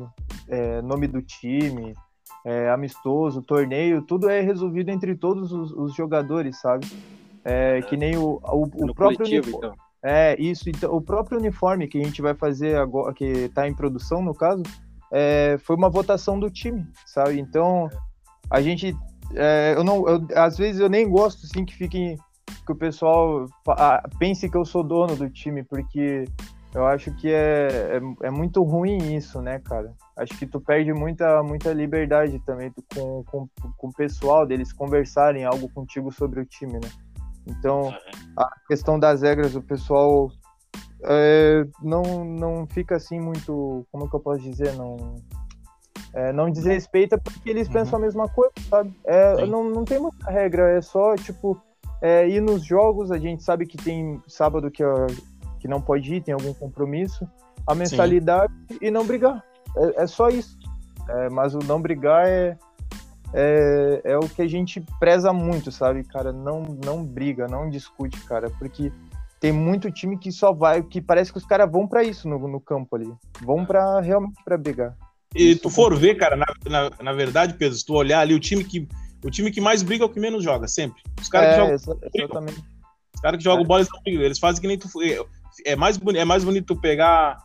é 0.49 0.83
nome 0.83 1.09
do 1.09 1.21
time, 1.21 1.95
é, 2.45 2.71
amistoso, 2.71 3.43
torneio, 3.43 4.03
tudo 4.03 4.29
é 4.29 4.41
resolvido 4.41 4.91
entre 4.91 5.17
todos 5.17 5.53
os, 5.53 5.73
os 5.73 5.95
jogadores, 5.95 6.61
sabe? 6.61 6.87
É, 7.45 7.83
que 7.83 7.97
nem 7.97 8.17
o, 8.17 8.41
o, 8.43 8.63
o 8.63 8.95
próprio 8.95 9.27
uniforme. 9.27 9.59
Então. 9.59 9.75
É, 10.03 10.41
isso, 10.41 10.71
então, 10.71 10.95
o 10.95 11.01
próprio 11.01 11.39
uniforme 11.39 11.89
que 11.89 11.99
a 11.99 12.05
gente 12.05 12.23
vai 12.23 12.35
fazer 12.35 12.77
agora, 12.77 13.13
que 13.13 13.25
está 13.25 13.67
em 13.67 13.75
produção, 13.75 14.23
no 14.23 14.35
caso, 14.35 14.63
foi 15.61 15.75
uma 15.75 15.89
votação 15.89 16.39
do 16.39 16.51
time, 16.51 16.87
sabe? 17.07 17.41
Então, 17.41 17.89
a 18.51 18.61
gente. 18.61 18.97
É, 19.35 19.75
eu 19.77 19.83
não, 19.83 20.09
eu, 20.09 20.27
às 20.35 20.57
vezes 20.57 20.81
eu 20.81 20.89
nem 20.89 21.09
gosto 21.09 21.45
assim 21.45 21.65
que 21.65 21.75
fiquem. 21.75 22.17
Que 22.67 22.73
o 22.73 22.77
pessoal 22.77 23.47
pense 24.19 24.51
que 24.51 24.57
eu 24.57 24.65
sou 24.65 24.83
dono 24.83 25.15
do 25.15 25.31
time, 25.31 25.63
porque 25.63 26.25
eu 26.75 26.85
acho 26.85 27.11
que 27.15 27.33
é, 27.33 27.97
é, 27.97 28.27
é, 28.27 28.31
muito 28.31 28.63
ruim 28.63 29.15
isso, 29.15 29.41
né, 29.41 29.61
cara? 29.61 29.95
Acho 30.17 30.37
que 30.37 30.47
tu 30.47 30.61
perde 30.61 30.93
muita, 30.93 31.43
muita 31.43 31.73
liberdade 31.73 32.39
também 32.41 32.73
com, 32.95 33.25
com, 33.25 33.49
com 33.79 33.89
o 33.89 33.93
pessoal 33.93 34.45
deles 34.45 34.73
conversarem 34.73 35.45
algo 35.45 35.71
contigo 35.71 36.13
sobre 36.13 36.41
o 36.41 36.45
time, 36.45 36.75
né? 36.75 36.91
Então, 37.47 37.95
a 38.37 38.51
questão 38.67 38.99
das 38.99 39.23
regras, 39.23 39.55
o 39.55 39.63
pessoal 39.63 40.31
é, 41.05 41.65
não, 41.81 42.25
não 42.25 42.67
fica 42.67 42.97
assim 42.97 43.21
muito. 43.21 43.87
Como 43.93 44.11
que 44.11 44.17
eu 44.17 44.21
posso 44.21 44.43
dizer? 44.43 44.75
Não, 44.75 45.15
é, 46.13 46.33
não 46.33 46.51
desrespeita 46.51 47.17
porque 47.17 47.49
eles 47.49 47.69
uhum. 47.69 47.75
pensam 47.75 47.99
a 47.99 48.03
mesma 48.03 48.29
coisa, 48.29 48.53
sabe? 48.69 48.93
É, 49.05 49.47
não, 49.47 49.71
não 49.71 49.85
tem 49.85 49.99
muita 49.99 50.31
regra, 50.31 50.71
é 50.71 50.81
só, 50.81 51.15
tipo, 51.15 51.61
é, 52.01 52.29
ir 52.29 52.41
nos 52.41 52.65
jogos. 52.65 53.11
A 53.11 53.19
gente 53.19 53.43
sabe 53.43 53.67
que 53.67 53.77
tem 53.77 54.21
sábado 54.27 54.71
que 54.71 54.83
que 55.59 55.69
não 55.69 55.81
pode 55.81 56.15
ir, 56.15 56.23
tem 56.23 56.35
algum 56.35 56.55
compromisso, 56.55 57.29
a 57.67 57.75
mensalidade 57.75 58.53
Sim. 58.71 58.79
e 58.81 58.91
não 58.91 59.07
brigar. 59.07 59.43
É, 59.77 60.03
é 60.03 60.07
só 60.07 60.29
isso. 60.29 60.57
É, 61.09 61.31
mas 61.31 61.55
o 61.55 61.59
não 61.59 61.81
brigar 61.81 62.27
é, 62.27 62.57
é, 63.33 64.01
é, 64.05 64.17
o 64.17 64.29
que 64.29 64.43
a 64.43 64.49
gente 64.49 64.83
preza 64.99 65.33
muito, 65.33 65.71
sabe, 65.71 66.05
cara? 66.05 66.33
Não, 66.33 66.63
não 66.85 67.05
briga, 67.05 67.47
não 67.47 67.69
discute, 67.69 68.19
cara, 68.25 68.51
porque 68.59 68.93
tem 69.41 69.53
muito 69.53 69.91
time 69.91 70.19
que 70.19 70.33
só 70.33 70.53
vai, 70.53 70.83
que 70.83 71.01
parece 71.01 71.31
que 71.31 71.39
os 71.39 71.47
caras 71.47 71.71
vão 71.71 71.87
para 71.87 72.03
isso 72.03 72.29
no, 72.29 72.39
no 72.49 72.61
campo 72.61 72.97
ali, 72.97 73.13
vão 73.43 73.65
para 73.65 74.01
realmente 74.01 74.43
para 74.45 74.57
brigar. 74.57 74.97
E 75.35 75.53
isso 75.53 75.63
tu 75.63 75.71
for 75.71 75.95
ver, 75.97 76.15
cara, 76.17 76.37
na, 76.37 76.47
na, 76.69 76.91
na, 77.03 77.13
verdade, 77.13 77.55
Pedro, 77.55 77.77
se 77.77 77.85
tu 77.85 77.95
olhar 77.95 78.21
ali, 78.21 78.35
o 78.35 78.41
time 78.41 78.65
que 78.65 78.89
o 79.27 79.31
time 79.31 79.51
que 79.51 79.61
mais 79.61 79.83
briga 79.83 80.05
é 80.05 80.07
o 80.07 80.09
que 80.09 80.21
menos 80.21 80.45
joga, 80.45 80.69
sempre. 80.69 81.03
Os 81.21 81.29
caras 81.29 81.49
é, 81.49 81.53
que 81.53 81.59
jogam. 81.59 81.75
Exatamente. 82.15 82.65
Os 83.15 83.21
caras 83.21 83.39
que 83.39 83.45
jogam 83.45 83.65
é. 83.65 83.67
bola, 83.67 83.81
eles, 83.81 83.91
não 83.93 84.23
eles 84.23 84.39
fazem 84.39 84.61
que 84.61 84.69
nem 84.69 84.79
tu 84.79 84.89
é 85.65 85.75
mais, 85.75 85.99
é 86.15 86.25
mais 86.25 86.45
bonito 86.45 86.67
tu 86.67 86.81
pegar 86.81 87.39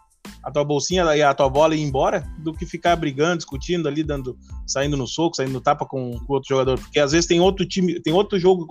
a 0.44 0.52
tua 0.52 0.64
bolsinha 0.64 1.04
e 1.16 1.22
a 1.22 1.34
tua 1.34 1.50
bola 1.50 1.76
e 1.76 1.80
ir 1.80 1.84
embora 1.84 2.28
do 2.40 2.54
que 2.54 2.66
ficar 2.66 2.96
brigando, 2.96 3.38
discutindo 3.38 3.88
ali, 3.88 4.04
dando, 4.04 4.38
saindo 4.68 4.98
no 4.98 5.08
soco, 5.08 5.36
saindo 5.36 5.54
no 5.54 5.62
tapa 5.62 5.86
com, 5.86 6.12
o 6.12 6.34
outro 6.34 6.50
jogador. 6.50 6.80
Porque 6.80 7.00
às 7.00 7.12
vezes 7.12 7.28
tem 7.28 7.40
outro 7.40 7.66
time, 7.66 8.00
tem 8.02 8.14
outro 8.14 8.40
jogo, 8.40 8.68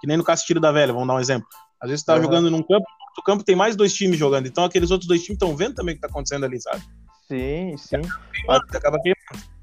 que 0.00 0.06
nem 0.06 0.16
no 0.16 0.24
caso 0.24 0.44
Tiro 0.44 0.60
da 0.60 0.72
Velha, 0.72 0.92
vamos 0.92 1.08
dar 1.08 1.14
um 1.14 1.20
exemplo. 1.20 1.46
Às 1.80 1.90
vezes 1.90 2.04
tu 2.04 2.06
tá 2.06 2.16
uhum. 2.16 2.22
jogando 2.22 2.50
num 2.50 2.62
campo, 2.62 2.86
no 3.16 3.22
campo 3.22 3.44
tem 3.44 3.56
mais 3.56 3.76
dois 3.76 3.92
times 3.92 4.18
jogando, 4.18 4.46
então 4.46 4.64
aqueles 4.64 4.90
outros 4.90 5.08
dois 5.08 5.22
times 5.22 5.36
estão 5.36 5.56
vendo 5.56 5.74
também 5.74 5.94
o 5.94 5.96
que 5.96 6.02
tá 6.02 6.08
acontecendo 6.08 6.44
ali, 6.44 6.60
sabe? 6.60 6.82
Sim, 7.28 7.76
sim. 7.76 8.00
Acaba 8.48 8.98
queimando. 9.00 9.54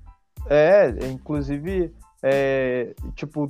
É, 0.49 0.89
inclusive, 1.07 1.93
é, 2.23 2.93
tipo, 3.15 3.47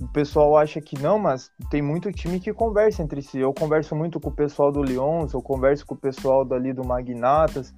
o 0.00 0.08
pessoal 0.08 0.56
acha 0.56 0.80
que 0.80 1.00
não, 1.00 1.18
mas 1.18 1.50
tem 1.70 1.80
muito 1.80 2.12
time 2.12 2.40
que 2.40 2.52
conversa 2.52 3.02
entre 3.02 3.22
si. 3.22 3.38
Eu 3.38 3.52
converso 3.52 3.94
muito 3.94 4.18
com 4.18 4.28
o 4.28 4.34
pessoal 4.34 4.72
do 4.72 4.82
Lyons, 4.82 5.32
eu 5.32 5.42
converso 5.42 5.86
com 5.86 5.94
o 5.94 5.98
pessoal 5.98 6.44
dali 6.44 6.72
do 6.72 6.84
Magnatas, 6.84 7.74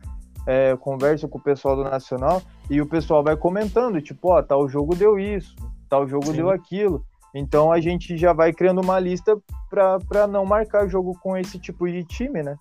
é, 0.47 0.77
converso 0.77 1.29
com 1.29 1.39
o 1.39 1.43
pessoal 1.43 1.77
do 1.77 1.85
Nacional, 1.85 2.41
e 2.71 2.81
o 2.81 2.87
pessoal 2.87 3.23
vai 3.23 3.37
comentando, 3.37 4.01
tipo, 4.01 4.31
ó, 4.31 4.43
tal 4.43 4.69
jogo 4.69 4.95
deu 4.95 5.19
isso, 5.19 5.55
tal 5.89 6.07
jogo 6.07 6.27
Sim. 6.27 6.37
deu 6.37 6.51
aquilo. 6.51 7.05
Então 7.35 7.71
a 7.71 7.81
gente 7.81 8.17
já 8.17 8.33
vai 8.33 8.53
criando 8.53 8.81
uma 8.81 8.99
lista 8.99 9.37
para 9.69 10.27
não 10.27 10.47
marcar 10.47 10.89
jogo 10.89 11.19
com 11.23 11.37
esse 11.37 11.59
tipo 11.59 11.87
de 11.87 12.03
time, 12.05 12.43
né? 12.43 12.57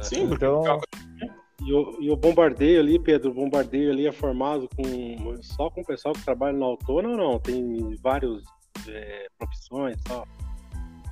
Sim, 0.00 0.32
então. 0.32 0.62
E 1.62 1.72
o, 1.72 1.96
e 2.00 2.10
o 2.10 2.16
bombardeio 2.16 2.80
ali, 2.80 2.98
Pedro, 2.98 3.30
o 3.30 3.34
bombardeio 3.34 3.92
ali 3.92 4.06
é 4.06 4.12
formado 4.12 4.68
com 4.76 5.42
só 5.42 5.70
com 5.70 5.82
o 5.82 5.84
pessoal 5.84 6.14
que 6.14 6.24
trabalha 6.24 6.56
na 6.56 6.66
Autona 6.66 7.08
ou 7.08 7.16
não? 7.16 7.38
Tem 7.38 7.94
vários 8.02 8.42
é, 8.88 9.26
profissões 9.38 9.96
e 10.00 10.04
tal? 10.04 10.26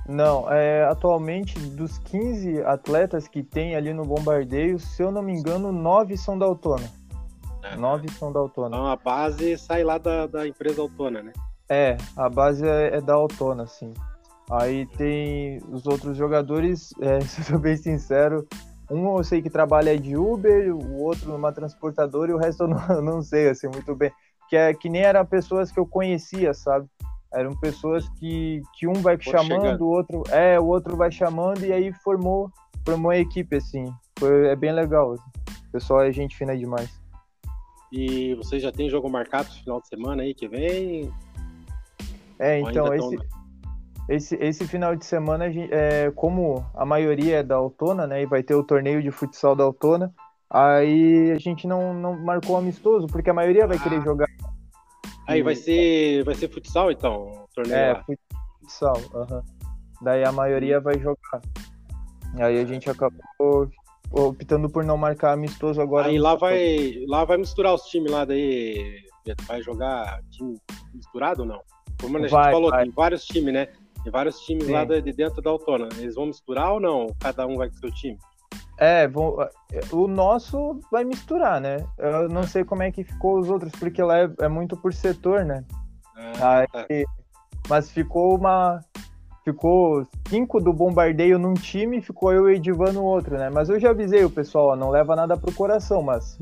Não, 0.07 0.51
é, 0.51 0.83
atualmente 0.83 1.57
dos 1.59 1.97
15 1.99 2.61
atletas 2.63 3.27
que 3.27 3.41
tem 3.41 3.75
ali 3.75 3.93
no 3.93 4.03
bombardeio, 4.03 4.77
se 4.77 5.01
eu 5.01 5.11
não 5.11 5.21
me 5.21 5.33
engano, 5.33 5.71
nove 5.71 6.17
são 6.17 6.37
da 6.37 6.45
Autona. 6.45 6.91
É. 7.63 7.77
Nove 7.77 8.09
são 8.11 8.31
da 8.31 8.39
Autona. 8.39 8.75
Então 8.75 8.87
a 8.87 8.97
base 8.97 9.57
sai 9.57 9.83
lá 9.83 9.97
da, 9.97 10.27
da 10.27 10.45
empresa 10.45 10.81
Autona, 10.81 11.23
né? 11.23 11.31
É, 11.69 11.95
a 12.17 12.29
base 12.29 12.67
é, 12.67 12.97
é 12.97 13.01
da 13.01 13.13
Autona, 13.13 13.65
sim. 13.65 13.93
Aí 14.51 14.85
tem 14.97 15.59
os 15.71 15.87
outros 15.87 16.17
jogadores, 16.17 16.93
é, 16.99 17.21
se 17.21 17.39
eu 17.41 17.45
sou 17.45 17.59
bem 17.59 17.77
sincero, 17.77 18.45
um 18.89 19.17
eu 19.17 19.23
sei 19.23 19.41
que 19.41 19.49
trabalha 19.49 19.97
de 19.97 20.15
Uber, 20.15 20.75
o 20.75 21.01
outro 21.01 21.31
numa 21.31 21.51
transportadora 21.51 22.31
e 22.31 22.33
o 22.33 22.37
resto 22.37 22.63
eu 22.63 22.67
não, 22.67 22.77
não 23.01 23.21
sei 23.21 23.49
assim 23.49 23.67
muito 23.67 23.95
bem. 23.95 24.11
Que, 24.49 24.57
é, 24.57 24.73
que 24.73 24.89
nem 24.89 25.01
eram 25.01 25.25
pessoas 25.25 25.71
que 25.71 25.79
eu 25.79 25.85
conhecia, 25.85 26.53
sabe? 26.53 26.87
Eram 27.33 27.55
pessoas 27.55 28.07
que, 28.19 28.61
que 28.77 28.87
um 28.87 28.93
vai 28.93 29.19
chamando, 29.19 29.81
o 29.81 29.87
outro 29.87 30.23
é, 30.29 30.59
o 30.59 30.65
outro 30.65 30.95
vai 30.95 31.11
chamando 31.11 31.65
e 31.65 31.73
aí 31.73 31.91
formou 31.91 32.51
formou 32.85 33.11
a 33.11 33.17
equipe 33.17 33.55
assim. 33.55 33.91
Foi, 34.19 34.47
é 34.47 34.55
bem 34.55 34.71
legal. 34.71 35.13
Assim. 35.13 35.23
O 35.67 35.71
pessoal 35.71 36.01
é 36.01 36.11
gente 36.11 36.37
fina 36.37 36.55
demais. 36.55 37.01
E 37.91 38.35
você 38.35 38.59
já 38.59 38.71
tem 38.71 38.89
jogo 38.89 39.09
marcado 39.09 39.49
no 39.49 39.55
final 39.55 39.81
de 39.81 39.87
semana 39.87 40.23
aí 40.23 40.33
que 40.33 40.47
vem? 40.47 41.11
É, 42.39 42.59
então 42.59 42.93
esse, 42.93 43.17
tão... 43.17 43.42
esse, 44.09 44.35
esse 44.35 44.67
final 44.67 44.95
de 44.95 45.05
semana, 45.05 45.45
é, 45.45 46.11
como 46.11 46.65
a 46.73 46.85
maioria 46.85 47.37
é 47.37 47.43
da 47.43 47.55
Autona, 47.55 48.05
né, 48.05 48.23
e 48.23 48.25
vai 48.25 48.43
ter 48.43 48.55
o 48.55 48.63
torneio 48.63 49.01
de 49.01 49.11
futsal 49.11 49.55
da 49.55 49.63
Autona, 49.63 50.13
aí 50.49 51.31
a 51.31 51.39
gente 51.39 51.67
não, 51.67 51.93
não 51.93 52.19
marcou 52.19 52.57
amistoso, 52.57 53.07
porque 53.07 53.29
a 53.29 53.33
maioria 53.33 53.67
vai 53.67 53.79
querer 53.79 53.97
ah. 53.97 54.03
jogar 54.03 54.27
Aí 55.27 55.41
vai 55.41 55.55
ser, 55.55 56.23
vai 56.23 56.35
ser 56.35 56.49
futsal 56.49 56.91
então? 56.91 57.47
Torneio 57.55 57.77
é, 57.77 57.93
lá. 57.93 58.05
futsal. 58.59 58.97
Uhum. 59.13 59.41
Daí 60.01 60.23
a 60.23 60.31
maioria 60.31 60.79
vai 60.79 60.99
jogar. 60.99 61.41
Aí 62.35 62.59
a 62.59 62.65
gente 62.65 62.89
acabou 62.89 63.69
optando 64.11 64.69
por 64.69 64.83
não 64.83 64.97
marcar 64.97 65.33
amistoso 65.33 65.81
agora. 65.81 66.07
Aí 66.07 66.19
lá 66.19 66.35
vai, 66.35 67.05
lá 67.07 67.23
vai 67.23 67.37
misturar 67.37 67.73
os 67.73 67.83
times 67.83 68.11
lá 68.11 68.25
daí. 68.25 69.01
Vai 69.47 69.61
jogar 69.61 70.21
time 70.29 70.57
misturado 70.93 71.43
ou 71.43 71.47
não? 71.47 71.61
Como 72.01 72.17
a 72.17 72.21
gente 72.21 72.31
vai, 72.31 72.51
falou, 72.51 72.69
vai. 72.69 72.83
tem 72.83 72.91
vários 72.91 73.25
times, 73.25 73.53
né? 73.53 73.69
Tem 74.03 74.11
vários 74.11 74.39
times 74.41 74.65
Sim. 74.65 74.73
lá 74.73 74.83
de 74.83 75.13
dentro 75.13 75.41
da 75.41 75.49
Autônoma. 75.49 75.89
Eles 75.97 76.15
vão 76.15 76.25
misturar 76.25 76.73
ou 76.73 76.79
não? 76.79 77.07
Cada 77.19 77.47
um 77.47 77.57
vai 77.57 77.69
com 77.69 77.75
seu 77.75 77.91
time? 77.91 78.17
É, 78.77 79.07
vou, 79.07 79.37
o 79.91 80.07
nosso 80.07 80.79
vai 80.91 81.03
misturar, 81.03 81.61
né? 81.61 81.85
Eu 81.97 82.27
não 82.27 82.43
sei 82.43 82.63
como 82.63 82.83
é 82.83 82.91
que 82.91 83.03
ficou 83.03 83.39
os 83.39 83.49
outros, 83.49 83.71
porque 83.73 84.01
lá 84.01 84.19
é, 84.19 84.29
é 84.41 84.47
muito 84.47 84.75
por 84.75 84.93
setor, 84.93 85.45
né? 85.45 85.63
É, 86.17 86.43
Aí, 86.43 86.67
tá. 86.67 86.85
Mas 87.69 87.91
ficou 87.91 88.35
uma. 88.35 88.81
ficou 89.43 90.05
cinco 90.27 90.59
do 90.59 90.73
bombardeio 90.73 91.39
num 91.39 91.53
time, 91.53 92.01
ficou 92.01 92.33
eu 92.33 92.49
e 92.49 92.55
Edivan 92.55 92.91
no 92.91 93.03
outro, 93.03 93.37
né? 93.37 93.49
Mas 93.49 93.69
eu 93.69 93.79
já 93.79 93.91
avisei 93.91 94.25
o 94.25 94.29
pessoal, 94.29 94.69
ó, 94.69 94.75
não 94.75 94.89
leva 94.89 95.15
nada 95.15 95.37
pro 95.37 95.53
coração, 95.53 96.01
mas 96.01 96.37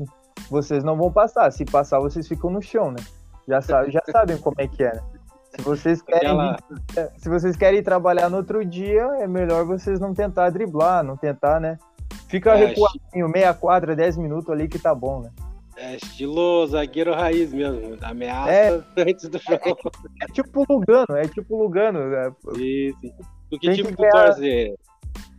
vocês 0.50 0.82
não 0.82 0.96
vão 0.96 1.12
passar. 1.12 1.50
Se 1.52 1.64
passar, 1.64 2.00
vocês 2.00 2.26
ficam 2.26 2.50
no 2.50 2.62
chão, 2.62 2.90
né? 2.90 2.98
Já, 3.46 3.60
sabe, 3.60 3.90
já 3.90 4.00
sabem 4.10 4.38
como 4.38 4.56
é 4.58 4.66
que 4.66 4.82
é, 4.82 4.94
né? 4.94 5.02
Se 5.54 5.62
vocês 5.62 6.00
querem, 6.00 6.30
Aquela... 6.30 6.58
se 7.18 7.28
vocês 7.28 7.56
querem 7.56 7.82
trabalhar 7.82 8.30
no 8.30 8.38
outro 8.38 8.64
dia, 8.64 9.02
é 9.20 9.26
melhor 9.26 9.66
vocês 9.66 10.00
não 10.00 10.14
tentar 10.14 10.50
driblar, 10.50 11.04
não 11.04 11.16
tentar, 11.16 11.60
né? 11.60 11.78
Fica 12.28 12.52
é, 12.52 12.66
recuadinho, 12.66 13.28
meia 13.28 13.52
quadra, 13.52 13.94
dez 13.94 14.16
minutos 14.16 14.48
ali 14.48 14.66
que 14.66 14.78
tá 14.78 14.94
bom, 14.94 15.20
né? 15.20 15.30
É 15.76 15.96
estilo 15.96 16.66
zagueiro 16.66 17.12
raiz 17.12 17.52
mesmo, 17.52 17.96
da 17.96 18.08
ameaça 18.08 18.50
é, 18.50 18.84
antes 18.98 19.28
do 19.28 19.38
jogo. 19.38 19.78
É, 20.20 20.24
é, 20.24 20.26
tipo 20.28 20.64
Lugano, 20.68 21.16
é 21.16 21.28
tipo 21.28 21.56
Lugano. 21.56 21.98
É, 22.14 22.32
Isso. 22.58 22.98
Do 23.50 23.58
que 23.58 23.72
time 23.72 23.88
que 23.88 23.96
tu 23.96 24.08
torce? 24.10 24.74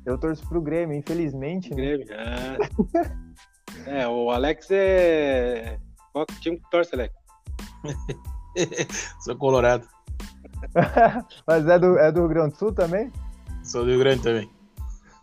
Eu 0.05 0.17
torço 0.17 0.47
pro 0.47 0.61
Grêmio, 0.61 0.97
infelizmente. 0.97 1.69
Né? 1.69 1.75
Grêmio, 1.75 2.07
né? 2.07 2.57
ah. 2.95 3.89
é, 3.89 4.07
o 4.07 4.29
Alex 4.31 4.69
é. 4.69 5.79
Qual 6.11 6.25
time 6.41 6.57
que 6.57 6.69
torce, 6.69 6.93
Alex? 6.93 7.13
Sou 9.23 9.35
colorado. 9.35 9.87
Mas 11.47 11.67
é 11.67 11.79
do, 11.79 11.97
é 11.97 12.11
do 12.11 12.21
Rio 12.21 12.29
Grande 12.29 12.53
do 12.53 12.57
Sul 12.57 12.73
também? 12.73 13.11
Sou 13.63 13.83
do 13.83 13.89
Rio 13.89 13.99
Grande 13.99 14.21
também. 14.21 14.49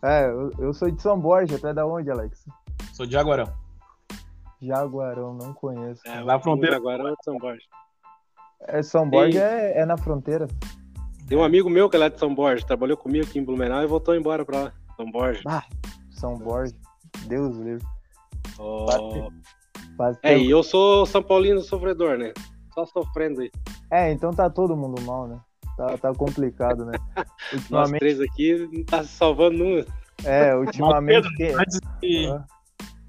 É, 0.02 0.26
eu, 0.26 0.50
eu 0.58 0.72
sou 0.72 0.90
de 0.90 1.00
São 1.00 1.18
Borja, 1.18 1.58
tu 1.58 1.66
é 1.66 1.74
da 1.74 1.86
onde, 1.86 2.10
Alex? 2.10 2.46
Sou 2.94 3.04
de 3.04 3.12
Jaguarão. 3.12 3.52
Jaguarão, 4.60 5.34
não 5.34 5.52
conheço. 5.52 6.02
É, 6.06 6.22
na 6.22 6.38
fronteira. 6.38 6.76
Jaguarão 6.76 7.08
é 7.08 7.10
de 7.12 7.24
São 7.24 7.38
Borja. 7.38 7.66
É, 8.62 8.82
São 8.82 9.08
Borja 9.08 9.40
é, 9.40 9.80
é, 9.80 9.86
na 9.86 9.96
fronteira. 9.96 10.46
Tem 11.28 11.36
um 11.36 11.44
amigo 11.44 11.70
meu 11.70 11.88
que 11.88 11.96
é 11.96 11.98
lá 11.98 12.08
de 12.08 12.18
São 12.18 12.34
Borja, 12.34 12.66
trabalhou 12.66 12.96
comigo 12.96 13.26
aqui 13.26 13.38
em 13.38 13.44
Blumenau 13.44 13.82
e 13.82 13.86
voltou 13.86 14.14
embora 14.14 14.44
pra 14.44 14.64
lá. 14.64 14.72
São 14.96 15.10
Borja. 15.10 15.42
Ah, 15.46 15.64
São 16.10 16.36
Borja. 16.36 16.74
Deus 17.26 17.56
livre. 17.56 17.86
Oh. 18.58 18.86
é, 20.22 20.38
e 20.38 20.50
eu 20.50 20.62
sou 20.62 21.06
São 21.06 21.22
Paulino 21.22 21.60
sofredor, 21.60 22.18
né? 22.18 22.32
Só 22.74 22.84
sofrendo 22.86 23.40
aí. 23.40 23.50
É, 23.90 24.12
então 24.12 24.32
tá 24.32 24.48
todo 24.48 24.76
mundo 24.76 25.00
mal, 25.02 25.26
né? 25.26 25.38
Tá, 25.76 25.98
tá 25.98 26.14
complicado, 26.14 26.84
né? 26.84 26.92
Ultimamente... 27.52 27.70
Nós 27.70 27.90
três 27.98 28.20
aqui 28.20 28.68
não 28.72 28.84
tá 28.84 29.02
se 29.02 29.08
salvando 29.08 29.58
nunca. 29.58 29.92
É, 30.24 30.54
ultimamente. 30.54 31.28
Pedro, 31.36 31.60
antes, 31.60 31.80
de, 32.00 32.26
ah. 32.26 32.44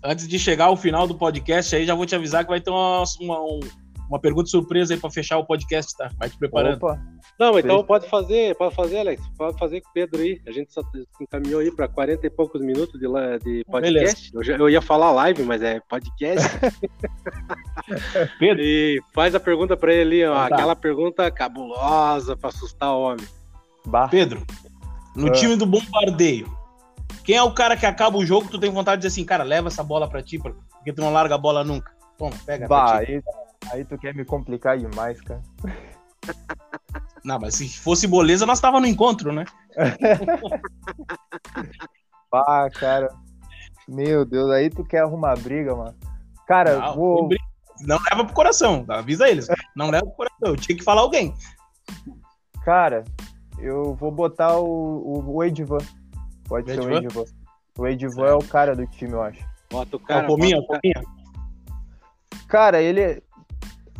antes 0.03 0.27
de 0.27 0.39
chegar 0.39 0.65
ao 0.65 0.77
final 0.77 1.05
do 1.05 1.15
podcast 1.15 1.75
aí, 1.75 1.85
já 1.85 1.93
vou 1.93 2.05
te 2.05 2.15
avisar 2.15 2.43
que 2.43 2.49
vai 2.49 2.61
ter 2.61 2.71
uma, 2.71 3.03
uma, 3.19 3.39
uma 4.11 4.19
pergunta 4.19 4.49
surpresa 4.49 4.93
aí 4.93 4.99
para 4.99 5.09
fechar 5.09 5.37
o 5.37 5.45
podcast, 5.45 5.95
tá? 5.95 6.11
Vai 6.17 6.29
te 6.29 6.37
preparando. 6.37 6.75
Opa. 6.83 6.99
Não, 7.39 7.57
então 7.57 7.81
pode 7.81 8.09
fazer, 8.09 8.53
pode 8.57 8.75
fazer, 8.75 8.99
Alex. 8.99 9.23
Pode 9.37 9.57
fazer 9.57 9.79
com 9.79 9.89
o 9.89 9.93
Pedro 9.93 10.21
aí. 10.21 10.41
A 10.45 10.51
gente 10.51 10.73
só 10.73 10.81
se 10.81 11.07
encaminhou 11.21 11.61
aí 11.61 11.73
para 11.73 11.87
40 11.87 12.27
e 12.27 12.29
poucos 12.29 12.61
minutos 12.61 12.99
de, 12.99 13.07
de 13.39 13.63
podcast. 13.63 14.29
Eu, 14.33 14.43
já, 14.43 14.57
eu, 14.57 14.69
ia 14.69 14.81
falar 14.81 15.11
live, 15.11 15.43
mas 15.43 15.61
é 15.61 15.79
podcast. 15.89 16.49
Pedro. 18.37 18.61
E 18.71 18.99
faz 19.13 19.33
a 19.33 19.39
pergunta 19.39 19.77
para 19.77 19.93
ele, 19.93 20.25
ó, 20.25 20.35
tá. 20.35 20.55
aquela 20.55 20.75
pergunta 20.75 21.31
cabulosa 21.31 22.35
para 22.35 22.49
assustar 22.49 22.93
o 22.93 23.01
homem. 23.01 23.25
Bah. 23.85 24.07
Pedro, 24.07 24.45
no 25.15 25.27
ah. 25.27 25.31
time 25.31 25.55
do 25.55 25.65
bombardeio, 25.65 26.51
quem 27.23 27.37
é 27.37 27.43
o 27.43 27.53
cara 27.53 27.77
que 27.77 27.85
acaba 27.85 28.17
o 28.17 28.25
jogo, 28.25 28.49
tu 28.49 28.59
tem 28.59 28.69
vontade 28.69 29.01
de 29.01 29.07
dizer 29.07 29.19
assim, 29.19 29.25
cara, 29.25 29.43
leva 29.43 29.69
essa 29.69 29.83
bola 29.83 30.07
para 30.07 30.21
ti, 30.21 30.37
porque 30.37 30.93
tu 30.93 31.01
não 31.01 31.13
larga 31.13 31.35
a 31.35 31.37
bola 31.37 31.63
nunca. 31.63 31.91
Toma, 32.17 32.35
pega. 32.45 32.67
Bah, 32.67 32.97
aí, 32.97 33.21
aí 33.71 33.85
tu 33.85 33.97
quer 33.97 34.15
me 34.15 34.25
complicar 34.25 34.77
demais, 34.77 35.21
cara. 35.21 35.41
Não, 37.23 37.39
mas 37.39 37.55
se 37.55 37.69
fosse 37.69 38.07
moleza, 38.07 38.45
nós 38.45 38.59
tava 38.59 38.79
no 38.79 38.87
encontro, 38.87 39.31
né? 39.31 39.45
ah, 42.33 42.67
cara. 42.73 43.09
Meu 43.87 44.25
Deus, 44.25 44.49
aí 44.51 44.69
tu 44.69 44.83
quer 44.83 45.01
arrumar 45.01 45.37
briga, 45.37 45.75
mano. 45.75 45.95
Cara, 46.47 46.79
não, 46.79 46.95
vou... 46.95 47.29
não 47.81 47.99
leva 48.09 48.25
pro 48.25 48.33
coração, 48.33 48.85
avisa 48.89 49.29
eles. 49.29 49.47
Não 49.75 49.89
leva 49.89 50.05
pro 50.05 50.15
coração, 50.15 50.49
eu 50.49 50.55
tinha 50.55 50.77
que 50.77 50.83
falar 50.83 51.01
alguém. 51.01 51.33
Cara, 52.63 53.03
eu 53.59 53.95
vou 53.95 54.11
botar 54.11 54.57
o, 54.57 54.65
o, 54.65 55.35
o 55.35 55.43
Edivan. 55.43 55.79
Pode 56.47 56.71
o 56.71 56.73
ser 56.73 56.79
Edivan? 56.79 56.93
o 56.93 56.97
Edivan. 56.97 57.25
O 57.77 57.87
Edivan 57.87 58.25
é. 58.25 58.29
é 58.29 58.33
o 58.33 58.43
cara 58.43 58.75
do 58.75 58.85
time, 58.87 59.13
eu 59.13 59.21
acho. 59.21 59.45
Bota 59.69 59.95
o 59.95 59.99
cara. 59.99 60.21
É 60.21 60.23
o 60.23 60.27
Pominha, 60.27 60.57
o 60.57 60.65
Pominha. 60.65 61.03
Cara, 62.47 62.81
ele, 62.81 63.21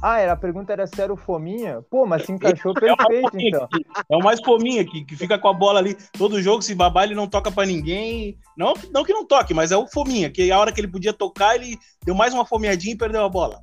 ah, 0.02 0.20
era, 0.20 0.34
a 0.34 0.38
pergunta 0.38 0.74
era 0.74 0.88
se 0.88 1.00
era 1.00 1.14
o 1.14 1.18
Fominha? 1.18 1.82
Pô, 1.90 2.06
mas 2.06 2.26
se 2.26 2.32
encaixou 2.32 2.74
é 2.78 2.80
perfeito, 2.80 3.38
é 3.38 3.48
então. 3.48 3.68
É 4.10 4.18
o 4.18 4.24
mais 4.24 4.42
Fominha, 4.42 4.84
que, 4.84 5.06
que 5.06 5.16
fica 5.16 5.38
com 5.38 5.48
a 5.48 5.54
bola 5.54 5.80
ali. 5.80 5.96
Todo 6.18 6.42
jogo, 6.42 6.62
se 6.62 6.74
babar, 6.74 7.04
ele 7.04 7.16
não 7.16 7.28
toca 7.28 7.52
para 7.52 7.68
ninguém. 7.68 8.38
Não, 8.58 8.74
não 8.92 9.04
que 9.04 9.14
não 9.14 9.26
toque, 9.26 9.54
mas 9.54 9.72
é 9.72 9.78
o 9.78 9.88
Fominha, 9.88 10.30
que 10.32 10.52
a 10.52 10.60
hora 10.60 10.72
que 10.72 10.82
ele 10.82 10.88
podia 10.88 11.14
tocar, 11.14 11.56
ele 11.56 11.78
deu 12.04 12.16
mais 12.16 12.34
uma 12.34 12.46
fomeadinha 12.46 12.96
e 12.96 12.98
perdeu 12.98 13.24
a 13.24 13.30
bola. 13.30 13.62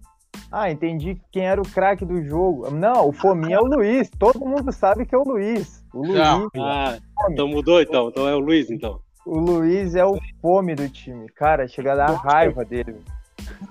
Ah, 0.50 0.70
entendi 0.70 1.20
quem 1.32 1.44
era 1.44 1.60
o 1.60 1.68
craque 1.68 2.04
do 2.04 2.22
jogo. 2.22 2.70
Não, 2.70 3.08
o 3.08 3.12
Fominha 3.12 3.56
é 3.56 3.60
o 3.60 3.66
Luiz. 3.66 4.08
Todo 4.18 4.46
mundo 4.46 4.72
sabe 4.72 5.04
que 5.04 5.14
é 5.14 5.18
o 5.18 5.24
Luiz. 5.24 5.84
O 5.92 6.06
Luiz. 6.06 6.20
Ah, 6.56 6.98
então 7.30 7.48
mudou, 7.48 7.82
então. 7.82 8.08
Então 8.08 8.28
é 8.28 8.34
o 8.34 8.38
Luiz, 8.38 8.70
então. 8.70 9.00
O 9.26 9.38
Luiz 9.38 9.94
é 9.94 10.06
o 10.06 10.18
fome 10.40 10.74
do 10.74 10.88
time. 10.88 11.28
Cara, 11.30 11.68
chega 11.68 11.92
a 11.92 11.96
dar 11.96 12.12
raiva 12.12 12.64
dele. 12.64 12.96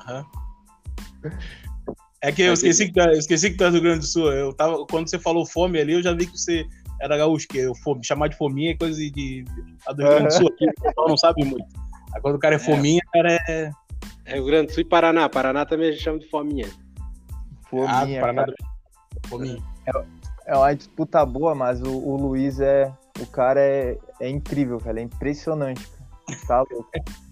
Uhum. 0.07 0.23
É 2.21 2.31
que 2.31 2.41
eu 2.41 2.53
esqueci 2.53 2.91
que, 2.91 2.99
esqueci 2.99 3.51
que 3.51 3.57
tu 3.57 3.63
é 3.63 3.67
do 3.67 3.73
Rio 3.73 3.83
Grande 3.83 3.99
do 3.99 4.05
Sul. 4.05 4.31
Eu 4.31 4.53
tava, 4.53 4.85
quando 4.87 5.09
você 5.09 5.19
falou 5.19 5.45
fome 5.45 5.79
ali, 5.79 5.93
eu 5.93 6.01
já 6.01 6.13
vi 6.13 6.25
que 6.25 6.37
você 6.37 6.65
era 6.99 7.17
gaúcho, 7.17 7.47
que 7.47 7.59
eu, 7.59 7.75
fome, 7.75 8.03
chamar 8.03 8.27
de 8.27 8.37
fominha 8.37 8.71
é 8.71 8.77
coisa 8.77 8.97
de, 8.97 9.11
de 9.11 9.45
a 9.87 9.93
do 9.93 10.01
Rio 10.01 10.11
Grande 10.11 10.27
do 10.27 10.33
Sul 10.33 10.47
aqui, 10.47 10.65
o 10.65 10.81
pessoal 10.81 11.09
não 11.09 11.17
sabe 11.17 11.45
muito. 11.45 11.65
Aí 12.13 12.21
quando 12.21 12.35
o 12.35 12.39
cara 12.39 12.55
é, 12.55 12.57
é. 12.57 12.59
fominha, 12.59 13.01
o 13.07 13.11
cara 13.11 13.33
é. 13.47 13.71
É 14.25 14.33
Rio 14.33 14.45
Grande 14.45 14.67
do 14.67 14.73
Sul 14.73 14.81
e 14.81 14.85
Paraná. 14.85 15.29
Paraná 15.29 15.65
também 15.65 15.89
a 15.89 15.91
gente 15.91 16.03
chama 16.03 16.19
de 16.19 16.27
fominha. 16.27 16.67
Fominha. 17.69 18.17
Ah, 18.17 18.21
Paraná 18.21 18.45
cara. 18.45 18.55
fominha. 19.27 19.63
É, 19.85 20.53
é 20.53 20.57
uma 20.57 20.73
disputa 20.73 21.25
boa, 21.25 21.53
mas 21.53 21.81
o, 21.81 21.91
o 21.91 22.17
Luiz 22.17 22.59
é. 22.59 22.91
O 23.19 23.25
cara 23.25 23.59
é, 23.59 23.97
é 24.19 24.29
incrível, 24.29 24.77
velho. 24.79 24.99
É 24.99 25.01
impressionante. 25.01 25.87
Tá 26.47 26.63
louco. 26.69 26.89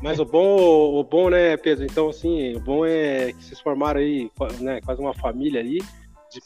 Mas 0.00 0.20
o 0.20 0.24
bom, 0.24 0.94
o 0.94 1.02
bom, 1.02 1.28
né, 1.28 1.56
Pedro? 1.56 1.84
Então, 1.84 2.08
assim, 2.08 2.54
o 2.54 2.60
bom 2.60 2.86
é 2.86 3.32
que 3.32 3.44
vocês 3.44 3.60
formaram 3.60 3.98
aí, 3.98 4.30
né, 4.60 4.80
quase 4.80 5.00
uma 5.00 5.12
família 5.12 5.60
ali, 5.60 5.78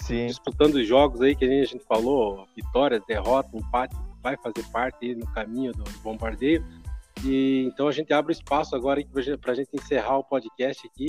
disputando 0.09 0.77
os 0.77 0.87
jogos 0.87 1.21
aí 1.21 1.37
que 1.37 1.45
a 1.45 1.65
gente 1.65 1.85
falou, 1.85 2.47
vitória, 2.57 3.03
derrota, 3.07 3.55
empate, 3.55 3.95
vai 4.23 4.37
fazer 4.39 4.65
parte 4.73 5.05
aí 5.05 5.15
no 5.15 5.27
caminho 5.33 5.73
do 5.73 5.85
bombardeio. 6.03 6.65
E 7.25 7.67
então 7.67 7.89
a 7.89 7.93
gente 7.93 8.13
abre 8.13 8.33
espaço 8.33 8.75
agora 8.75 9.03
para 9.41 9.53
a 9.53 9.55
gente 9.55 9.71
encerrar 9.75 10.17
o 10.17 10.25
podcast 10.25 10.87
aqui, 10.87 11.07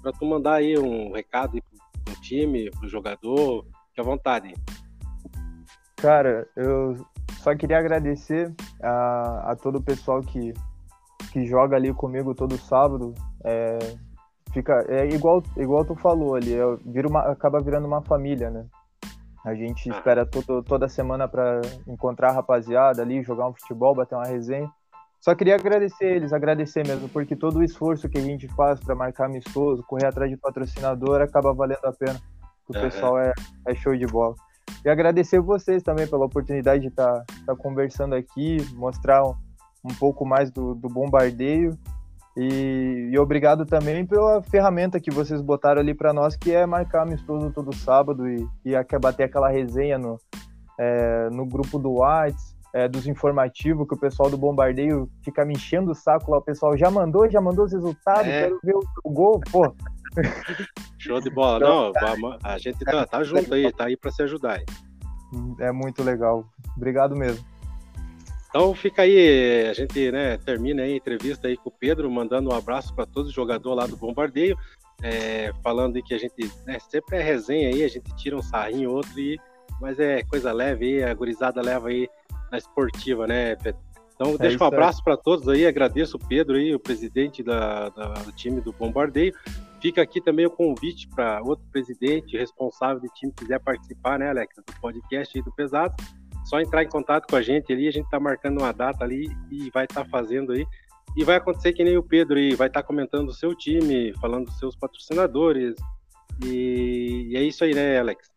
para 0.00 0.12
tu 0.12 0.24
mandar 0.24 0.54
aí 0.54 0.78
um 0.78 1.12
recado 1.12 1.56
aí 1.56 1.60
pro, 1.60 2.04
pro 2.04 2.20
time, 2.22 2.70
pro 2.70 2.88
jogador, 2.88 3.66
fique 3.88 4.00
à 4.00 4.04
vontade. 4.04 4.54
Cara, 5.96 6.48
eu 6.56 6.96
só 7.42 7.54
queria 7.54 7.78
agradecer 7.78 8.54
a, 8.80 9.50
a 9.50 9.56
todo 9.56 9.78
o 9.78 9.82
pessoal 9.82 10.22
que 10.22 10.54
que 11.32 11.46
joga 11.46 11.76
ali 11.76 11.92
comigo 11.94 12.34
todo 12.34 12.58
sábado, 12.58 13.14
é, 13.44 13.78
fica 14.52 14.84
é 14.88 15.06
igual 15.08 15.42
igual 15.56 15.84
tu 15.84 15.94
falou 15.94 16.34
ali, 16.34 16.54
é, 16.54 16.62
vira 16.84 17.08
uma, 17.08 17.20
acaba 17.20 17.60
virando 17.60 17.86
uma 17.86 18.02
família, 18.02 18.50
né? 18.50 18.66
A 19.44 19.54
gente 19.54 19.90
ah. 19.90 19.96
espera 19.96 20.26
todo, 20.26 20.62
toda 20.62 20.88
semana 20.88 21.26
para 21.26 21.60
encontrar 21.86 22.30
a 22.30 22.32
rapaziada 22.32 23.02
ali, 23.02 23.22
jogar 23.22 23.48
um 23.48 23.54
futebol, 23.54 23.94
bater 23.94 24.14
uma 24.14 24.26
resenha. 24.26 24.70
Só 25.20 25.34
queria 25.34 25.54
agradecer 25.54 26.16
eles, 26.16 26.32
agradecer 26.32 26.86
mesmo, 26.86 27.08
porque 27.08 27.36
todo 27.36 27.58
o 27.58 27.62
esforço 27.62 28.08
que 28.08 28.18
a 28.18 28.22
gente 28.22 28.48
faz 28.48 28.80
para 28.80 28.94
marcar 28.94 29.26
amistoso, 29.26 29.82
correr 29.82 30.06
atrás 30.06 30.30
de 30.30 30.36
patrocinador, 30.36 31.20
acaba 31.20 31.52
valendo 31.52 31.84
a 31.84 31.92
pena. 31.92 32.18
O 32.66 32.74
uhum. 32.74 32.82
pessoal 32.82 33.18
é, 33.18 33.32
é 33.66 33.74
show 33.74 33.94
de 33.94 34.06
bola. 34.06 34.34
E 34.84 34.88
agradecer 34.88 35.40
vocês 35.40 35.82
também 35.82 36.06
pela 36.06 36.24
oportunidade 36.24 36.82
de 36.82 36.88
estar 36.88 37.12
tá, 37.12 37.24
tá 37.46 37.56
conversando 37.56 38.14
aqui, 38.14 38.56
mostrar 38.74 39.22
um 39.22 39.34
pouco 39.94 40.24
mais 40.24 40.50
do, 40.50 40.74
do 40.74 40.88
bombardeio. 40.88 41.78
E, 42.36 43.10
e, 43.12 43.18
obrigado 43.18 43.66
também 43.66 44.06
pela 44.06 44.42
ferramenta 44.42 45.00
que 45.00 45.10
vocês 45.10 45.42
botaram 45.42 45.80
ali 45.80 45.92
para 45.92 46.12
nós, 46.12 46.36
que 46.36 46.52
é 46.52 46.64
marcar 46.64 47.02
amistoso 47.02 47.50
todo 47.50 47.74
sábado 47.74 48.28
e, 48.28 48.46
e 48.64 48.98
bater 49.00 49.24
aquela 49.24 49.48
resenha 49.48 49.98
no, 49.98 50.16
é, 50.78 51.28
no 51.30 51.44
grupo 51.44 51.78
do 51.78 51.94
Whats, 51.94 52.56
é, 52.72 52.88
dos 52.88 53.06
informativos, 53.06 53.86
que 53.86 53.94
o 53.94 53.98
pessoal 53.98 54.30
do 54.30 54.38
Bombardeio 54.38 55.10
fica 55.24 55.44
me 55.44 55.54
enchendo 55.54 55.90
o 55.90 55.94
saco 55.94 56.30
lá. 56.30 56.38
O 56.38 56.42
pessoal 56.42 56.76
já 56.76 56.90
mandou, 56.90 57.28
já 57.28 57.40
mandou 57.40 57.64
os 57.64 57.72
resultados, 57.72 58.28
é. 58.28 58.42
quero 58.42 58.60
ver 58.62 58.74
o, 58.76 58.80
o, 59.04 59.10
gol, 59.10 59.40
pô. 59.50 59.74
Show 60.98 61.20
de 61.20 61.30
bola. 61.30 61.58
Não, 61.58 61.92
a 62.42 62.58
gente 62.58 62.84
tá, 62.84 63.06
tá 63.06 63.24
junto 63.24 63.52
aí, 63.54 63.72
tá 63.72 63.86
aí 63.86 63.96
para 63.96 64.12
se 64.12 64.22
ajudar. 64.22 64.60
É 65.58 65.72
muito 65.72 66.02
legal. 66.02 66.44
Obrigado 66.76 67.16
mesmo. 67.16 67.44
Então 68.50 68.74
fica 68.74 69.02
aí, 69.02 69.68
a 69.68 69.72
gente 69.72 70.10
né, 70.10 70.36
termina 70.36 70.82
aí 70.82 70.92
a 70.92 70.96
entrevista 70.96 71.46
aí 71.46 71.56
com 71.56 71.68
o 71.68 71.72
Pedro, 71.72 72.10
mandando 72.10 72.50
um 72.50 72.52
abraço 72.52 72.92
para 72.92 73.06
todos 73.06 73.28
os 73.28 73.34
jogadores 73.34 73.78
lá 73.78 73.86
do 73.86 73.96
Bombardeio, 73.96 74.58
é, 75.00 75.52
falando 75.62 76.02
que 76.02 76.12
a 76.12 76.18
gente 76.18 76.50
né, 76.66 76.78
sempre 76.80 77.16
é 77.16 77.22
resenha 77.22 77.68
aí, 77.68 77.84
a 77.84 77.88
gente 77.88 78.12
tira 78.16 78.36
um 78.36 78.42
sarrinho 78.42 78.90
outro 78.90 79.18
e, 79.20 79.38
mas 79.80 80.00
é 80.00 80.24
coisa 80.24 80.52
leve 80.52 80.84
aí, 80.84 81.04
a 81.04 81.14
gurizada 81.14 81.62
leva 81.62 81.88
aí 81.88 82.08
na 82.50 82.58
esportiva, 82.58 83.24
né, 83.24 83.54
Pedro? 83.54 83.80
Então, 84.16 84.34
é 84.34 84.38
deixa 84.38 84.62
um 84.62 84.66
abraço 84.66 85.02
para 85.02 85.16
todos 85.16 85.48
aí, 85.48 85.64
agradeço 85.64 86.16
o 86.16 86.20
Pedro 86.20 86.56
aí, 86.56 86.74
o 86.74 86.80
presidente 86.80 87.44
da, 87.44 87.88
da, 87.90 88.14
do 88.14 88.32
time 88.32 88.60
do 88.60 88.72
Bombardeio. 88.72 89.32
Fica 89.80 90.02
aqui 90.02 90.20
também 90.20 90.44
o 90.44 90.50
convite 90.50 91.08
para 91.08 91.40
outro 91.40 91.64
presidente 91.72 92.36
responsável 92.36 93.00
do 93.00 93.08
time 93.14 93.32
quiser 93.32 93.60
participar, 93.60 94.18
né, 94.18 94.28
Alex, 94.28 94.56
do 94.56 94.80
podcast 94.80 95.38
aí 95.38 95.42
do 95.42 95.52
Pesado. 95.52 95.94
Só 96.44 96.60
entrar 96.60 96.82
em 96.82 96.88
contato 96.88 97.26
com 97.28 97.36
a 97.36 97.42
gente 97.42 97.72
ali, 97.72 97.86
a 97.86 97.92
gente 97.92 98.04
está 98.04 98.18
marcando 98.18 98.58
uma 98.58 98.72
data 98.72 99.04
ali 99.04 99.30
e 99.50 99.70
vai 99.70 99.84
estar 99.84 100.04
tá 100.04 100.10
fazendo 100.10 100.52
aí. 100.52 100.66
E 101.16 101.24
vai 101.24 101.36
acontecer 101.36 101.72
que 101.72 101.82
nem 101.82 101.96
o 101.96 102.02
Pedro 102.02 102.38
aí, 102.38 102.54
vai 102.54 102.68
estar 102.68 102.82
tá 102.82 102.86
comentando 102.86 103.28
o 103.28 103.34
seu 103.34 103.54
time, 103.54 104.12
falando 104.20 104.46
dos 104.46 104.58
seus 104.58 104.76
patrocinadores. 104.76 105.74
E, 106.44 107.28
e 107.30 107.36
é 107.36 107.42
isso 107.42 107.64
aí, 107.64 107.74
né, 107.74 107.98
Alex? 107.98 108.30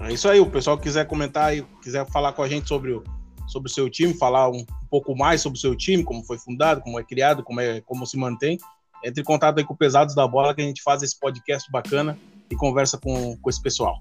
É 0.00 0.12
isso 0.12 0.28
aí, 0.28 0.38
o 0.38 0.50
pessoal 0.50 0.76
que 0.76 0.84
quiser 0.84 1.06
comentar 1.06 1.56
e 1.56 1.62
quiser 1.82 2.06
falar 2.10 2.32
com 2.32 2.42
a 2.42 2.48
gente 2.48 2.68
sobre 2.68 2.92
o, 2.92 3.02
sobre 3.48 3.68
o 3.68 3.72
seu 3.72 3.88
time, 3.90 4.14
falar 4.14 4.48
um, 4.48 4.58
um 4.58 4.88
pouco 4.90 5.16
mais 5.16 5.40
sobre 5.40 5.58
o 5.58 5.60
seu 5.60 5.74
time, 5.74 6.04
como 6.04 6.24
foi 6.24 6.38
fundado, 6.38 6.80
como 6.80 6.98
é 6.98 7.04
criado, 7.04 7.42
como, 7.42 7.60
é, 7.60 7.80
como 7.80 8.06
se 8.06 8.16
mantém, 8.16 8.58
entre 9.04 9.22
em 9.22 9.24
contato 9.24 9.58
aí 9.58 9.64
com 9.64 9.74
o 9.74 9.76
Pesados 9.76 10.14
da 10.14 10.26
Bola, 10.26 10.54
que 10.54 10.60
a 10.60 10.64
gente 10.64 10.82
faz 10.82 11.02
esse 11.02 11.18
podcast 11.18 11.70
bacana 11.70 12.18
e 12.50 12.54
conversa 12.54 12.98
com, 12.98 13.36
com 13.36 13.50
esse 13.50 13.60
pessoal. 13.60 13.98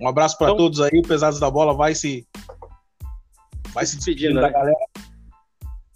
Um 0.00 0.08
abraço 0.08 0.36
para 0.36 0.48
então, 0.48 0.58
todos 0.58 0.80
aí, 0.80 0.98
o 0.98 1.02
Pesados 1.02 1.40
da 1.40 1.50
Bola 1.50 1.74
vai 1.74 1.94
se 1.94 2.26
vai 3.76 3.84
se 3.84 3.96
despedindo 3.96 4.36
da 4.36 4.46
né? 4.46 4.50
galera. 4.50 4.76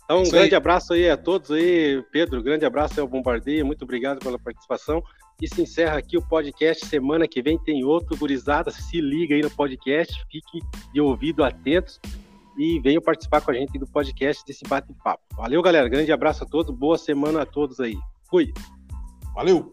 Então, 0.05 0.19
um 0.19 0.23
Isso 0.23 0.33
grande 0.33 0.55
aí. 0.55 0.57
abraço 0.57 0.93
aí 0.93 1.09
a 1.09 1.17
todos 1.17 1.51
aí, 1.51 2.05
Pedro, 2.13 2.43
grande 2.43 2.67
abraço 2.67 3.01
ao 3.01 3.09
Bombardeio, 3.09 3.65
muito 3.65 3.83
obrigado 3.83 4.19
pela 4.19 4.39
participação. 4.39 5.03
E 5.41 5.49
se 5.49 5.63
encerra 5.63 5.97
aqui 5.97 6.19
o 6.19 6.23
podcast. 6.29 6.85
Semana 6.85 7.27
que 7.27 7.41
vem 7.41 7.59
tem 7.59 7.83
outro, 7.83 8.15
gurizada. 8.15 8.71
Se 8.71 9.01
liga 9.01 9.35
aí 9.35 9.41
no 9.41 9.51
podcast, 9.51 10.15
fique 10.31 10.61
de 10.93 11.01
ouvido 11.01 11.43
atentos 11.43 11.99
e 12.59 12.79
venham 12.81 13.01
participar 13.01 13.41
com 13.41 13.51
a 13.51 13.55
gente 13.55 13.79
do 13.79 13.87
podcast 13.87 14.45
desse 14.45 14.65
bate-papo. 14.69 15.23
Valeu, 15.35 15.63
galera. 15.63 15.89
Grande 15.89 16.13
abraço 16.13 16.45
a 16.45 16.47
todos. 16.47 16.77
Boa 16.77 16.99
semana 16.99 17.41
a 17.41 17.47
todos 17.47 17.81
aí. 17.81 17.97
Fui. 18.29 18.53
Valeu. 19.35 19.73